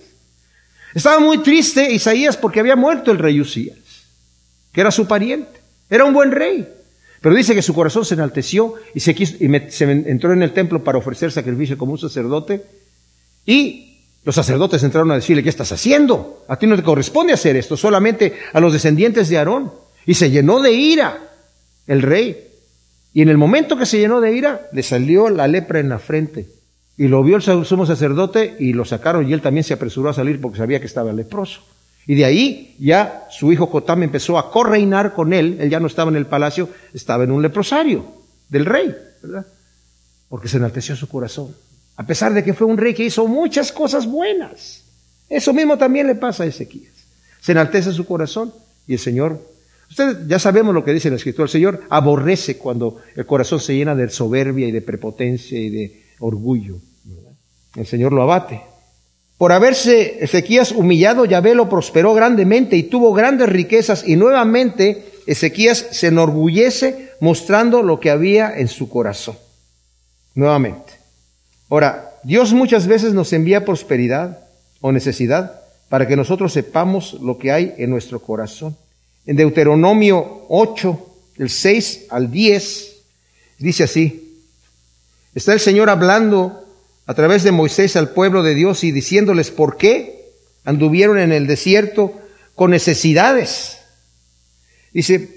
Estaba 0.94 1.18
muy 1.18 1.42
triste 1.42 1.92
Isaías 1.92 2.38
porque 2.38 2.60
había 2.60 2.76
muerto 2.76 3.12
el 3.12 3.18
rey 3.18 3.42
Usías, 3.42 3.76
que 4.72 4.80
era 4.80 4.90
su 4.90 5.06
pariente. 5.06 5.60
Era 5.90 6.06
un 6.06 6.14
buen 6.14 6.32
rey. 6.32 6.66
Pero 7.20 7.34
dice 7.34 7.54
que 7.54 7.62
su 7.62 7.74
corazón 7.74 8.04
se 8.04 8.14
enalteció 8.14 8.74
y, 8.94 9.00
se, 9.00 9.14
se 9.70 9.84
entró 9.90 10.32
en 10.32 10.42
el 10.42 10.52
templo 10.52 10.84
para 10.84 10.98
ofrecer 10.98 11.32
sacrificio 11.32 11.76
como 11.76 11.92
un 11.92 11.98
sacerdote. 11.98 12.64
Y 13.44 13.88
los 14.24 14.34
sacerdotes 14.34 14.82
entraron 14.82 15.10
a 15.10 15.16
decirle, 15.16 15.42
¿qué 15.42 15.48
estás 15.48 15.72
haciendo? 15.72 16.44
A 16.48 16.56
ti 16.56 16.66
no 16.66 16.76
te 16.76 16.82
corresponde 16.82 17.32
hacer 17.32 17.56
esto, 17.56 17.76
solamente 17.76 18.34
a 18.52 18.60
los 18.60 18.72
descendientes 18.72 19.28
de 19.28 19.38
Aarón. 19.38 19.72
Y 20.06 20.14
se 20.14 20.30
llenó 20.30 20.60
de 20.60 20.72
ira 20.72 21.18
el 21.86 22.02
rey. 22.02 22.48
Y 23.12 23.22
en 23.22 23.30
el 23.30 23.38
momento 23.38 23.76
que 23.76 23.86
se 23.86 23.98
llenó 23.98 24.20
de 24.20 24.36
ira, 24.36 24.68
le 24.72 24.82
salió 24.82 25.28
la 25.28 25.48
lepra 25.48 25.80
en 25.80 25.88
la 25.88 25.98
frente. 25.98 26.48
Y 26.96 27.08
lo 27.08 27.22
vio 27.22 27.36
el 27.36 27.42
sumo 27.42 27.86
sacerdote 27.86 28.56
y 28.58 28.72
lo 28.72 28.84
sacaron 28.84 29.28
y 29.28 29.32
él 29.32 29.40
también 29.40 29.64
se 29.64 29.74
apresuró 29.74 30.10
a 30.10 30.14
salir 30.14 30.40
porque 30.40 30.58
sabía 30.58 30.80
que 30.80 30.86
estaba 30.86 31.12
leproso. 31.12 31.62
Y 32.08 32.14
de 32.14 32.24
ahí 32.24 32.74
ya 32.80 33.28
su 33.30 33.52
hijo 33.52 33.66
Jotam 33.66 34.02
empezó 34.02 34.38
a 34.38 34.50
correinar 34.50 35.12
con 35.12 35.34
él. 35.34 35.58
Él 35.60 35.68
ya 35.68 35.78
no 35.78 35.86
estaba 35.86 36.10
en 36.10 36.16
el 36.16 36.26
palacio, 36.26 36.70
estaba 36.94 37.22
en 37.22 37.30
un 37.30 37.42
leprosario 37.42 38.02
del 38.48 38.64
rey, 38.64 38.96
¿verdad? 39.22 39.46
Porque 40.30 40.48
se 40.48 40.56
enalteció 40.56 40.96
su 40.96 41.06
corazón. 41.06 41.54
A 41.96 42.06
pesar 42.06 42.32
de 42.32 42.42
que 42.42 42.54
fue 42.54 42.66
un 42.66 42.78
rey 42.78 42.94
que 42.94 43.04
hizo 43.04 43.28
muchas 43.28 43.70
cosas 43.70 44.06
buenas. 44.06 44.84
Eso 45.28 45.52
mismo 45.52 45.76
también 45.76 46.06
le 46.06 46.14
pasa 46.14 46.44
a 46.44 46.46
Ezequías. 46.46 46.94
Se 47.42 47.52
enaltece 47.52 47.92
su 47.92 48.06
corazón 48.06 48.54
y 48.86 48.94
el 48.94 48.98
Señor 48.98 49.38
Usted 49.90 50.26
ya 50.26 50.38
sabemos 50.38 50.74
lo 50.74 50.84
que 50.84 50.92
dice 50.92 51.08
la 51.10 51.16
Escritura. 51.16 51.44
El 51.44 51.50
Señor 51.50 51.82
aborrece 51.88 52.58
cuando 52.58 52.96
el 53.16 53.24
corazón 53.24 53.60
se 53.60 53.74
llena 53.74 53.94
de 53.94 54.10
soberbia 54.10 54.68
y 54.68 54.72
de 54.72 54.82
prepotencia 54.82 55.58
y 55.58 55.70
de 55.70 56.02
orgullo. 56.18 56.76
El 57.74 57.86
Señor 57.86 58.12
lo 58.12 58.22
abate. 58.22 58.60
Por 59.38 59.52
haberse 59.52 60.22
Ezequías 60.22 60.72
humillado, 60.72 61.24
Yahvé 61.24 61.54
lo 61.54 61.68
prosperó 61.68 62.12
grandemente 62.12 62.76
y 62.76 62.82
tuvo 62.82 63.14
grandes 63.14 63.48
riquezas 63.48 64.06
y 64.06 64.16
nuevamente 64.16 65.12
Ezequías 65.26 65.86
se 65.92 66.08
enorgullece 66.08 67.12
mostrando 67.20 67.84
lo 67.84 68.00
que 68.00 68.10
había 68.10 68.58
en 68.58 68.66
su 68.66 68.88
corazón. 68.88 69.36
Nuevamente. 70.34 70.94
Ahora, 71.70 72.14
Dios 72.24 72.52
muchas 72.52 72.88
veces 72.88 73.14
nos 73.14 73.32
envía 73.32 73.64
prosperidad 73.64 74.40
o 74.80 74.90
necesidad 74.90 75.60
para 75.88 76.08
que 76.08 76.16
nosotros 76.16 76.52
sepamos 76.52 77.14
lo 77.20 77.38
que 77.38 77.52
hay 77.52 77.74
en 77.78 77.90
nuestro 77.90 78.20
corazón. 78.20 78.76
En 79.24 79.36
Deuteronomio 79.36 80.46
8, 80.48 81.06
el 81.38 81.50
6 81.50 82.06
al 82.10 82.30
10, 82.30 82.96
dice 83.58 83.84
así, 83.84 84.42
está 85.34 85.52
el 85.52 85.60
Señor 85.60 85.90
hablando 85.90 86.67
a 87.08 87.14
través 87.14 87.42
de 87.42 87.52
Moisés 87.52 87.96
al 87.96 88.10
pueblo 88.10 88.42
de 88.42 88.54
Dios 88.54 88.84
y 88.84 88.92
diciéndoles 88.92 89.50
por 89.50 89.78
qué 89.78 90.26
anduvieron 90.64 91.18
en 91.18 91.32
el 91.32 91.46
desierto 91.46 92.12
con 92.54 92.70
necesidades. 92.70 93.78
Dice, 94.92 95.30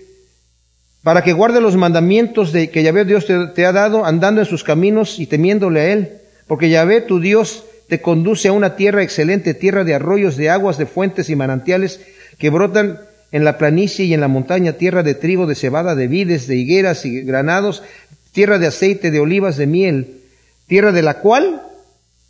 para 1.01 1.23
que 1.23 1.31
guarde 1.31 1.61
los 1.61 1.77
mandamientos 1.77 2.51
de 2.51 2.69
que 2.69 2.83
Yahvé 2.83 3.05
Dios 3.05 3.25
te, 3.25 3.47
te, 3.55 3.65
ha 3.65 3.71
dado, 3.71 4.05
andando 4.05 4.41
en 4.41 4.47
sus 4.47 4.65
caminos 4.65 5.17
y 5.17 5.27
temiéndole 5.27 5.79
a 5.79 5.93
Él, 5.93 6.17
porque 6.45 6.69
Yahvé 6.69 6.99
tu 6.99 7.21
Dios 7.21 7.63
te 7.87 8.01
conduce 8.01 8.49
a 8.49 8.51
una 8.51 8.75
tierra 8.75 9.01
excelente, 9.01 9.53
tierra 9.53 9.85
de 9.85 9.95
arroyos, 9.95 10.35
de 10.35 10.49
aguas, 10.49 10.77
de 10.77 10.87
fuentes 10.87 11.29
y 11.29 11.37
manantiales 11.37 12.01
que 12.37 12.49
brotan 12.49 12.99
en 13.31 13.45
la 13.45 13.57
planicie 13.57 14.03
y 14.03 14.13
en 14.13 14.19
la 14.19 14.27
montaña, 14.27 14.73
tierra 14.73 15.03
de 15.03 15.15
trigo, 15.15 15.47
de 15.47 15.55
cebada, 15.55 15.95
de 15.95 16.09
vides, 16.09 16.47
de 16.47 16.57
higueras 16.57 17.05
y 17.05 17.21
granados, 17.21 17.81
tierra 18.33 18.59
de 18.59 18.67
aceite, 18.67 19.09
de 19.09 19.21
olivas, 19.21 19.55
de 19.55 19.67
miel, 19.67 20.20
tierra 20.71 20.93
de 20.93 21.01
la 21.01 21.15
cual 21.15 21.63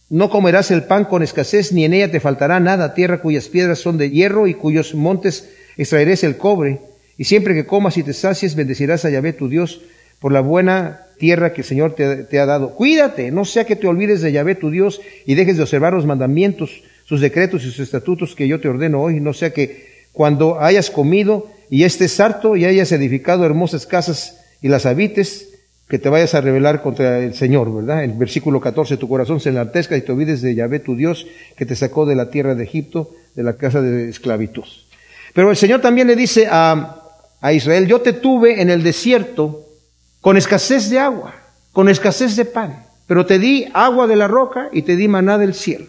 no 0.09 0.31
comerás 0.31 0.71
el 0.71 0.85
pan 0.85 1.05
con 1.05 1.21
escasez, 1.21 1.73
ni 1.73 1.85
en 1.85 1.93
ella 1.93 2.09
te 2.09 2.19
faltará 2.19 2.59
nada, 2.59 2.95
tierra 2.95 3.21
cuyas 3.21 3.47
piedras 3.49 3.77
son 3.77 3.99
de 3.99 4.09
hierro 4.09 4.47
y 4.47 4.55
cuyos 4.55 4.95
montes 4.95 5.47
extraerás 5.77 6.23
el 6.23 6.37
cobre. 6.37 6.79
Y 7.19 7.25
siempre 7.25 7.53
que 7.53 7.67
comas 7.67 7.97
y 7.97 8.03
te 8.03 8.13
sacies, 8.13 8.55
bendecirás 8.55 9.05
a 9.05 9.11
Yahvé 9.11 9.33
tu 9.33 9.47
Dios 9.47 9.81
por 10.19 10.31
la 10.31 10.41
buena 10.41 11.05
tierra 11.19 11.53
que 11.53 11.61
el 11.61 11.67
Señor 11.67 11.93
te, 11.93 12.23
te, 12.23 12.39
ha 12.39 12.47
dado. 12.47 12.73
Cuídate, 12.73 13.29
no 13.29 13.45
sea 13.45 13.65
que 13.65 13.75
te 13.75 13.85
olvides 13.85 14.21
de 14.21 14.31
Yahvé 14.31 14.55
tu 14.55 14.71
Dios 14.71 15.01
y 15.27 15.35
dejes 15.35 15.57
de 15.57 15.61
observar 15.61 15.93
los 15.93 16.07
mandamientos, 16.07 16.81
sus 17.05 17.21
decretos 17.21 17.61
y 17.61 17.67
sus 17.67 17.81
estatutos 17.81 18.33
que 18.33 18.47
yo 18.47 18.59
te 18.59 18.69
ordeno 18.69 19.03
hoy, 19.03 19.19
no 19.19 19.33
sea 19.33 19.53
que 19.53 20.07
cuando 20.13 20.59
hayas 20.59 20.89
comido 20.89 21.47
y 21.69 21.83
estés 21.83 22.19
harto 22.19 22.55
y 22.55 22.65
hayas 22.65 22.91
edificado 22.91 23.45
hermosas 23.45 23.85
casas 23.85 24.43
y 24.63 24.67
las 24.67 24.87
habites, 24.87 25.50
que 25.91 25.99
te 25.99 26.07
vayas 26.07 26.33
a 26.35 26.39
rebelar 26.39 26.81
contra 26.81 27.19
el 27.19 27.33
Señor, 27.33 27.69
¿verdad? 27.75 28.05
En 28.05 28.17
versículo 28.17 28.61
14, 28.61 28.95
tu 28.95 29.09
corazón 29.09 29.41
se 29.41 29.49
enaltezca 29.49 29.97
y 29.97 30.01
te 30.01 30.13
olvides 30.13 30.41
de 30.41 30.55
Yahvé 30.55 30.79
tu 30.79 30.95
Dios, 30.95 31.27
que 31.57 31.65
te 31.65 31.75
sacó 31.75 32.05
de 32.05 32.15
la 32.15 32.29
tierra 32.29 32.55
de 32.55 32.63
Egipto, 32.63 33.11
de 33.35 33.43
la 33.43 33.57
casa 33.57 33.81
de 33.81 34.07
esclavitud. 34.07 34.63
Pero 35.33 35.49
el 35.49 35.57
Señor 35.57 35.81
también 35.81 36.07
le 36.07 36.15
dice 36.15 36.47
a, 36.49 36.95
a 37.41 37.51
Israel, 37.51 37.87
yo 37.87 37.99
te 37.99 38.13
tuve 38.13 38.61
en 38.61 38.69
el 38.69 38.83
desierto 38.83 39.65
con 40.21 40.37
escasez 40.37 40.89
de 40.89 40.97
agua, 40.97 41.35
con 41.73 41.89
escasez 41.89 42.37
de 42.37 42.45
pan, 42.45 42.85
pero 43.05 43.25
te 43.25 43.37
di 43.37 43.67
agua 43.73 44.07
de 44.07 44.15
la 44.15 44.29
roca 44.29 44.69
y 44.71 44.83
te 44.83 44.95
di 44.95 45.09
maná 45.09 45.37
del 45.37 45.53
cielo, 45.53 45.87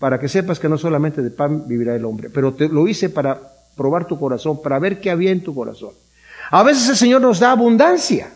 para 0.00 0.18
que 0.18 0.28
sepas 0.28 0.58
que 0.58 0.68
no 0.68 0.78
solamente 0.78 1.22
de 1.22 1.30
pan 1.30 1.68
vivirá 1.68 1.94
el 1.94 2.04
hombre, 2.04 2.28
pero 2.28 2.54
te 2.54 2.68
lo 2.68 2.88
hice 2.88 3.08
para 3.08 3.40
probar 3.76 4.08
tu 4.08 4.18
corazón, 4.18 4.60
para 4.60 4.80
ver 4.80 5.00
qué 5.00 5.12
había 5.12 5.30
en 5.30 5.44
tu 5.44 5.54
corazón. 5.54 5.92
A 6.50 6.64
veces 6.64 6.88
el 6.88 6.96
Señor 6.96 7.20
nos 7.20 7.38
da 7.38 7.52
abundancia, 7.52 8.30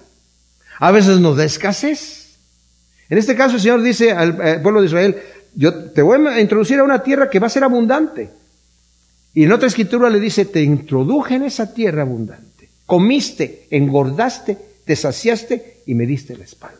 a 0.78 0.90
veces 0.92 1.18
nos 1.20 1.36
da 1.36 1.44
escasez. 1.44 2.38
En 3.10 3.18
este 3.18 3.34
caso 3.34 3.56
el 3.56 3.60
Señor 3.60 3.82
dice 3.82 4.12
al, 4.12 4.62
pueblo 4.62 4.80
de 4.80 4.86
Israel, 4.86 5.16
yo 5.54 5.74
te 5.90 6.02
voy 6.02 6.26
a 6.26 6.40
introducir 6.40 6.78
a 6.78 6.84
una 6.84 7.02
tierra 7.02 7.28
que 7.28 7.38
va 7.38 7.48
a 7.48 7.50
ser 7.50 7.64
abundante. 7.64 8.30
Y 9.34 9.44
en 9.44 9.52
otra 9.52 9.68
escritura 9.68 10.10
le 10.10 10.20
dice, 10.20 10.44
te 10.44 10.62
introduje 10.62 11.34
en 11.34 11.44
esa 11.44 11.72
tierra 11.72 12.02
abundante. 12.02 12.68
Comiste, 12.86 13.66
engordaste, 13.70 14.56
te 14.84 14.96
saciaste 14.96 15.82
y 15.86 15.94
me 15.94 16.06
diste 16.06 16.36
la 16.36 16.44
espalda. 16.44 16.76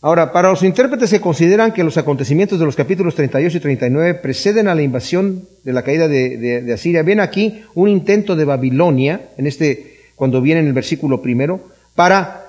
Ahora, 0.00 0.30
para 0.32 0.50
los 0.50 0.62
intérpretes 0.62 1.10
que 1.10 1.20
consideran 1.20 1.72
que 1.72 1.82
los 1.82 1.96
acontecimientos 1.96 2.58
de 2.60 2.64
los 2.64 2.76
capítulos 2.76 3.16
38 3.16 3.56
y 3.56 3.60
39 3.60 4.14
preceden 4.14 4.68
a 4.68 4.74
la 4.74 4.82
invasión 4.82 5.48
de 5.64 5.72
la 5.72 5.82
caída 5.82 6.06
de, 6.06 6.36
de, 6.36 6.62
de 6.62 6.72
Asiria, 6.72 7.02
ven 7.02 7.18
aquí 7.18 7.64
un 7.74 7.88
intento 7.88 8.36
de 8.36 8.44
Babilonia, 8.44 9.30
en 9.36 9.48
este, 9.48 9.98
cuando 10.14 10.40
viene 10.40 10.60
en 10.60 10.68
el 10.68 10.72
versículo 10.72 11.20
primero, 11.20 11.68
para 11.96 12.47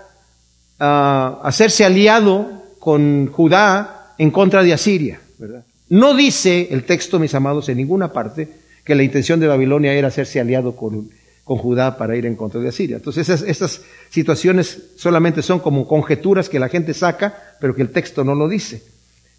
uh, 0.80 1.44
hacerse 1.44 1.86
aliado 1.86 2.64
con 2.80 3.28
Judá 3.28 4.14
en 4.18 4.32
contra 4.32 4.64
de 4.64 4.74
Asiria. 4.74 5.20
¿verdad? 5.38 5.64
No 5.90 6.14
dice 6.14 6.68
el 6.72 6.84
texto, 6.84 7.20
mis 7.20 7.34
amados, 7.34 7.68
en 7.70 7.78
ninguna 7.78 8.14
parte 8.14 8.48
que 8.84 8.96
la 8.96 9.04
intención 9.04 9.40
de 9.40 9.48
Babilonia 9.48 9.94
era 9.94 10.08
hacerse 10.08 10.40
aliado 10.40 10.76
con, 10.76 11.10
con 11.44 11.58
Judá 11.58 11.98
para 11.98 12.16
ir 12.16 12.26
en 12.26 12.36
contra 12.36 12.62
de 12.62 12.70
Asiria. 12.70 12.98
Entonces 12.98 13.28
esas, 13.28 13.48
estas 13.48 13.82
situaciones 14.10 14.92
solamente 14.98 15.42
son 15.42 15.60
como 15.60 15.88
conjeturas 15.88 16.50
que 16.50 16.60
la 16.60 16.70
gente 16.70 16.94
saca, 16.94 17.56
pero 17.60 17.76
que 17.76 17.82
el 17.82 17.90
texto 17.90 18.24
no 18.24 18.36
lo 18.36 18.48
dice. 18.48 18.84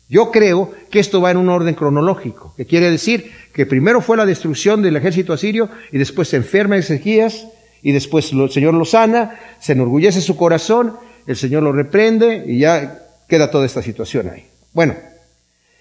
Yo 0.09 0.33
creo 0.33 0.73
que 0.91 0.99
esto 0.99 1.21
va 1.21 1.31
en 1.31 1.37
un 1.37 1.49
orden 1.49 1.77
cronológico, 1.77 2.53
que 2.57 2.67
quiere 2.67 2.91
decir 2.91 3.31
que 3.53 3.65
primero 3.65 4.01
fue 4.01 4.17
la 4.17 4.27
destrucción 4.27 4.83
del 4.83 4.97
ejército 4.97 5.33
asirio 5.33 5.69
y 5.93 5.99
después 5.99 6.27
se 6.27 6.37
enferma 6.37 6.77
Ezequías 6.77 7.47
y 7.81 7.93
después 7.93 8.33
el 8.33 8.51
Señor 8.51 8.75
lo 8.75 8.85
sana, 8.85 9.39
se 9.61 9.73
enorgullece 9.73 10.21
su 10.21 10.37
corazón 10.37 10.97
el 11.27 11.37
Señor 11.37 11.63
lo 11.63 11.73
reprende 11.73 12.45
y 12.47 12.59
ya 12.59 13.07
queda 13.29 13.51
toda 13.51 13.67
esta 13.67 13.83
situación 13.83 14.29
ahí. 14.29 14.47
Bueno, 14.73 14.95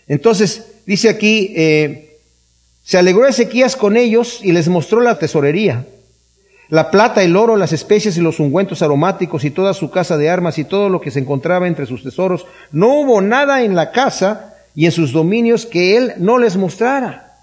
entonces 0.08 0.82
dice 0.86 1.10
aquí, 1.10 1.54
eh, 1.56 2.18
se 2.84 2.98
alegró 2.98 3.28
Ezequías 3.28 3.76
con 3.76 3.98
ellos 3.98 4.40
y 4.44 4.52
les 4.52 4.68
mostró 4.68 5.02
la 5.02 5.20
tesorería, 5.20 5.86
la 6.70 6.92
plata, 6.92 7.24
el 7.24 7.36
oro, 7.36 7.56
las 7.56 7.74
especies 7.74 8.18
y 8.18 8.22
los 8.22 8.40
ungüentos 8.40 8.82
aromáticos 8.82 9.44
y 9.44 9.52
toda 9.52 9.74
su 9.74 9.90
casa 9.90 10.18
de 10.18 10.30
armas 10.30 10.60
y 10.60 10.64
todo 10.64 10.90
lo 10.90 11.02
que 11.02 11.12
se 11.12 11.20
encontraba 11.20 11.68
entre 11.68 11.88
sus 11.88 12.04
tesoros. 12.04 12.46
No 12.72 12.94
hubo 13.00 13.22
nada 13.22 13.64
en 13.64 13.76
la 13.76 13.92
casa 13.92 14.56
y 14.76 14.86
en 14.86 14.92
sus 14.92 15.12
dominios 15.12 15.66
que 15.66 15.98
él 15.98 16.14
no 16.18 16.38
les 16.38 16.58
mostrara. 16.58 17.34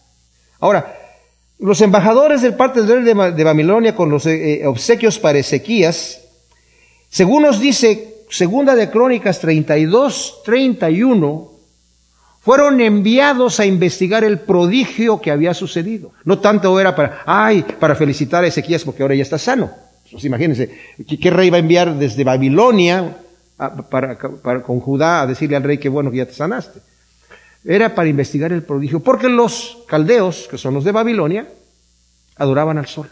Ahora, 0.61 0.97
los 1.59 1.81
embajadores 1.81 2.43
del 2.43 2.55
parte 2.55 2.83
del 2.83 3.05
rey 3.05 3.33
de 3.33 3.45
Babilonia 3.45 3.97
con 3.97 4.11
los 4.11 4.27
eh, 4.27 4.63
obsequios 4.67 5.19
para 5.19 5.39
Ezequías 5.39 6.26
según 7.09 7.43
nos 7.43 7.61
dice 7.61 8.15
Segunda 8.29 8.75
de 8.75 8.91
Crónicas 8.91 9.41
32, 9.41 10.43
31, 10.45 11.53
fueron 12.41 12.81
enviados 12.81 13.59
a 13.59 13.67
investigar 13.67 14.23
el 14.23 14.39
prodigio 14.39 15.21
que 15.21 15.31
había 15.31 15.53
sucedido. 15.55 16.13
No 16.25 16.39
tanto 16.39 16.79
era 16.79 16.95
para, 16.95 17.23
ay, 17.27 17.65
para 17.81 17.97
felicitar 17.97 18.45
a 18.45 18.47
Ezequías 18.47 18.85
porque 18.85 19.03
ahora 19.03 19.15
ya 19.15 19.23
está 19.23 19.39
sano. 19.39 19.71
Pues 20.11 20.25
imagínense, 20.25 20.71
¿qué 21.21 21.31
rey 21.31 21.51
va 21.51 21.57
a 21.57 21.61
enviar 21.61 21.97
desde 21.97 22.23
Babilonia 22.23 23.17
para, 23.91 24.17
para, 24.17 24.63
con 24.63 24.79
Judá 24.79 25.23
a 25.23 25.27
decirle 25.27 25.57
al 25.57 25.65
rey 25.65 25.79
que 25.79 25.89
bueno 25.89 26.11
que 26.11 26.19
ya 26.19 26.27
te 26.27 26.35
sanaste? 26.35 26.81
Era 27.65 27.97
para 27.97 28.09
investigar 28.09 28.53
el 28.53 28.63
prodigio, 28.63 29.01
porque 29.01 29.29
los 29.29 29.79
caldeos, 29.89 30.47
que 30.49 30.57
son 30.57 30.75
los 30.75 30.85
de 30.85 30.93
Babilonia, 30.93 31.49
adoraban 32.37 32.79
al 32.79 32.87
sol. 32.87 33.11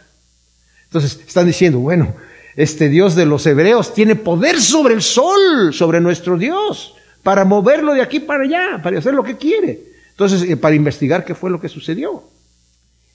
Entonces 0.85 1.19
están 1.27 1.45
diciendo, 1.45 1.79
bueno, 1.79 2.15
este 2.55 2.89
Dios 2.89 3.15
de 3.15 3.25
los 3.25 3.45
hebreos 3.45 3.93
tiene 3.93 4.15
poder 4.15 4.61
sobre 4.61 4.93
el 4.93 5.01
sol, 5.01 5.73
sobre 5.73 5.99
nuestro 5.99 6.37
Dios, 6.37 6.95
para 7.23 7.43
moverlo 7.43 7.93
de 7.93 8.01
aquí 8.01 8.19
para 8.19 8.43
allá, 8.43 8.81
para 8.81 8.99
hacer 8.99 9.13
lo 9.13 9.23
que 9.23 9.37
quiere. 9.37 9.79
Entonces, 10.11 10.49
eh, 10.49 10.55
para 10.55 10.75
investigar 10.75 11.25
qué 11.25 11.35
fue 11.35 11.49
lo 11.49 11.59
que 11.59 11.67
sucedió. 11.67 12.23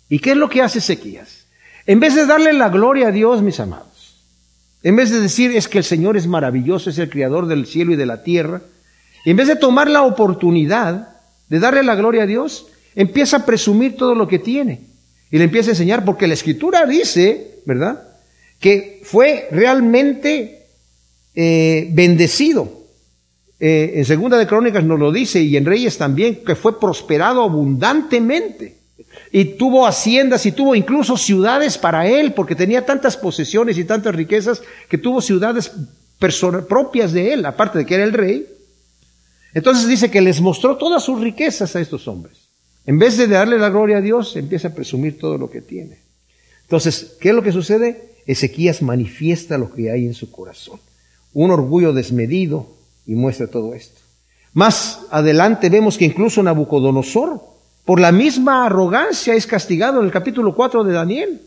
¿Y 0.08 0.18
qué 0.18 0.32
es 0.32 0.36
lo 0.36 0.50
que 0.50 0.60
hace 0.60 0.80
Ezequías? 0.80 1.46
En 1.86 2.00
vez 2.00 2.14
de 2.14 2.26
darle 2.26 2.52
la 2.52 2.68
gloria 2.68 3.08
a 3.08 3.12
Dios, 3.12 3.40
mis 3.40 3.60
amados, 3.60 4.16
en 4.82 4.96
vez 4.96 5.10
de 5.10 5.20
decir 5.20 5.52
es 5.52 5.68
que 5.68 5.78
el 5.78 5.84
Señor 5.84 6.16
es 6.16 6.26
maravilloso, 6.26 6.90
es 6.90 6.98
el 6.98 7.08
creador 7.08 7.46
del 7.46 7.66
cielo 7.66 7.92
y 7.92 7.96
de 7.96 8.06
la 8.06 8.22
tierra, 8.22 8.60
en 9.24 9.36
vez 9.36 9.48
de 9.48 9.56
tomar 9.56 9.88
la 9.88 10.02
oportunidad 10.02 11.16
de 11.48 11.58
darle 11.58 11.82
la 11.82 11.94
gloria 11.94 12.24
a 12.24 12.26
Dios, 12.26 12.66
empieza 12.94 13.38
a 13.38 13.46
presumir 13.46 13.96
todo 13.96 14.14
lo 14.14 14.28
que 14.28 14.38
tiene 14.38 14.82
y 15.30 15.38
le 15.38 15.44
empieza 15.44 15.70
a 15.70 15.72
enseñar, 15.72 16.04
porque 16.04 16.26
la 16.26 16.34
escritura 16.34 16.86
dice, 16.86 17.60
¿verdad? 17.64 18.09
Que 18.60 19.00
fue 19.04 19.48
realmente 19.50 20.66
eh, 21.34 21.88
bendecido. 21.92 22.80
Eh, 23.58 23.92
en 23.96 24.04
Segunda 24.04 24.38
de 24.38 24.46
Crónicas 24.46 24.84
nos 24.84 24.98
lo 24.98 25.10
dice 25.10 25.40
y 25.40 25.56
en 25.56 25.66
Reyes 25.66 25.98
también, 25.98 26.44
que 26.44 26.54
fue 26.54 26.78
prosperado 26.78 27.42
abundantemente. 27.42 28.76
Y 29.32 29.56
tuvo 29.56 29.86
haciendas 29.86 30.44
y 30.46 30.52
tuvo 30.52 30.74
incluso 30.74 31.16
ciudades 31.16 31.78
para 31.78 32.06
él, 32.06 32.32
porque 32.34 32.54
tenía 32.54 32.84
tantas 32.84 33.16
posesiones 33.16 33.78
y 33.78 33.84
tantas 33.84 34.14
riquezas 34.14 34.62
que 34.88 34.98
tuvo 34.98 35.20
ciudades 35.20 35.72
propias 36.68 37.12
de 37.12 37.32
él, 37.32 37.46
aparte 37.46 37.78
de 37.78 37.86
que 37.86 37.94
era 37.94 38.04
el 38.04 38.12
rey. 38.12 38.46
Entonces 39.54 39.88
dice 39.88 40.10
que 40.10 40.20
les 40.20 40.40
mostró 40.40 40.76
todas 40.76 41.02
sus 41.02 41.20
riquezas 41.20 41.74
a 41.74 41.80
estos 41.80 42.06
hombres. 42.06 42.48
En 42.86 42.98
vez 42.98 43.16
de 43.16 43.26
darle 43.26 43.58
la 43.58 43.70
gloria 43.70 43.98
a 43.98 44.00
Dios, 44.00 44.36
empieza 44.36 44.68
a 44.68 44.74
presumir 44.74 45.18
todo 45.18 45.38
lo 45.38 45.50
que 45.50 45.60
tiene. 45.60 46.09
Entonces, 46.70 47.16
¿qué 47.18 47.30
es 47.30 47.34
lo 47.34 47.42
que 47.42 47.50
sucede? 47.50 48.12
Ezequías 48.26 48.80
manifiesta 48.80 49.58
lo 49.58 49.72
que 49.74 49.90
hay 49.90 50.06
en 50.06 50.14
su 50.14 50.30
corazón. 50.30 50.78
Un 51.34 51.50
orgullo 51.50 51.92
desmedido 51.92 52.68
y 53.08 53.16
muestra 53.16 53.48
todo 53.48 53.74
esto. 53.74 54.00
Más 54.52 55.00
adelante 55.10 55.68
vemos 55.68 55.98
que 55.98 56.04
incluso 56.04 56.44
Nabucodonosor, 56.44 57.40
por 57.84 57.98
la 57.98 58.12
misma 58.12 58.66
arrogancia, 58.66 59.34
es 59.34 59.48
castigado 59.48 59.98
en 59.98 60.06
el 60.06 60.12
capítulo 60.12 60.54
4 60.54 60.84
de 60.84 60.92
Daniel. 60.92 61.42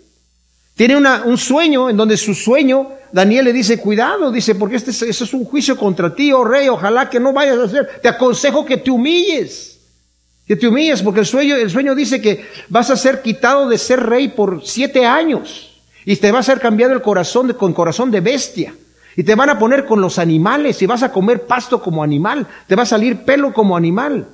Tiene 0.76 0.98
una, 0.98 1.24
un 1.24 1.38
sueño 1.38 1.90
en 1.90 1.96
donde 1.96 2.18
su 2.18 2.34
sueño, 2.34 2.90
Daniel 3.14 3.46
le 3.46 3.54
dice, 3.54 3.78
cuidado, 3.78 4.30
dice, 4.30 4.56
porque 4.56 4.76
este, 4.76 4.92
eso 4.92 5.24
es 5.24 5.34
un 5.34 5.46
juicio 5.46 5.78
contra 5.78 6.14
ti, 6.14 6.34
oh 6.34 6.44
rey, 6.44 6.68
ojalá 6.68 7.10
que 7.10 7.22
no 7.22 7.32
vayas 7.32 7.60
a 7.60 7.64
hacer, 7.64 8.02
te 8.02 8.10
aconsejo 8.10 8.66
que 8.66 8.76
te 8.76 8.92
humilles, 8.92 9.73
que 10.48 10.56
te 10.56 10.68
humilles, 10.68 11.02
porque 11.02 11.22
el 11.22 11.26
sueño, 11.26 11.56
el 11.56 11.70
sueño 11.70 11.96
dice 11.96 12.22
que 12.22 12.46
vas 12.70 12.90
a 12.90 12.98
ser 12.98 13.22
quitado 13.22 13.70
de 13.70 13.78
ser 13.78 14.02
rey 14.02 14.30
por 14.30 14.62
siete 14.66 15.06
años 15.06 15.82
y 16.06 16.16
te 16.18 16.32
va 16.32 16.40
a 16.40 16.44
ser 16.44 16.60
cambiado 16.60 16.94
el 16.94 17.02
corazón 17.02 17.48
de, 17.48 17.54
con 17.54 17.74
corazón 17.74 18.12
de 18.12 18.20
bestia. 18.20 18.76
Y 19.16 19.24
te 19.24 19.36
van 19.36 19.50
a 19.50 19.60
poner 19.60 19.86
con 19.86 20.02
los 20.02 20.18
animales 20.18 20.82
y 20.82 20.88
vas 20.88 21.04
a 21.04 21.12
comer 21.12 21.46
pasto 21.46 21.82
como 21.82 22.04
animal, 22.04 22.48
te 22.68 22.76
va 22.76 22.84
a 22.84 22.88
salir 22.88 23.24
pelo 23.24 23.54
como 23.54 23.78
animal. 23.78 24.28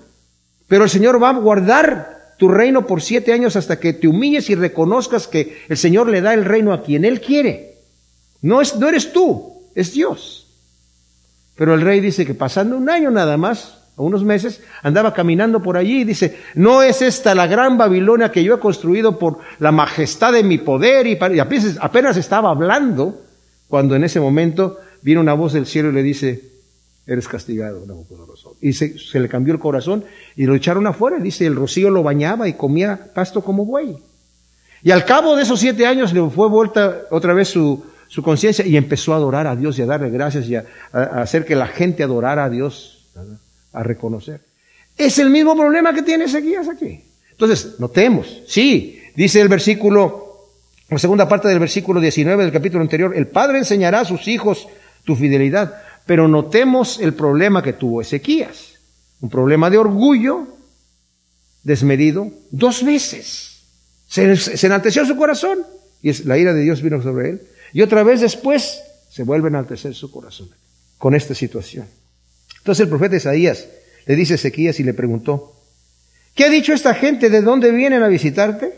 Pero 0.68 0.86
el 0.86 0.89
Señor 0.89 1.22
va 1.22 1.30
a 1.30 1.34
guardar 1.34 2.36
tu 2.38 2.47
reino 2.47 2.88
por 2.88 3.01
siete 3.01 3.34
años 3.34 3.57
hasta 3.57 3.80
que 3.80 3.93
te 3.93 4.07
humilles 4.07 4.49
y 4.49 4.55
reconozcas 4.55 5.28
que 5.28 5.64
el 5.68 5.78
Señor 5.78 6.07
le 6.07 6.22
da 6.22 6.34
el 6.34 6.45
reino 6.45 6.72
a 6.72 6.82
quien 6.82 7.03
Él 7.03 7.20
quiere. 7.20 7.80
No, 8.41 8.62
es, 8.62 8.78
no 8.78 8.88
eres 8.88 9.12
tú, 9.12 9.64
es 9.76 9.91
Dios. 9.91 10.47
Pero 11.55 11.74
el 11.74 11.82
rey 11.82 11.99
dice 11.99 12.26
que 12.26 12.34
pasando 12.34 12.78
un 12.78 12.89
año 12.89 13.12
nada 13.12 13.36
más, 13.36 13.80
unos 14.04 14.24
meses, 14.24 14.62
andaba 14.82 15.14
caminando 15.14 15.62
por 15.62 15.78
allí 15.78 16.02
y 16.02 16.04
dice, 16.06 16.39
no 16.56 16.82
es 16.82 17.02
esta 17.02 17.36
la 17.36 17.47
gran 17.47 17.78
Babilonia 17.78 18.32
que 18.32 18.43
yo 18.43 18.56
he 18.56 18.60
construido 18.60 19.20
por 19.20 19.39
la 19.60 19.72
majestad 19.72 20.34
de 20.34 20.43
mi 20.43 20.58
poder 20.58 21.08
y, 21.08 21.18
apenas, 21.20 22.18
estaba 22.18 22.50
hablando 22.50 23.22
cuando 23.68 23.95
en 23.95 24.04
ese 24.04 24.20
momento 24.20 24.80
viene 25.02 25.22
una 25.22 25.34
voz 25.34 25.54
del 25.54 25.66
cielo 25.66 25.89
y 25.89 25.93
le 25.93 26.04
dice, 26.04 26.41
eres 27.06 27.28
castigado. 27.28 27.86
Y 28.62 28.74
se, 28.74 29.20
le 29.20 29.28
cambió 29.28 29.54
el 29.54 29.60
corazón 29.60 30.06
y 30.36 30.45
lo 30.45 30.56
echaron 30.56 30.88
afuera. 30.88 31.18
Dice, 31.18 31.45
el 31.45 31.56
rocío 31.56 31.89
lo 31.89 32.04
bañaba 32.04 32.47
y 32.47 32.54
comía 32.54 33.12
pasto 33.14 33.41
como 33.41 33.66
buey. 33.66 33.97
Y 34.84 34.91
al 34.91 35.06
cabo 35.06 35.36
de 35.36 35.43
esos 35.43 35.60
siete 35.60 35.86
años 35.86 36.14
le 36.14 36.30
fue 36.30 36.47
vuelta 36.47 37.02
otra 37.12 37.34
vez 37.34 37.50
su, 37.50 37.84
conciencia 38.24 38.66
y 38.66 38.78
empezó 38.78 39.14
a 39.14 39.18
adorar 39.18 39.47
a 39.47 39.56
Dios 39.56 39.78
y 39.78 39.82
a 39.82 39.86
darle 39.86 40.10
gracias 40.10 40.47
y 40.47 40.56
a, 40.56 40.66
a, 40.93 41.22
hacer 41.22 41.45
que 41.45 41.56
la 41.56 41.68
gente 41.68 42.04
adorara 42.04 42.45
a 42.45 42.50
Dios, 42.50 43.10
a 43.74 43.84
reconocer. 43.84 44.41
Es 44.97 45.20
el 45.20 45.30
mismo 45.30 45.55
problema 45.55 45.93
que 45.93 46.01
tiene 46.01 46.26
Ezequías 46.26 46.67
aquí. 46.67 47.03
Entonces, 47.32 47.80
notemos, 47.80 48.41
sí, 48.47 49.01
dice 49.15 49.39
el 49.39 49.47
versículo, 49.47 50.49
la 50.89 50.99
segunda 50.99 51.28
parte 51.28 51.47
del 51.47 51.59
versículo 51.59 52.01
19 52.01 52.43
del 52.43 52.51
capítulo 52.51 52.82
anterior, 52.82 53.15
el 53.15 53.28
Padre 53.28 53.59
enseñará 53.59 54.01
a 54.01 54.05
sus 54.05 54.28
hijos 54.28 54.67
tu 55.05 55.15
fidelidad. 55.15 55.82
Pero 56.05 56.28
notemos 56.28 56.99
el 56.99 57.13
problema 57.13 57.63
que 57.63 57.74
tuvo 57.74 58.01
Ezequías. 58.01 58.80
Un 59.22 59.30
problema 59.30 59.70
de 59.70 59.78
orgullo 59.78 60.47
desmedido 61.63 62.32
dos 62.51 62.84
veces. 62.84 63.63
Se, 64.07 64.36
se 64.36 64.67
enalteció 64.67 65.05
su 65.05 65.15
corazón 65.15 65.59
y 66.01 66.11
la 66.24 66.38
ira 66.38 66.53
de 66.53 66.61
Dios 66.61 66.82
vino 66.82 67.01
sobre 67.01 67.30
él. 67.30 67.41
Y 67.74 67.82
otra 67.84 68.03
vez 68.03 68.22
después 68.22 68.82
se 69.09 69.24
vuelve 69.24 69.47
a 69.47 69.49
enaltecer 69.49 69.93
su 69.93 70.11
corazón 70.11 70.49
con 70.97 71.15
esta 71.15 71.36
situación. 71.36 71.86
Entonces 72.60 72.84
el 72.84 72.89
profeta 72.89 73.16
Isaías 73.16 73.68
le 74.05 74.16
dice 74.16 74.34
a 74.34 74.36
Ezequías 74.36 74.80
y 74.80 74.84
le 74.84 74.93
preguntó, 74.93 75.55
¿qué 76.36 76.45
ha 76.45 76.49
dicho 76.49 76.74
esta 76.74 76.93
gente? 76.93 77.30
¿De 77.30 77.41
dónde 77.41 77.72
vienen 77.72 78.03
a 78.03 78.07
visitarte? 78.07 78.74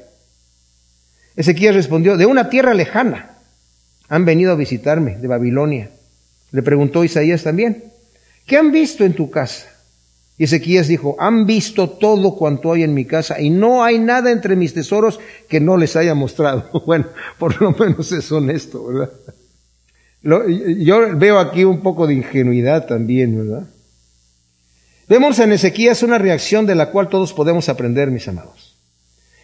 Ezequías 1.35 1.75
respondió, 1.75 2.17
de 2.17 2.25
una 2.25 2.49
tierra 2.49 2.73
lejana. 2.73 3.37
Han 4.09 4.25
venido 4.25 4.51
a 4.51 4.55
visitarme, 4.55 5.17
de 5.17 5.27
Babilonia. 5.27 5.89
Le 6.51 6.61
preguntó 6.63 7.03
Isaías 7.03 7.43
también, 7.43 7.85
¿qué 8.45 8.57
han 8.57 8.71
visto 8.71 9.05
en 9.05 9.13
tu 9.13 9.29
casa? 9.29 9.67
Y 10.37 10.45
Ezequías 10.45 10.87
dijo, 10.87 11.15
han 11.19 11.45
visto 11.45 11.89
todo 11.89 12.35
cuanto 12.35 12.73
hay 12.73 12.83
en 12.83 12.93
mi 12.93 13.05
casa 13.05 13.39
y 13.39 13.49
no 13.49 13.83
hay 13.83 13.99
nada 13.99 14.31
entre 14.31 14.55
mis 14.55 14.73
tesoros 14.73 15.19
que 15.47 15.59
no 15.59 15.77
les 15.77 15.95
haya 15.95 16.15
mostrado. 16.15 16.69
Bueno, 16.85 17.07
por 17.37 17.61
lo 17.61 17.71
menos 17.71 18.11
es 18.11 18.31
honesto, 18.31 18.85
¿verdad? 18.87 19.11
Yo 20.23 21.17
veo 21.17 21.39
aquí 21.39 21.63
un 21.63 21.81
poco 21.81 22.07
de 22.07 22.13
ingenuidad 22.13 22.85
también, 22.85 23.37
¿verdad? 23.37 23.67
Vemos 25.07 25.39
en 25.39 25.51
Ezequías 25.51 26.03
una 26.03 26.17
reacción 26.17 26.65
de 26.65 26.75
la 26.75 26.91
cual 26.91 27.09
todos 27.09 27.33
podemos 27.33 27.69
aprender, 27.69 28.11
mis 28.11 28.27
amados. 28.27 28.77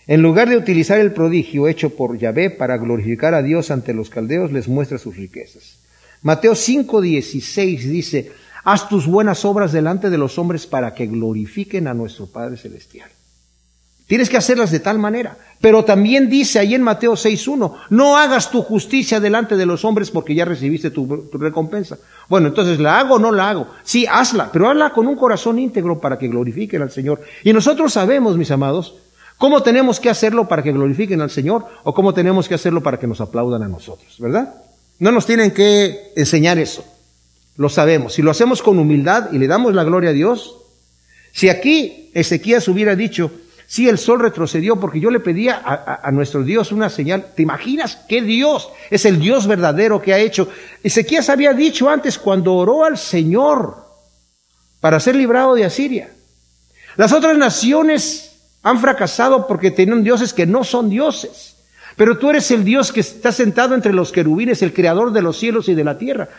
En 0.05 0.21
lugar 0.21 0.47
de 0.47 0.55
utilizar 0.55 0.99
el 0.99 1.11
prodigio 1.11 1.67
hecho 1.67 1.89
por 1.89 2.17
Yahvé 2.17 2.49
para 2.49 2.77
glorificar 2.77 3.33
a 3.33 3.41
Dios 3.41 3.71
ante 3.71 3.93
los 3.93 4.09
caldeos, 4.09 4.53
les 4.53 4.69
muestra 4.69 4.97
sus 4.97 5.17
riquezas. 5.17 5.79
Mateo 6.21 6.53
5:16 6.53 7.79
dice, 7.81 8.31
haz 8.63 8.87
tus 8.87 9.05
buenas 9.07 9.43
obras 9.43 9.73
delante 9.73 10.09
de 10.09 10.17
los 10.17 10.37
hombres 10.37 10.65
para 10.65 10.93
que 10.93 11.07
glorifiquen 11.07 11.87
a 11.87 11.93
nuestro 11.93 12.27
Padre 12.27 12.55
Celestial. 12.55 13.09
Tienes 14.07 14.29
que 14.29 14.37
hacerlas 14.37 14.71
de 14.71 14.79
tal 14.79 14.97
manera. 14.99 15.37
Pero 15.59 15.83
también 15.83 16.29
dice 16.29 16.59
ahí 16.59 16.75
en 16.75 16.81
Mateo 16.81 17.13
6.1, 17.13 17.73
no 17.89 18.17
hagas 18.17 18.51
tu 18.51 18.61
justicia 18.61 19.19
delante 19.19 19.57
de 19.57 19.65
los 19.65 19.83
hombres 19.83 20.11
porque 20.11 20.33
ya 20.33 20.45
recibiste 20.45 20.91
tu, 20.91 21.29
recompensa. 21.33 21.97
Bueno, 22.29 22.47
entonces, 22.47 22.79
¿la 22.79 22.99
hago 22.99 23.15
o 23.15 23.19
no 23.19 23.31
la 23.31 23.49
hago? 23.49 23.67
Sí, 23.83 24.05
hazla, 24.09 24.49
pero 24.51 24.69
hazla 24.69 24.91
con 24.91 25.07
un 25.07 25.15
corazón 25.15 25.59
íntegro 25.59 25.99
para 25.99 26.17
que 26.17 26.27
glorifiquen 26.27 26.83
al 26.83 26.91
Señor. 26.91 27.21
Y 27.43 27.51
nosotros 27.53 27.91
sabemos, 27.91 28.37
mis 28.37 28.51
amados, 28.51 28.95
cómo 29.37 29.61
tenemos 29.61 29.99
que 29.99 30.09
hacerlo 30.09 30.47
para 30.47 30.63
que 30.63 30.71
glorifiquen 30.71 31.21
al 31.21 31.31
Señor 31.31 31.65
o 31.83 31.93
cómo 31.93 32.13
tenemos 32.13 32.47
que 32.47 32.55
hacerlo 32.55 32.81
para 32.81 32.99
que 32.99 33.07
nos 33.07 33.19
aplaudan 33.19 33.63
a 33.63 33.67
nosotros, 33.67 34.15
¿verdad? 34.19 34.53
No 34.99 35.11
nos 35.11 35.25
tienen 35.25 35.51
que 35.51 36.13
enseñar 36.15 36.59
eso. 36.59 36.85
Lo 37.57 37.69
sabemos. 37.69 38.13
Si 38.13 38.21
lo 38.21 38.31
hacemos 38.31 38.61
con 38.61 38.77
humildad 38.77 39.31
y 39.33 39.39
le 39.39 39.47
damos 39.47 39.73
la 39.73 39.83
gloria 39.83 40.11
a 40.11 40.13
Dios, 40.13 40.55
si 41.33 41.49
aquí 41.49 42.11
Ezequías 42.13 42.67
hubiera 42.67 42.95
dicho, 42.95 43.31
sí, 43.67 43.87
el 43.87 43.99
sol 43.99 44.19
retrocedió 44.19 44.79
porque 44.79 44.99
yo 44.99 45.11
le 45.11 45.19
pedía 45.19 45.61
a, 45.63 46.09
nuestro 46.11 46.43
Dios 46.43 46.71
una 46.71 46.89
señal, 46.89 47.27
¿te 47.35 47.43
imaginas 47.43 47.99
qué 48.07 48.21
Dios 48.21 48.69
es 48.89 49.05
el 49.05 49.19
Dios 49.19 49.45
verdadero 49.45 50.01
que 50.01 50.13
ha 50.13 50.19
hecho? 50.19 50.49
Ezequías 50.81 51.29
había 51.29 51.53
dicho 51.53 51.89
antes 51.89 52.17
cuando 52.17 52.55
oró 52.55 52.85
al 52.85 52.97
Señor 52.97 53.85
para 54.79 54.99
ser 54.99 55.15
librado 55.15 55.53
de 55.53 55.65
Asiria. 55.65 56.09
Las 56.95 57.11
otras 57.11 57.37
naciones 57.37 58.39
han 58.63 58.79
fracasado 58.79 59.45
porque 59.45 59.69
tienen 59.69 60.03
dioses 60.03 60.33
que 60.33 60.45
no 60.45 60.63
son 60.63 60.89
dioses. 60.89 61.55
Pero 61.97 62.19
tú 62.19 62.29
eres 62.29 62.51
el 62.51 62.63
Dios 62.63 62.91
que 62.91 62.99
está 62.99 63.31
sentado 63.31 63.73
entre 63.73 63.91
los 63.91 64.11
querubines, 64.11 64.61
el 64.61 64.71
creador 64.71 65.11
de 65.11 65.23
los 65.23 65.37
cielos 65.37 65.67
y 65.67 65.73
de 65.73 65.83
la 65.83 65.97
tierra. 65.97 66.29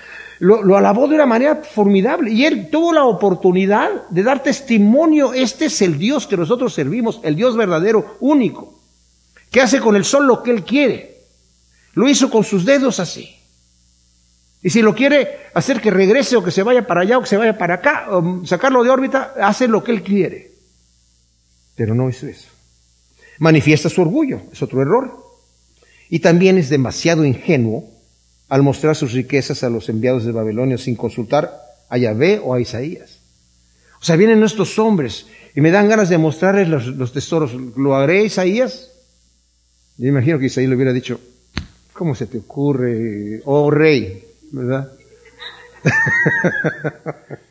Lo, 0.40 0.76
alabó 0.76 1.08
de 1.08 1.16
una 1.16 1.26
manera 1.26 1.56
formidable 1.56 2.30
y 2.30 2.44
él 2.44 2.70
tuvo 2.70 2.92
la 2.92 3.04
oportunidad 3.04 4.08
de 4.08 4.22
dar 4.22 4.42
testimonio. 4.42 5.34
Este 5.34 5.64
es 5.66 5.82
el 5.82 5.98
Dios 5.98 6.26
que 6.26 6.36
nosotros 6.36 6.72
servimos, 6.72 7.20
el 7.24 7.34
Dios 7.34 7.56
verdadero, 7.56 8.16
único, 8.20 8.78
que 9.50 9.60
hace 9.60 9.80
con 9.80 9.96
el 9.96 10.04
sol 10.04 10.26
lo 10.26 10.42
que 10.42 10.52
él 10.52 10.62
quiere. 10.62 11.18
Lo 11.94 12.08
hizo 12.08 12.30
con 12.30 12.44
sus 12.44 12.64
dedos 12.64 13.00
así. 13.00 13.34
Y 14.62 14.70
si 14.70 14.82
lo 14.82 14.94
quiere 14.94 15.46
hacer 15.54 15.80
que 15.80 15.90
regrese 15.90 16.36
o 16.36 16.44
que 16.44 16.50
se 16.52 16.62
vaya 16.62 16.86
para 16.86 17.00
allá 17.00 17.18
o 17.18 17.22
que 17.22 17.28
se 17.28 17.36
vaya 17.36 17.58
para 17.58 17.74
acá, 17.74 18.06
o 18.10 18.44
sacarlo 18.46 18.84
de 18.84 18.90
órbita, 18.90 19.34
hace 19.42 19.66
lo 19.66 19.82
que 19.82 19.92
él 19.92 20.02
quiere. 20.02 20.52
Pero 21.74 21.94
no 21.94 22.08
hizo 22.08 22.26
eso. 22.28 22.48
Manifiesta 23.38 23.88
su 23.88 24.02
orgullo, 24.02 24.42
es 24.52 24.62
otro 24.62 24.82
error. 24.82 25.24
Y 26.08 26.20
también 26.20 26.58
es 26.58 26.68
demasiado 26.68 27.24
ingenuo 27.24 27.97
al 28.48 28.62
mostrar 28.62 28.96
sus 28.96 29.12
riquezas 29.12 29.62
a 29.62 29.70
los 29.70 29.88
enviados 29.88 30.24
de 30.24 30.32
Babilonia 30.32 30.78
sin 30.78 30.96
consultar 30.96 31.52
a 31.88 31.98
Yahvé 31.98 32.40
o 32.42 32.54
a 32.54 32.60
Isaías. 32.60 33.18
O 34.00 34.04
sea, 34.04 34.16
vienen 34.16 34.42
estos 34.42 34.78
hombres 34.78 35.26
y 35.54 35.60
me 35.60 35.70
dan 35.70 35.88
ganas 35.88 36.08
de 36.08 36.18
mostrarles 36.18 36.68
los, 36.68 37.12
tesoros. 37.12 37.52
¿Lo 37.76 37.96
haré 37.96 38.24
Isaías? 38.24 38.90
Yo 39.96 40.06
imagino 40.06 40.38
que 40.38 40.46
Isaías 40.46 40.70
le 40.70 40.76
hubiera 40.76 40.92
dicho, 40.92 41.20
¿cómo 41.92 42.14
se 42.14 42.26
te 42.26 42.38
ocurre, 42.38 43.42
oh 43.44 43.70
rey? 43.70 44.24
¿Verdad? 44.52 44.92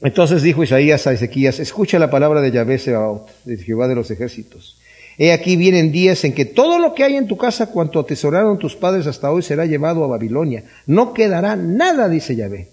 Entonces 0.00 0.42
dijo 0.42 0.62
Isaías 0.62 1.06
a 1.06 1.12
Ezequías, 1.12 1.58
escucha 1.60 1.98
la 1.98 2.10
palabra 2.10 2.42
de 2.42 2.50
Yahvé 2.50 2.78
Sebaot, 2.78 3.30
de 3.46 3.56
Jehová 3.56 3.88
de 3.88 3.94
los 3.94 4.10
ejércitos. 4.10 4.78
He 5.16 5.32
aquí 5.32 5.56
vienen 5.56 5.92
días 5.92 6.24
en 6.24 6.32
que 6.32 6.44
todo 6.44 6.78
lo 6.78 6.94
que 6.94 7.04
hay 7.04 7.16
en 7.16 7.28
tu 7.28 7.36
casa, 7.36 7.68
cuanto 7.68 8.00
atesoraron 8.00 8.58
tus 8.58 8.74
padres 8.74 9.06
hasta 9.06 9.30
hoy, 9.30 9.42
será 9.42 9.64
llevado 9.66 10.02
a 10.04 10.08
Babilonia. 10.08 10.64
No 10.86 11.12
quedará 11.12 11.54
nada, 11.56 12.08
dice 12.08 12.34
Yahvé. 12.34 12.68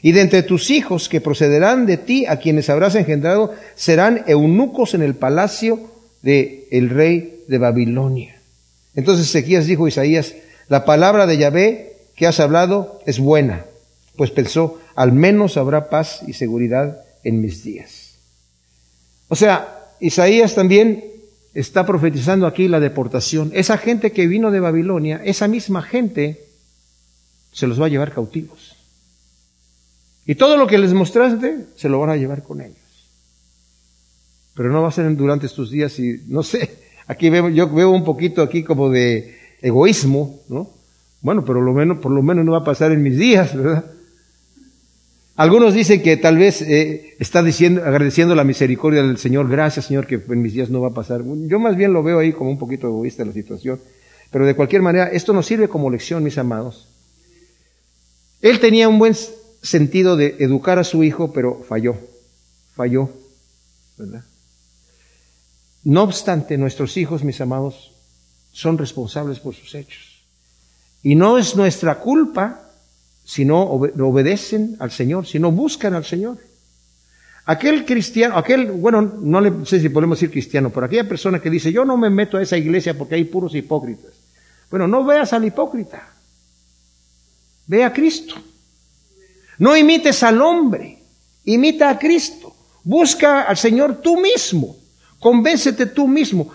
Y 0.00 0.12
de 0.12 0.20
entre 0.20 0.42
tus 0.42 0.70
hijos 0.70 1.08
que 1.08 1.20
procederán 1.20 1.86
de 1.86 1.96
ti, 1.96 2.26
a 2.26 2.38
quienes 2.38 2.70
habrás 2.70 2.94
engendrado, 2.94 3.52
serán 3.74 4.24
eunucos 4.26 4.94
en 4.94 5.02
el 5.02 5.14
palacio 5.14 5.80
del 6.22 6.64
el 6.70 6.90
rey 6.90 7.44
de 7.48 7.58
Babilonia. 7.58 8.36
Entonces 8.94 9.28
Ezequías 9.28 9.66
dijo 9.66 9.86
a 9.86 9.88
Isaías, 9.88 10.34
la 10.68 10.84
palabra 10.84 11.26
de 11.26 11.38
Yahvé 11.38 11.96
que 12.14 12.26
has 12.26 12.40
hablado 12.40 13.00
es 13.06 13.18
buena, 13.18 13.64
pues 14.16 14.30
pensó, 14.30 14.78
al 14.94 15.12
menos 15.12 15.56
habrá 15.56 15.88
paz 15.88 16.20
y 16.26 16.34
seguridad 16.34 17.00
en 17.24 17.40
mis 17.40 17.64
días. 17.64 18.14
O 19.28 19.36
sea, 19.36 19.86
Isaías 20.00 20.54
también 20.54 21.11
está 21.54 21.84
profetizando 21.86 22.46
aquí 22.46 22.68
la 22.68 22.80
deportación. 22.80 23.50
Esa 23.54 23.78
gente 23.78 24.12
que 24.12 24.26
vino 24.26 24.50
de 24.50 24.60
Babilonia, 24.60 25.20
esa 25.24 25.48
misma 25.48 25.82
gente 25.82 26.44
se 27.52 27.66
los 27.66 27.80
va 27.80 27.86
a 27.86 27.90
llevar 27.90 28.12
cautivos. 28.12 28.76
Y 30.26 30.34
todo 30.36 30.56
lo 30.56 30.66
que 30.66 30.78
les 30.78 30.92
mostraste 30.92 31.66
se 31.76 31.88
lo 31.88 31.98
van 32.00 32.10
a 32.10 32.16
llevar 32.16 32.42
con 32.42 32.60
ellos. 32.60 32.76
Pero 34.54 34.70
no 34.70 34.82
va 34.82 34.88
a 34.88 34.92
ser 34.92 35.14
durante 35.16 35.46
estos 35.46 35.70
días 35.70 35.98
y 35.98 36.22
no 36.28 36.42
sé, 36.42 36.78
aquí 37.06 37.30
veo, 37.30 37.48
yo 37.48 37.68
veo 37.68 37.90
un 37.90 38.04
poquito 38.04 38.42
aquí 38.42 38.62
como 38.62 38.90
de 38.90 39.36
egoísmo, 39.60 40.40
¿no? 40.48 40.70
Bueno, 41.20 41.44
pero 41.44 41.60
lo 41.60 41.72
menos, 41.72 41.98
por 41.98 42.10
lo 42.10 42.22
menos 42.22 42.44
no 42.44 42.52
va 42.52 42.58
a 42.58 42.64
pasar 42.64 42.90
en 42.92 43.02
mis 43.02 43.16
días, 43.16 43.56
¿verdad? 43.56 43.84
Algunos 45.34 45.72
dicen 45.72 46.02
que 46.02 46.16
tal 46.18 46.36
vez 46.36 46.60
eh, 46.60 47.16
está 47.18 47.42
diciendo, 47.42 47.82
agradeciendo 47.84 48.34
la 48.34 48.44
misericordia 48.44 49.02
del 49.02 49.16
Señor, 49.16 49.48
gracias 49.48 49.86
Señor 49.86 50.06
que 50.06 50.16
en 50.16 50.42
mis 50.42 50.52
días 50.52 50.68
no 50.68 50.82
va 50.82 50.88
a 50.88 50.94
pasar. 50.94 51.22
Yo 51.24 51.58
más 51.58 51.76
bien 51.76 51.92
lo 51.92 52.02
veo 52.02 52.18
ahí 52.18 52.32
como 52.32 52.50
un 52.50 52.58
poquito 52.58 52.86
egoísta 52.86 53.24
la 53.24 53.32
situación, 53.32 53.80
pero 54.30 54.46
de 54.46 54.54
cualquier 54.54 54.82
manera 54.82 55.06
esto 55.06 55.32
nos 55.32 55.46
sirve 55.46 55.68
como 55.68 55.90
lección, 55.90 56.22
mis 56.22 56.36
amados. 56.36 56.88
Él 58.42 58.60
tenía 58.60 58.88
un 58.88 58.98
buen 58.98 59.14
sentido 59.62 60.16
de 60.16 60.36
educar 60.40 60.78
a 60.78 60.84
su 60.84 61.02
hijo, 61.02 61.32
pero 61.32 61.62
falló, 61.66 61.96
falló, 62.74 63.08
¿verdad? 63.96 64.24
No 65.84 66.02
obstante, 66.02 66.58
nuestros 66.58 66.96
hijos, 66.96 67.24
mis 67.24 67.40
amados, 67.40 67.92
son 68.52 68.78
responsables 68.78 69.40
por 69.40 69.54
sus 69.54 69.74
hechos. 69.74 70.22
Y 71.02 71.14
no 71.14 71.38
es 71.38 71.56
nuestra 71.56 71.98
culpa 71.98 72.71
si 73.24 73.44
no 73.44 73.62
obedecen 73.62 74.76
al 74.78 74.90
Señor, 74.90 75.26
si 75.26 75.38
no 75.38 75.52
buscan 75.52 75.94
al 75.94 76.04
Señor. 76.04 76.38
Aquel 77.44 77.84
cristiano, 77.84 78.36
aquel, 78.36 78.70
bueno, 78.70 79.02
no 79.02 79.40
le 79.40 79.66
sé 79.66 79.80
si 79.80 79.88
podemos 79.88 80.18
decir 80.18 80.30
cristiano, 80.30 80.70
pero 80.70 80.86
aquella 80.86 81.08
persona 81.08 81.40
que 81.40 81.50
dice, 81.50 81.72
yo 81.72 81.84
no 81.84 81.96
me 81.96 82.08
meto 82.08 82.36
a 82.36 82.42
esa 82.42 82.56
iglesia 82.56 82.96
porque 82.96 83.16
hay 83.16 83.24
puros 83.24 83.54
hipócritas. 83.54 84.12
Bueno, 84.70 84.86
no 84.86 85.04
veas 85.04 85.32
al 85.32 85.44
hipócrita. 85.44 86.08
Ve 87.66 87.84
a 87.84 87.92
Cristo. 87.92 88.34
No 89.58 89.76
imites 89.76 90.22
al 90.22 90.40
hombre, 90.40 90.98
imita 91.44 91.90
a 91.90 91.98
Cristo. 91.98 92.54
Busca 92.84 93.42
al 93.42 93.56
Señor 93.56 94.00
tú 94.02 94.20
mismo. 94.20 94.76
Convéncete 95.18 95.86
tú 95.86 96.08
mismo. 96.08 96.52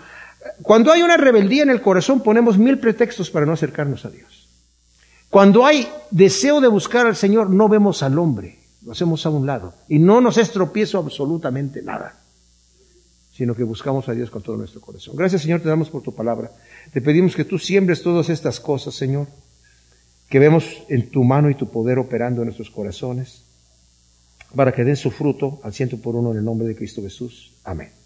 Cuando 0.62 0.92
hay 0.92 1.02
una 1.02 1.16
rebeldía 1.16 1.62
en 1.62 1.70
el 1.70 1.80
corazón 1.80 2.22
ponemos 2.22 2.58
mil 2.58 2.78
pretextos 2.78 3.30
para 3.30 3.46
no 3.46 3.52
acercarnos 3.52 4.04
a 4.04 4.10
Dios. 4.10 4.37
Cuando 5.30 5.66
hay 5.66 5.88
deseo 6.10 6.60
de 6.60 6.68
buscar 6.68 7.06
al 7.06 7.16
Señor, 7.16 7.50
no 7.50 7.68
vemos 7.68 8.02
al 8.02 8.18
hombre, 8.18 8.58
lo 8.84 8.92
hacemos 8.92 9.26
a 9.26 9.30
un 9.30 9.46
lado. 9.46 9.74
Y 9.88 9.98
no 9.98 10.20
nos 10.20 10.38
es 10.38 10.50
tropiezo 10.50 10.98
absolutamente 10.98 11.82
nada, 11.82 12.18
sino 13.32 13.54
que 13.54 13.62
buscamos 13.62 14.08
a 14.08 14.12
Dios 14.12 14.30
con 14.30 14.42
todo 14.42 14.56
nuestro 14.56 14.80
corazón. 14.80 15.16
Gracias 15.16 15.42
Señor, 15.42 15.60
te 15.60 15.68
damos 15.68 15.90
por 15.90 16.02
tu 16.02 16.14
palabra. 16.14 16.50
Te 16.92 17.02
pedimos 17.02 17.36
que 17.36 17.44
tú 17.44 17.58
siembres 17.58 18.02
todas 18.02 18.30
estas 18.30 18.58
cosas, 18.58 18.94
Señor, 18.94 19.26
que 20.30 20.38
vemos 20.38 20.64
en 20.88 21.10
tu 21.10 21.24
mano 21.24 21.50
y 21.50 21.54
tu 21.54 21.68
poder 21.68 21.98
operando 21.98 22.40
en 22.40 22.46
nuestros 22.46 22.70
corazones, 22.70 23.44
para 24.54 24.72
que 24.72 24.84
den 24.84 24.96
su 24.96 25.10
fruto 25.10 25.60
al 25.62 25.74
ciento 25.74 25.98
por 25.98 26.16
uno 26.16 26.32
en 26.32 26.38
el 26.38 26.44
nombre 26.44 26.66
de 26.66 26.74
Cristo 26.74 27.02
Jesús. 27.02 27.52
Amén. 27.64 27.97